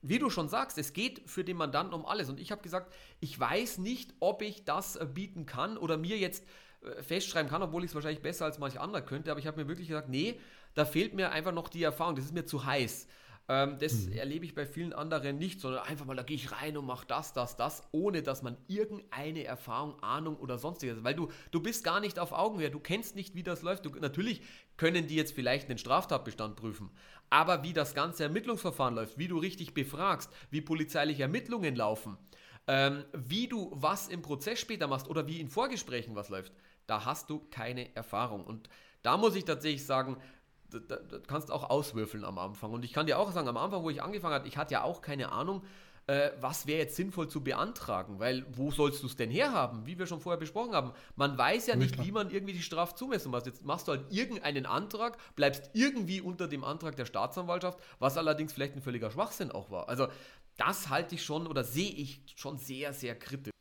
wie 0.02 0.20
du 0.20 0.30
schon 0.30 0.50
sagst, 0.50 0.78
es 0.78 0.92
geht 0.92 1.22
für 1.26 1.44
den 1.44 1.58
Mandanten 1.58 1.94
um 1.94 2.06
alles. 2.06 2.30
Und 2.30 2.40
ich 2.40 2.52
habe 2.52 2.62
gesagt, 2.62 2.94
ich 3.22 3.40
weiß 3.40 3.78
nicht, 3.78 4.14
ob 4.20 4.42
ich 4.42 4.66
das 4.66 4.98
äh, 4.98 5.06
bieten 5.06 5.46
kann 5.46 5.78
oder 5.78 5.98
mir 5.98 6.18
jetzt 6.18 6.46
äh, 6.82 7.02
festschreiben 7.02 7.50
kann, 7.50 7.64
obwohl 7.64 7.84
ich 7.84 7.92
es 7.92 7.96
wahrscheinlich 7.96 8.22
besser 8.22 8.46
als 8.46 8.60
manch 8.60 8.80
anderer 8.80 9.02
könnte. 9.02 9.32
Aber 9.32 9.40
ich 9.40 9.48
habe 9.48 9.62
mir 9.62 9.68
wirklich 9.68 9.88
gesagt, 9.88 10.10
nee, 10.10 10.40
da 10.76 10.86
fehlt 10.86 11.14
mir 11.14 11.32
einfach 11.32 11.52
noch 11.52 11.68
die 11.68 11.84
Erfahrung. 11.84 12.16
Das 12.16 12.26
ist 12.26 12.34
mir 12.34 12.46
zu 12.46 12.66
heiß. 12.66 13.08
Ähm, 13.48 13.78
das 13.80 14.08
mhm. 14.08 14.14
erlebe 14.14 14.46
ich 14.46 14.56
bei 14.56 14.66
vielen 14.66 14.94
anderen 14.94 15.38
nicht, 15.38 15.60
sondern 15.60 15.84
einfach 15.84 16.06
mal, 16.06 16.16
da 16.16 16.24
gehe 16.24 16.36
ich 16.36 16.52
rein 16.52 16.78
und 16.78 16.86
mache 16.86 17.06
das, 17.06 17.34
das, 17.34 17.56
das, 17.56 17.84
ohne 17.92 18.24
dass 18.24 18.42
man 18.42 18.58
irgendeine 18.68 19.44
Erfahrung, 19.44 20.02
Ahnung 20.02 20.38
oder 20.38 20.58
sonstiges, 20.58 21.04
weil 21.04 21.14
du, 21.14 21.30
du 21.52 21.62
bist 21.62 21.84
gar 21.84 22.00
nicht 22.00 22.18
auf 22.18 22.32
Augenhöhe, 22.32 22.72
du 22.72 22.80
kennst 22.80 23.16
nicht, 23.16 23.36
wie 23.36 23.44
das 23.44 23.62
läuft. 23.62 23.86
Du, 23.86 23.90
natürlich 23.90 24.42
können 24.78 25.08
die 25.08 25.16
jetzt 25.16 25.34
vielleicht 25.34 25.70
einen 25.70 25.78
Straftatbestand 25.78 26.56
prüfen, 26.56 26.90
aber 27.30 27.64
wie 27.64 27.74
das 27.74 27.94
ganze 27.94 28.24
Ermittlungsverfahren 28.24 28.96
läuft, 28.96 29.20
wie 29.20 29.28
du 29.28 29.38
richtig 29.38 29.76
befragst, 29.76 30.32
wie 30.50 30.62
polizeiliche 30.62 31.24
Ermittlungen 31.24 31.76
laufen, 31.76 32.18
ähm, 32.68 33.06
wie 33.14 33.48
du 33.48 33.70
was 33.76 34.08
im 34.08 34.24
Prozess 34.24 34.60
später 34.60 34.88
machst 34.88 35.08
oder 35.08 35.28
wie 35.28 35.40
in 35.40 35.50
Vorgesprächen 35.50 36.16
was 36.16 36.30
läuft, 36.30 36.52
da 36.88 37.06
hast 37.06 37.30
du 37.30 37.46
keine 37.52 37.96
Erfahrung. 37.96 38.44
Und 38.44 38.70
da 39.04 39.18
muss 39.18 39.36
ich 39.36 39.46
tatsächlich 39.46 39.86
sagen, 39.86 40.18
du 40.80 41.22
kannst 41.28 41.52
auch 41.52 41.70
auswürfeln 41.70 42.24
am 42.24 42.38
Anfang. 42.38 42.72
Und 42.72 42.86
ich 42.86 42.94
kann 42.94 43.06
dir 43.06 43.20
auch 43.20 43.32
sagen, 43.32 43.48
am 43.48 43.58
Anfang, 43.58 43.84
wo 43.84 43.90
ich 43.90 44.02
angefangen 44.02 44.34
habe, 44.34 44.48
ich 44.48 44.58
hatte 44.58 44.74
ja 44.74 44.84
auch 44.84 45.02
keine 45.02 45.32
Ahnung, 45.32 45.64
äh, 46.08 46.32
was 46.40 46.68
wäre 46.68 46.80
jetzt 46.80 46.96
sinnvoll 46.96 47.28
zu 47.28 47.44
beantragen, 47.44 48.20
weil 48.20 48.46
wo 48.52 48.72
sollst 48.72 49.02
du 49.02 49.08
es 49.08 49.16
denn 49.16 49.32
herhaben, 49.32 49.86
wie 49.88 49.98
wir 49.98 50.06
schon 50.06 50.20
vorher 50.20 50.40
besprochen 50.40 50.74
haben. 50.74 50.92
Man 51.16 51.38
weiß 51.38 51.68
ja 51.68 51.76
nicht, 51.76 52.04
wie 52.04 52.12
man 52.12 52.30
irgendwie 52.30 52.54
die 52.54 52.62
Strafzumessung 52.62 53.32
macht. 53.32 53.48
Jetzt 53.48 53.66
machst 53.66 53.88
du 53.88 53.94
halt 53.94 54.12
irgendeinen 54.12 54.66
Antrag, 54.68 55.18
bleibst 55.36 55.72
irgendwie 55.74 56.22
unter 56.22 56.48
dem 56.48 56.64
Antrag 56.64 56.96
der 56.96 57.06
Staatsanwaltschaft, 57.06 57.80
was 58.00 58.18
allerdings 58.18 58.54
vielleicht 58.54 58.76
ein 58.76 58.82
völliger 58.82 59.10
Schwachsinn 59.10 59.52
auch 59.52 59.72
war. 59.72 59.90
Also 59.90 60.08
das 60.58 60.90
halte 60.90 61.16
ich 61.16 61.24
schon 61.24 61.48
oder 61.48 61.64
sehe 61.64 61.92
ich 61.92 62.22
schon 62.36 62.58
sehr, 62.58 62.94
sehr 62.94 63.18
kritisch. 63.18 63.55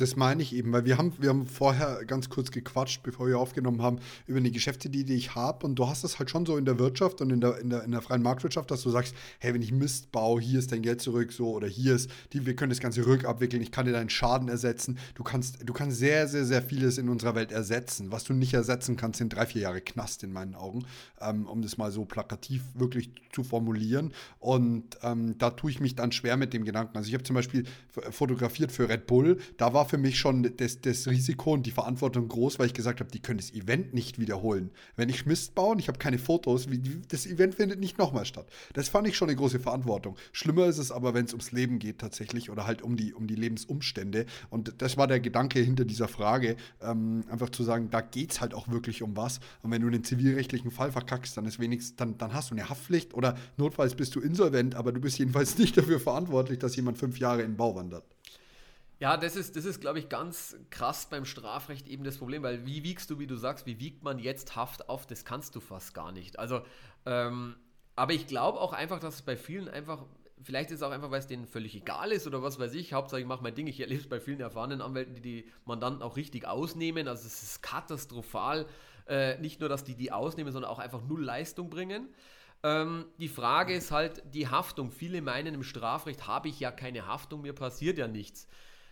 Das 0.00 0.16
meine 0.16 0.42
ich 0.42 0.54
eben, 0.54 0.72
weil 0.72 0.86
wir 0.86 0.96
haben, 0.96 1.12
wir 1.18 1.28
haben 1.28 1.46
vorher 1.46 2.04
ganz 2.06 2.30
kurz 2.30 2.50
gequatscht, 2.50 3.02
bevor 3.02 3.26
wir 3.26 3.38
aufgenommen 3.38 3.82
haben, 3.82 3.98
über 4.26 4.38
eine 4.38 4.50
Geschäftsidee, 4.50 5.04
die 5.04 5.14
ich 5.14 5.34
habe. 5.34 5.66
Und 5.66 5.74
du 5.74 5.88
hast 5.88 6.04
es 6.04 6.18
halt 6.18 6.30
schon 6.30 6.46
so 6.46 6.56
in 6.56 6.64
der 6.64 6.78
Wirtschaft 6.78 7.20
und 7.20 7.30
in 7.30 7.40
der, 7.40 7.58
in, 7.58 7.68
der, 7.68 7.84
in 7.84 7.90
der 7.90 8.00
freien 8.00 8.22
Marktwirtschaft, 8.22 8.70
dass 8.70 8.82
du 8.82 8.88
sagst, 8.88 9.14
hey, 9.40 9.52
wenn 9.52 9.60
ich 9.60 9.72
Mist 9.72 10.10
baue, 10.10 10.40
hier 10.40 10.58
ist 10.58 10.72
dein 10.72 10.80
Geld 10.80 11.02
zurück, 11.02 11.32
so, 11.32 11.50
oder 11.50 11.68
hier 11.68 11.96
ist, 11.96 12.10
die, 12.32 12.46
wir 12.46 12.56
können 12.56 12.70
das 12.70 12.80
Ganze 12.80 13.04
rückabwickeln, 13.04 13.62
ich 13.62 13.72
kann 13.72 13.84
dir 13.84 13.92
deinen 13.92 14.08
Schaden 14.08 14.48
ersetzen. 14.48 14.98
Du 15.14 15.22
kannst, 15.22 15.68
du 15.68 15.72
kannst 15.74 15.98
sehr, 15.98 16.26
sehr, 16.28 16.46
sehr 16.46 16.62
vieles 16.62 16.96
in 16.96 17.10
unserer 17.10 17.34
Welt 17.34 17.52
ersetzen. 17.52 18.10
Was 18.10 18.24
du 18.24 18.32
nicht 18.32 18.54
ersetzen 18.54 18.96
kannst, 18.96 19.18
sind 19.18 19.34
drei, 19.34 19.44
vier 19.44 19.62
Jahre 19.62 19.82
Knast 19.82 20.22
in 20.22 20.32
meinen 20.32 20.54
Augen, 20.54 20.86
ähm, 21.20 21.46
um 21.46 21.60
das 21.60 21.76
mal 21.76 21.92
so 21.92 22.06
plakativ 22.06 22.62
wirklich 22.74 23.10
zu 23.32 23.42
formulieren. 23.42 24.12
Und 24.38 24.98
ähm, 25.02 25.36
da 25.36 25.50
tue 25.50 25.70
ich 25.70 25.80
mich 25.80 25.94
dann 25.94 26.10
schwer 26.10 26.38
mit 26.38 26.54
dem 26.54 26.64
Gedanken. 26.64 26.96
Also 26.96 27.08
ich 27.08 27.14
habe 27.14 27.24
zum 27.24 27.34
Beispiel 27.34 27.64
fotografiert 28.10 28.72
für 28.72 28.88
Red 28.88 29.06
Bull, 29.06 29.38
da 29.58 29.74
war 29.74 29.89
für 29.90 29.98
mich 29.98 30.18
schon 30.18 30.56
das, 30.56 30.80
das 30.80 31.06
Risiko 31.08 31.52
und 31.52 31.66
die 31.66 31.70
Verantwortung 31.70 32.28
groß, 32.28 32.58
weil 32.58 32.66
ich 32.66 32.74
gesagt 32.74 33.00
habe, 33.00 33.10
die 33.10 33.20
können 33.20 33.38
das 33.38 33.52
Event 33.52 33.92
nicht 33.92 34.18
wiederholen. 34.18 34.70
Wenn 34.96 35.08
ich 35.08 35.26
Mist 35.26 35.54
baue 35.54 35.72
und 35.72 35.78
ich 35.80 35.88
habe 35.88 35.98
keine 35.98 36.18
Fotos, 36.18 36.68
das 37.08 37.26
Event 37.26 37.56
findet 37.56 37.80
nicht 37.80 37.98
nochmal 37.98 38.24
statt. 38.24 38.46
Das 38.72 38.88
fand 38.88 39.08
ich 39.08 39.16
schon 39.16 39.28
eine 39.28 39.36
große 39.36 39.60
Verantwortung. 39.60 40.16
Schlimmer 40.32 40.66
ist 40.66 40.78
es 40.78 40.92
aber, 40.92 41.12
wenn 41.12 41.26
es 41.26 41.32
ums 41.32 41.52
Leben 41.52 41.78
geht 41.78 41.98
tatsächlich 41.98 42.50
oder 42.50 42.66
halt 42.66 42.82
um 42.82 42.96
die, 42.96 43.12
um 43.12 43.26
die 43.26 43.34
Lebensumstände. 43.34 44.26
Und 44.48 44.74
das 44.78 44.96
war 44.96 45.06
der 45.06 45.20
Gedanke 45.20 45.60
hinter 45.60 45.84
dieser 45.84 46.08
Frage, 46.08 46.56
ähm, 46.80 47.24
einfach 47.28 47.50
zu 47.50 47.64
sagen, 47.64 47.90
da 47.90 48.00
geht 48.00 48.32
es 48.32 48.40
halt 48.40 48.54
auch 48.54 48.68
wirklich 48.68 49.02
um 49.02 49.16
was. 49.16 49.40
Und 49.62 49.72
wenn 49.72 49.82
du 49.82 49.88
einen 49.88 50.04
zivilrechtlichen 50.04 50.70
Fall 50.70 50.92
verkackst, 50.92 51.36
dann 51.36 51.46
ist 51.46 51.58
wenigstens, 51.58 51.96
dann, 51.96 52.16
dann 52.16 52.32
hast 52.32 52.50
du 52.50 52.54
eine 52.54 52.68
Haftpflicht 52.68 53.14
oder 53.14 53.36
notfalls 53.56 53.94
bist 53.96 54.14
du 54.14 54.20
insolvent, 54.20 54.76
aber 54.76 54.92
du 54.92 55.00
bist 55.00 55.18
jedenfalls 55.18 55.58
nicht 55.58 55.76
dafür 55.76 55.98
verantwortlich, 55.98 56.60
dass 56.60 56.76
jemand 56.76 56.98
fünf 56.98 57.18
Jahre 57.18 57.42
in 57.42 57.52
den 57.52 57.56
Bau 57.56 57.74
wandert. 57.74 58.04
Ja, 59.00 59.16
das 59.16 59.34
ist, 59.34 59.56
das 59.56 59.64
ist, 59.64 59.80
glaube 59.80 59.98
ich, 59.98 60.10
ganz 60.10 60.56
krass 60.68 61.06
beim 61.08 61.24
Strafrecht 61.24 61.88
eben 61.88 62.04
das 62.04 62.18
Problem, 62.18 62.42
weil 62.42 62.66
wie 62.66 62.84
wiegst 62.84 63.10
du, 63.10 63.18
wie 63.18 63.26
du 63.26 63.36
sagst, 63.36 63.66
wie 63.66 63.80
wiegt 63.80 64.04
man 64.04 64.18
jetzt 64.18 64.56
Haft 64.56 64.88
auf? 64.90 65.06
Das 65.06 65.24
kannst 65.24 65.56
du 65.56 65.60
fast 65.60 65.94
gar 65.94 66.12
nicht. 66.12 66.38
Also, 66.38 66.60
ähm, 67.06 67.56
aber 67.96 68.12
ich 68.12 68.26
glaube 68.26 68.60
auch 68.60 68.74
einfach, 68.74 69.00
dass 69.00 69.14
es 69.16 69.22
bei 69.22 69.36
vielen 69.36 69.68
einfach 69.68 70.04
vielleicht 70.42 70.70
ist 70.70 70.76
es 70.76 70.82
auch 70.82 70.90
einfach, 70.90 71.10
weil 71.10 71.20
es 71.20 71.26
denen 71.26 71.46
völlig 71.46 71.74
egal 71.74 72.12
ist 72.12 72.26
oder 72.26 72.42
was 72.42 72.58
weiß 72.58 72.74
ich. 72.74 72.92
Hauptsache 72.92 73.20
ich 73.20 73.26
mache 73.26 73.42
mein 73.42 73.54
Ding. 73.54 73.66
Ich 73.66 73.80
erlebe 73.80 74.00
es 74.00 74.08
bei 74.08 74.20
vielen 74.20 74.40
erfahrenen 74.40 74.80
Anwälten, 74.80 75.14
die 75.14 75.20
die 75.20 75.50
Mandanten 75.64 76.02
auch 76.02 76.16
richtig 76.16 76.46
ausnehmen. 76.46 77.08
Also 77.08 77.26
es 77.26 77.42
ist 77.42 77.62
katastrophal. 77.62 78.66
Äh, 79.06 79.38
nicht 79.38 79.60
nur, 79.60 79.68
dass 79.68 79.84
die 79.84 79.94
die 79.94 80.12
ausnehmen, 80.12 80.52
sondern 80.52 80.70
auch 80.70 80.78
einfach 80.78 81.02
null 81.02 81.24
Leistung 81.24 81.70
bringen. 81.70 82.08
Ähm, 82.62 83.06
die 83.18 83.28
Frage 83.28 83.74
ist 83.74 83.90
halt 83.90 84.22
die 84.34 84.48
Haftung. 84.48 84.90
Viele 84.90 85.22
meinen, 85.22 85.54
im 85.54 85.62
Strafrecht 85.62 86.26
habe 86.26 86.48
ich 86.48 86.60
ja 86.60 86.70
keine 86.70 87.06
Haftung, 87.06 87.42
mir 87.42 87.54
passiert 87.54 87.98
ja 87.98 88.08
nichts. 88.08 88.46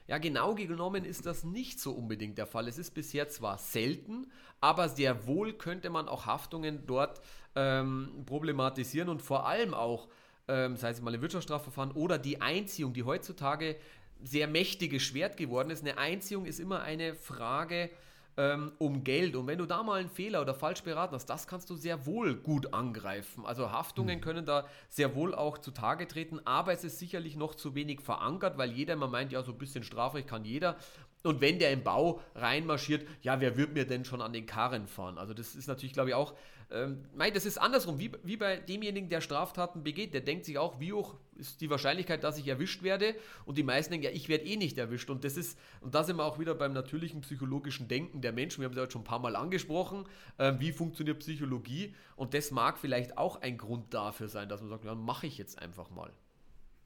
Ja, 0.08 0.16
genau 0.16 0.54
genommen 0.54 1.04
ist 1.04 1.26
das 1.26 1.44
nicht 1.44 1.78
so 1.78 1.92
unbedingt 1.92 2.38
der 2.38 2.46
Fall. 2.46 2.66
Es 2.66 2.78
ist 2.78 2.94
bisher 2.94 3.28
zwar 3.28 3.58
selten, 3.58 4.26
aber 4.58 4.88
sehr 4.88 5.26
wohl 5.26 5.52
könnte 5.52 5.90
man 5.90 6.08
auch 6.08 6.24
Haftungen 6.24 6.86
dort 6.86 7.20
ähm, 7.54 8.24
problematisieren 8.24 9.10
und 9.10 9.20
vor 9.20 9.46
allem 9.46 9.74
auch, 9.74 10.08
ähm, 10.48 10.76
sei 10.76 10.90
es 10.90 11.02
mal 11.02 11.14
im 11.14 11.20
Wirtschaftsstrafverfahren 11.20 11.92
oder 11.92 12.18
die 12.18 12.40
Einziehung, 12.40 12.94
die 12.94 13.02
heutzutage 13.02 13.76
sehr 14.24 14.48
mächtiges 14.48 15.02
Schwert 15.02 15.36
geworden 15.36 15.68
ist. 15.68 15.82
Eine 15.82 15.98
Einziehung 15.98 16.46
ist 16.46 16.58
immer 16.58 16.80
eine 16.80 17.14
Frage 17.14 17.90
ähm, 18.38 18.72
um 18.78 19.02
Geld. 19.02 19.34
Und 19.34 19.48
wenn 19.48 19.58
du 19.58 19.66
da 19.66 19.82
mal 19.82 19.98
einen 19.98 20.08
Fehler 20.08 20.40
oder 20.40 20.54
falsch 20.54 20.82
beraten 20.84 21.14
hast, 21.14 21.26
das 21.26 21.48
kannst 21.48 21.68
du 21.68 21.74
sehr 21.74 22.06
wohl 22.06 22.36
gut 22.36 22.72
angreifen. 22.72 23.44
Also 23.44 23.72
Haftungen 23.72 24.18
mhm. 24.18 24.22
können 24.22 24.46
da 24.46 24.64
sehr 24.88 25.16
wohl 25.16 25.34
auch 25.34 25.58
zutage 25.58 26.06
treten, 26.06 26.40
aber 26.44 26.72
es 26.72 26.84
ist 26.84 27.00
sicherlich 27.00 27.36
noch 27.36 27.56
zu 27.56 27.74
wenig 27.74 28.00
verankert, 28.00 28.56
weil 28.56 28.70
jeder 28.70 28.94
immer 28.94 29.08
meint, 29.08 29.32
ja, 29.32 29.42
so 29.42 29.52
ein 29.52 29.58
bisschen 29.58 29.82
Strafrecht 29.82 30.28
kann 30.28 30.44
jeder. 30.44 30.76
Und 31.22 31.40
wenn 31.40 31.58
der 31.58 31.72
im 31.72 31.82
Bau 31.82 32.20
reinmarschiert, 32.34 33.06
ja, 33.22 33.40
wer 33.40 33.56
wird 33.56 33.72
mir 33.74 33.86
denn 33.86 34.04
schon 34.04 34.22
an 34.22 34.32
den 34.32 34.46
Karren 34.46 34.86
fahren? 34.86 35.18
Also 35.18 35.34
das 35.34 35.54
ist 35.54 35.66
natürlich, 35.66 35.92
glaube 35.92 36.10
ich, 36.10 36.14
auch 36.14 36.34
ähm, 36.70 37.06
das 37.16 37.46
ist 37.46 37.58
andersrum, 37.58 37.98
wie, 37.98 38.12
wie 38.24 38.36
bei 38.36 38.58
demjenigen, 38.58 39.08
der 39.08 39.20
Straftaten 39.20 39.82
begeht. 39.82 40.12
Der 40.12 40.20
denkt 40.20 40.44
sich 40.44 40.58
auch, 40.58 40.80
wie 40.80 40.92
hoch 40.92 41.14
ist 41.36 41.60
die 41.60 41.70
Wahrscheinlichkeit, 41.70 42.22
dass 42.24 42.38
ich 42.38 42.46
erwischt 42.46 42.82
werde? 42.82 43.14
Und 43.46 43.56
die 43.56 43.62
meisten 43.62 43.92
denken, 43.92 44.04
ja, 44.04 44.10
ich 44.12 44.28
werde 44.28 44.44
eh 44.44 44.56
nicht 44.56 44.76
erwischt. 44.76 45.08
Und 45.08 45.24
das 45.24 45.36
ist, 45.36 45.58
und 45.80 45.94
da 45.94 46.04
sind 46.04 46.16
wir 46.16 46.24
auch 46.24 46.38
wieder 46.38 46.54
beim 46.54 46.72
natürlichen 46.72 47.22
psychologischen 47.22 47.88
Denken 47.88 48.20
der 48.20 48.32
Menschen. 48.32 48.60
Wir 48.60 48.66
haben 48.66 48.72
es 48.72 48.76
ja 48.76 48.82
heute 48.82 48.92
schon 48.92 49.02
ein 49.02 49.04
paar 49.04 49.18
Mal 49.18 49.36
angesprochen. 49.36 50.04
Ähm, 50.38 50.60
wie 50.60 50.72
funktioniert 50.72 51.20
Psychologie? 51.20 51.94
Und 52.16 52.34
das 52.34 52.50
mag 52.50 52.78
vielleicht 52.78 53.16
auch 53.16 53.40
ein 53.40 53.56
Grund 53.56 53.94
dafür 53.94 54.28
sein, 54.28 54.48
dass 54.48 54.60
man 54.60 54.68
sagt, 54.68 54.84
dann 54.84 55.00
mache 55.00 55.26
ich 55.26 55.38
jetzt 55.38 55.58
einfach 55.58 55.90
mal. 55.90 56.12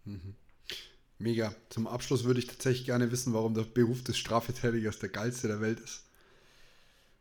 Mhm. 0.05 0.37
Mega. 1.23 1.55
Zum 1.69 1.87
Abschluss 1.87 2.25
würde 2.25 2.41
ich 2.41 2.47
tatsächlich 2.47 2.85
gerne 2.85 3.11
wissen, 3.13 3.33
warum 3.33 3.55
der 3.55 3.63
Beruf 3.63 4.03
des 4.03 4.19
Strafverteidigers 4.19 4.99
der 4.99 5.09
geilste 5.09 5.49
der 5.49 5.61
Welt 5.61 5.81
ist. 5.81 6.05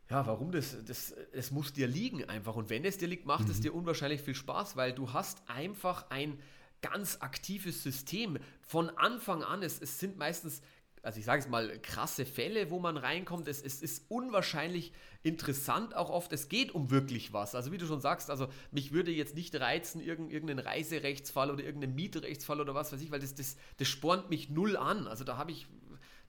Ja, 0.10 0.26
warum 0.28 0.52
das? 0.52 0.76
das? 0.86 1.14
Es 1.32 1.52
muss 1.52 1.72
dir 1.72 1.88
liegen 1.88 2.26
einfach. 2.26 2.56
Und 2.56 2.70
wenn 2.70 2.84
es 2.84 2.98
dir 2.98 3.08
liegt, 3.08 3.26
macht 3.26 3.46
mhm. 3.46 3.52
es 3.52 3.62
dir 3.62 3.74
unwahrscheinlich 3.74 4.22
viel 4.22 4.36
Spaß, 4.36 4.76
weil 4.76 4.92
du 4.92 5.14
hast 5.14 5.48
einfach 5.48 6.10
ein 6.10 6.38
ganz 6.82 7.18
aktives 7.22 7.84
System. 7.84 8.38
Von 8.62 8.90
Anfang 8.90 9.44
an, 9.44 9.64
es, 9.64 9.80
es 9.80 10.00
sind 10.00 10.18
meistens, 10.18 10.62
also 11.04 11.20
ich 11.20 11.26
sage 11.26 11.42
es 11.42 11.50
mal, 11.50 11.80
krasse 11.80 12.26
Fälle, 12.26 12.70
wo 12.70 12.80
man 12.80 12.98
reinkommt. 12.98 13.48
Es, 13.48 13.62
es 13.62 13.82
ist 13.82 14.06
unwahrscheinlich 14.10 14.94
interessant 15.24 15.96
auch 15.96 16.10
oft. 16.10 16.32
Es 16.34 16.48
geht 16.48 16.74
um 16.74 16.92
wirklich 16.92 17.34
was. 17.34 17.56
Also 17.56 17.72
wie 17.72 17.78
du 17.78 17.88
schon 17.88 18.02
sagst, 18.02 18.30
also 18.30 18.48
mich 18.72 18.92
würde 18.92 19.12
jetzt 19.12 19.36
nicht 19.36 19.56
reizen, 19.60 20.02
irgendeinen 20.02 20.60
Reiserechtsfall 20.60 21.50
oder 21.50 21.64
irgendeinen 21.64 21.96
Mietrechtsfall 21.96 22.62
oder 22.62 22.76
was 22.76 22.94
weiß 22.94 23.02
ich, 23.02 23.12
weil 23.12 23.20
das, 23.20 23.34
das, 23.34 23.58
das 23.78 23.88
spornt 23.88 24.30
mich 24.30 24.50
null 24.50 24.78
an. 24.78 25.08
Also 25.08 25.24
da 25.24 25.38
habe 25.38 25.52
ich, 25.52 25.68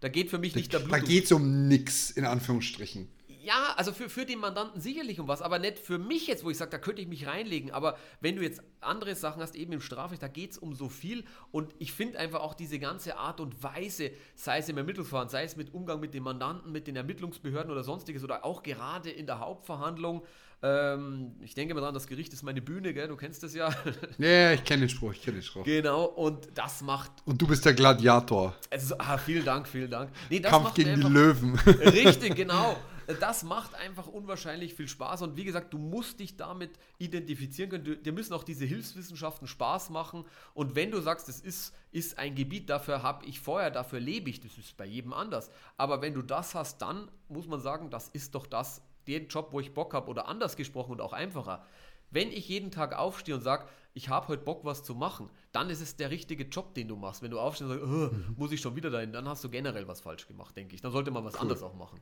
da 0.01 0.09
geht 0.09 0.31
für 0.31 0.39
mich 0.39 0.55
nicht 0.55 0.73
der 0.73 0.79
Blut. 0.79 0.93
Da 0.93 0.99
geht 0.99 1.25
es 1.25 1.33
um 1.33 1.69
nichts, 1.69 2.11
in 2.11 2.25
Anführungsstrichen 2.25 3.09
ja, 3.43 3.75
also 3.77 3.93
für, 3.93 4.09
für 4.09 4.25
den 4.25 4.39
Mandanten 4.39 4.81
sicherlich 4.81 5.19
um 5.19 5.29
was, 5.29 5.43
aber 5.43 5.59
nicht 5.59 5.79
für 5.79 5.99
mich 5.99 6.27
jetzt, 6.27 6.45
wo 6.45 6.51
ich 6.51 6.57
sage, 6.57 6.71
da 6.71 6.79
könnte 6.79 7.03
ich 7.03 7.09
mich 7.09 7.27
reinlegen. 7.27 7.71
Aber 7.71 7.97
wenn 8.21 8.37
du 8.37 8.43
jetzt 8.43 8.63
andere 8.81 9.15
Sachen 9.15 9.43
hast, 9.43 9.57
eben 9.57 9.73
im 9.73 9.81
Strafrecht, 9.81 10.23
da 10.23 10.29
geht 10.29 10.53
es 10.53 10.59
um 10.59 10.75
so 10.75 10.89
viel. 10.89 11.25
Und 11.51 11.75
ich 11.79 11.93
finde 11.93 12.19
einfach 12.19 12.41
auch 12.41 12.55
diese 12.55 12.79
ganze 12.79 13.19
Art 13.19 13.41
und 13.41 13.63
Weise, 13.63 14.13
sei 14.35 14.59
es 14.59 14.69
im 14.69 14.79
Ermittlungsverfahren, 14.79 15.29
sei 15.29 15.45
es 15.45 15.57
mit 15.57 15.75
Umgang 15.75 16.01
mit 16.01 16.15
den 16.15 16.23
Mandanten, 16.23 16.71
mit 16.71 16.87
den 16.87 16.97
Ermittlungsbehörden 16.97 17.71
oder 17.71 17.83
sonstiges 17.83 18.23
oder 18.23 18.45
auch 18.45 18.63
gerade 18.63 19.11
in 19.11 19.27
der 19.27 19.41
Hauptverhandlung, 19.41 20.23
ähm, 20.65 21.33
ich 21.41 21.55
denke 21.55 21.75
mal 21.75 21.81
dran, 21.81 21.93
das 21.93 22.07
Gericht 22.07 22.33
ist 22.33 22.45
meine 22.45 22.63
Bühne, 22.63 22.95
gell? 22.95 23.09
Du 23.09 23.17
kennst 23.17 23.43
das 23.43 23.53
ja. 23.53 23.69
Ja, 24.19 24.53
ich 24.53 24.63
kenne 24.63 24.83
den 24.83 24.89
Spruch, 24.89 25.13
ich 25.13 25.21
kenne 25.21 25.39
den 25.39 25.43
Spruch. 25.43 25.65
Genau, 25.65 26.05
und 26.05 26.47
das 26.55 26.83
macht. 26.83 27.11
Und 27.25 27.43
du 27.43 27.49
bist 27.49 27.65
der 27.65 27.75
Gladiator. 27.75 28.55
Also, 28.71 28.95
ah, 28.97 29.19
vielen 29.19 29.45
Dank, 29.45 29.67
vielen 29.67 29.91
Dank. 29.91 30.11
Nee, 30.31 30.39
Kampf 30.39 30.75
gegen 30.75 31.01
die 31.01 31.09
Löwen. 31.09 31.57
Richtig, 31.57 32.37
genau. 32.37 32.77
Das 33.21 33.43
macht 33.43 33.75
einfach 33.75 34.07
unwahrscheinlich 34.07 34.75
viel 34.75 34.89
Spaß 34.89 35.23
und 35.23 35.37
wie 35.37 35.45
gesagt, 35.45 35.73
du 35.73 35.79
musst 35.79 36.21
dich 36.21 36.37
damit 36.37 36.79
identifizieren 36.99 37.71
können. 37.71 37.85
Du, 37.85 37.97
dir 37.97 38.13
müssen 38.13 38.33
auch 38.33 38.45
diese 38.45 38.65
Hilfswissenschaften 38.65 39.47
Spaß 39.47 39.91
machen 39.91 40.25
und 40.55 40.75
wenn 40.75 40.91
du 40.91 41.01
sagst, 41.01 41.29
es 41.29 41.41
ist, 41.41 41.75
ist 41.91 42.19
ein 42.19 42.35
Gebiet, 42.35 42.71
dafür 42.71 43.03
habe 43.03 43.25
ich 43.27 43.41
vorher, 43.41 43.71
dafür 43.71 44.01
lebe 44.01 44.31
ich, 44.31 44.41
das 44.41 44.57
ist 44.59 44.77
bei 44.77 44.87
jedem 44.87 45.13
anders. 45.13 45.51
Aber 45.77 46.03
wenn 46.03 46.15
du 46.15 46.23
das 46.23 46.55
hast, 46.55 46.83
dann 46.83 47.11
muss 47.29 47.47
man 47.47 47.61
sagen, 47.61 47.91
das 47.91 48.09
ist 48.09 48.35
doch 48.35 48.47
das, 48.47 48.83
den 49.07 49.29
Job, 49.29 49.49
wo 49.53 49.61
ich 49.61 49.75
Bock 49.75 49.95
habe 49.95 50.09
oder 50.09 50.29
anders 50.29 50.57
gesprochen 50.57 50.93
und 50.93 51.01
auch 51.01 51.13
einfacher. 51.13 51.65
Wenn 52.11 52.31
ich 52.31 52.49
jeden 52.49 52.71
Tag 52.71 52.95
aufstehe 52.95 53.35
und 53.35 53.41
sage, 53.41 53.67
ich 53.95 54.09
habe 54.09 54.29
heute 54.29 54.45
Bock, 54.45 54.65
was 54.65 54.85
zu 54.85 54.95
machen, 54.95 55.31
dann 55.51 55.71
ist 55.71 55.81
es 55.81 55.97
der 55.97 56.11
richtige 56.11 56.45
Job, 56.45 56.75
den 56.75 56.89
du 56.89 56.97
machst. 56.97 57.23
Wenn 57.23 57.31
du 57.31 57.41
aufstehst 57.41 57.71
und 57.71 57.79
sagst, 57.79 57.93
oh, 57.93 58.11
muss 58.37 58.53
ich 58.53 58.61
schon 58.61 58.77
wieder 58.77 58.91
dahin, 58.91 59.13
dann 59.13 59.29
hast 59.29 59.43
du 59.45 59.49
generell 59.49 59.89
was 59.89 60.01
falsch 60.03 60.27
gemacht, 60.27 60.57
denke 60.57 60.75
ich. 60.75 60.81
Dann 60.83 60.93
sollte 60.93 61.11
man 61.11 61.25
was 61.25 61.35
cool. 61.35 61.41
anderes 61.41 61.63
auch 61.63 61.75
machen. 61.75 62.01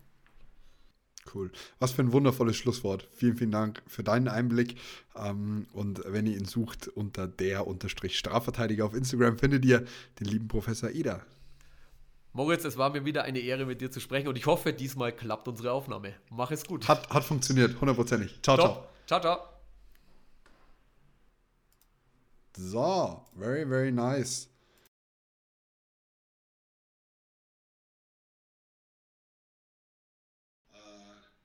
Cool. 1.35 1.51
Was 1.79 1.93
für 1.93 2.03
ein 2.03 2.13
wundervolles 2.13 2.57
Schlusswort. 2.57 3.09
Vielen, 3.13 3.37
vielen 3.37 3.51
Dank 3.51 3.83
für 3.87 4.03
deinen 4.03 4.29
Einblick. 4.29 4.77
Ähm, 5.17 5.67
und 5.73 6.03
wenn 6.07 6.27
ihr 6.27 6.37
ihn 6.37 6.45
sucht, 6.45 6.89
unter 6.89 7.27
der 7.29 7.67
Unterstrich 7.67 8.19
Strafverteidiger 8.19 8.85
auf 8.85 8.95
Instagram 8.95 9.39
findet 9.39 9.65
ihr 9.65 9.85
den 10.19 10.27
lieben 10.27 10.49
Professor 10.49 10.91
Eder. 10.91 11.25
Moritz, 12.33 12.65
es 12.65 12.77
war 12.77 12.91
mir 12.91 13.05
wieder 13.05 13.25
eine 13.25 13.41
Ehre, 13.41 13.67
mit 13.67 13.81
dir 13.81 13.91
zu 13.91 13.99
sprechen 13.99 14.29
und 14.29 14.37
ich 14.37 14.47
hoffe, 14.47 14.73
diesmal 14.73 15.13
klappt 15.13 15.49
unsere 15.49 15.73
Aufnahme. 15.73 16.15
Mach 16.31 16.51
es 16.53 16.65
gut. 16.65 16.87
Hat, 16.87 17.11
hat 17.11 17.25
funktioniert, 17.25 17.81
hundertprozentig. 17.81 18.39
Ciao, 18.43 18.57
ciao. 18.57 18.85
Ciao, 19.07 19.21
ciao. 19.21 19.39
So, 22.57 23.25
very, 23.37 23.67
very 23.67 23.91
nice. 23.91 24.49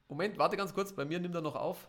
Moment, 0.07 0.37
warte 0.37 0.57
ganz 0.57 0.73
kurz, 0.73 0.93
bei 0.93 1.05
mir 1.05 1.19
nimmt 1.19 1.35
er 1.35 1.41
noch 1.41 1.55
auf. 1.55 1.87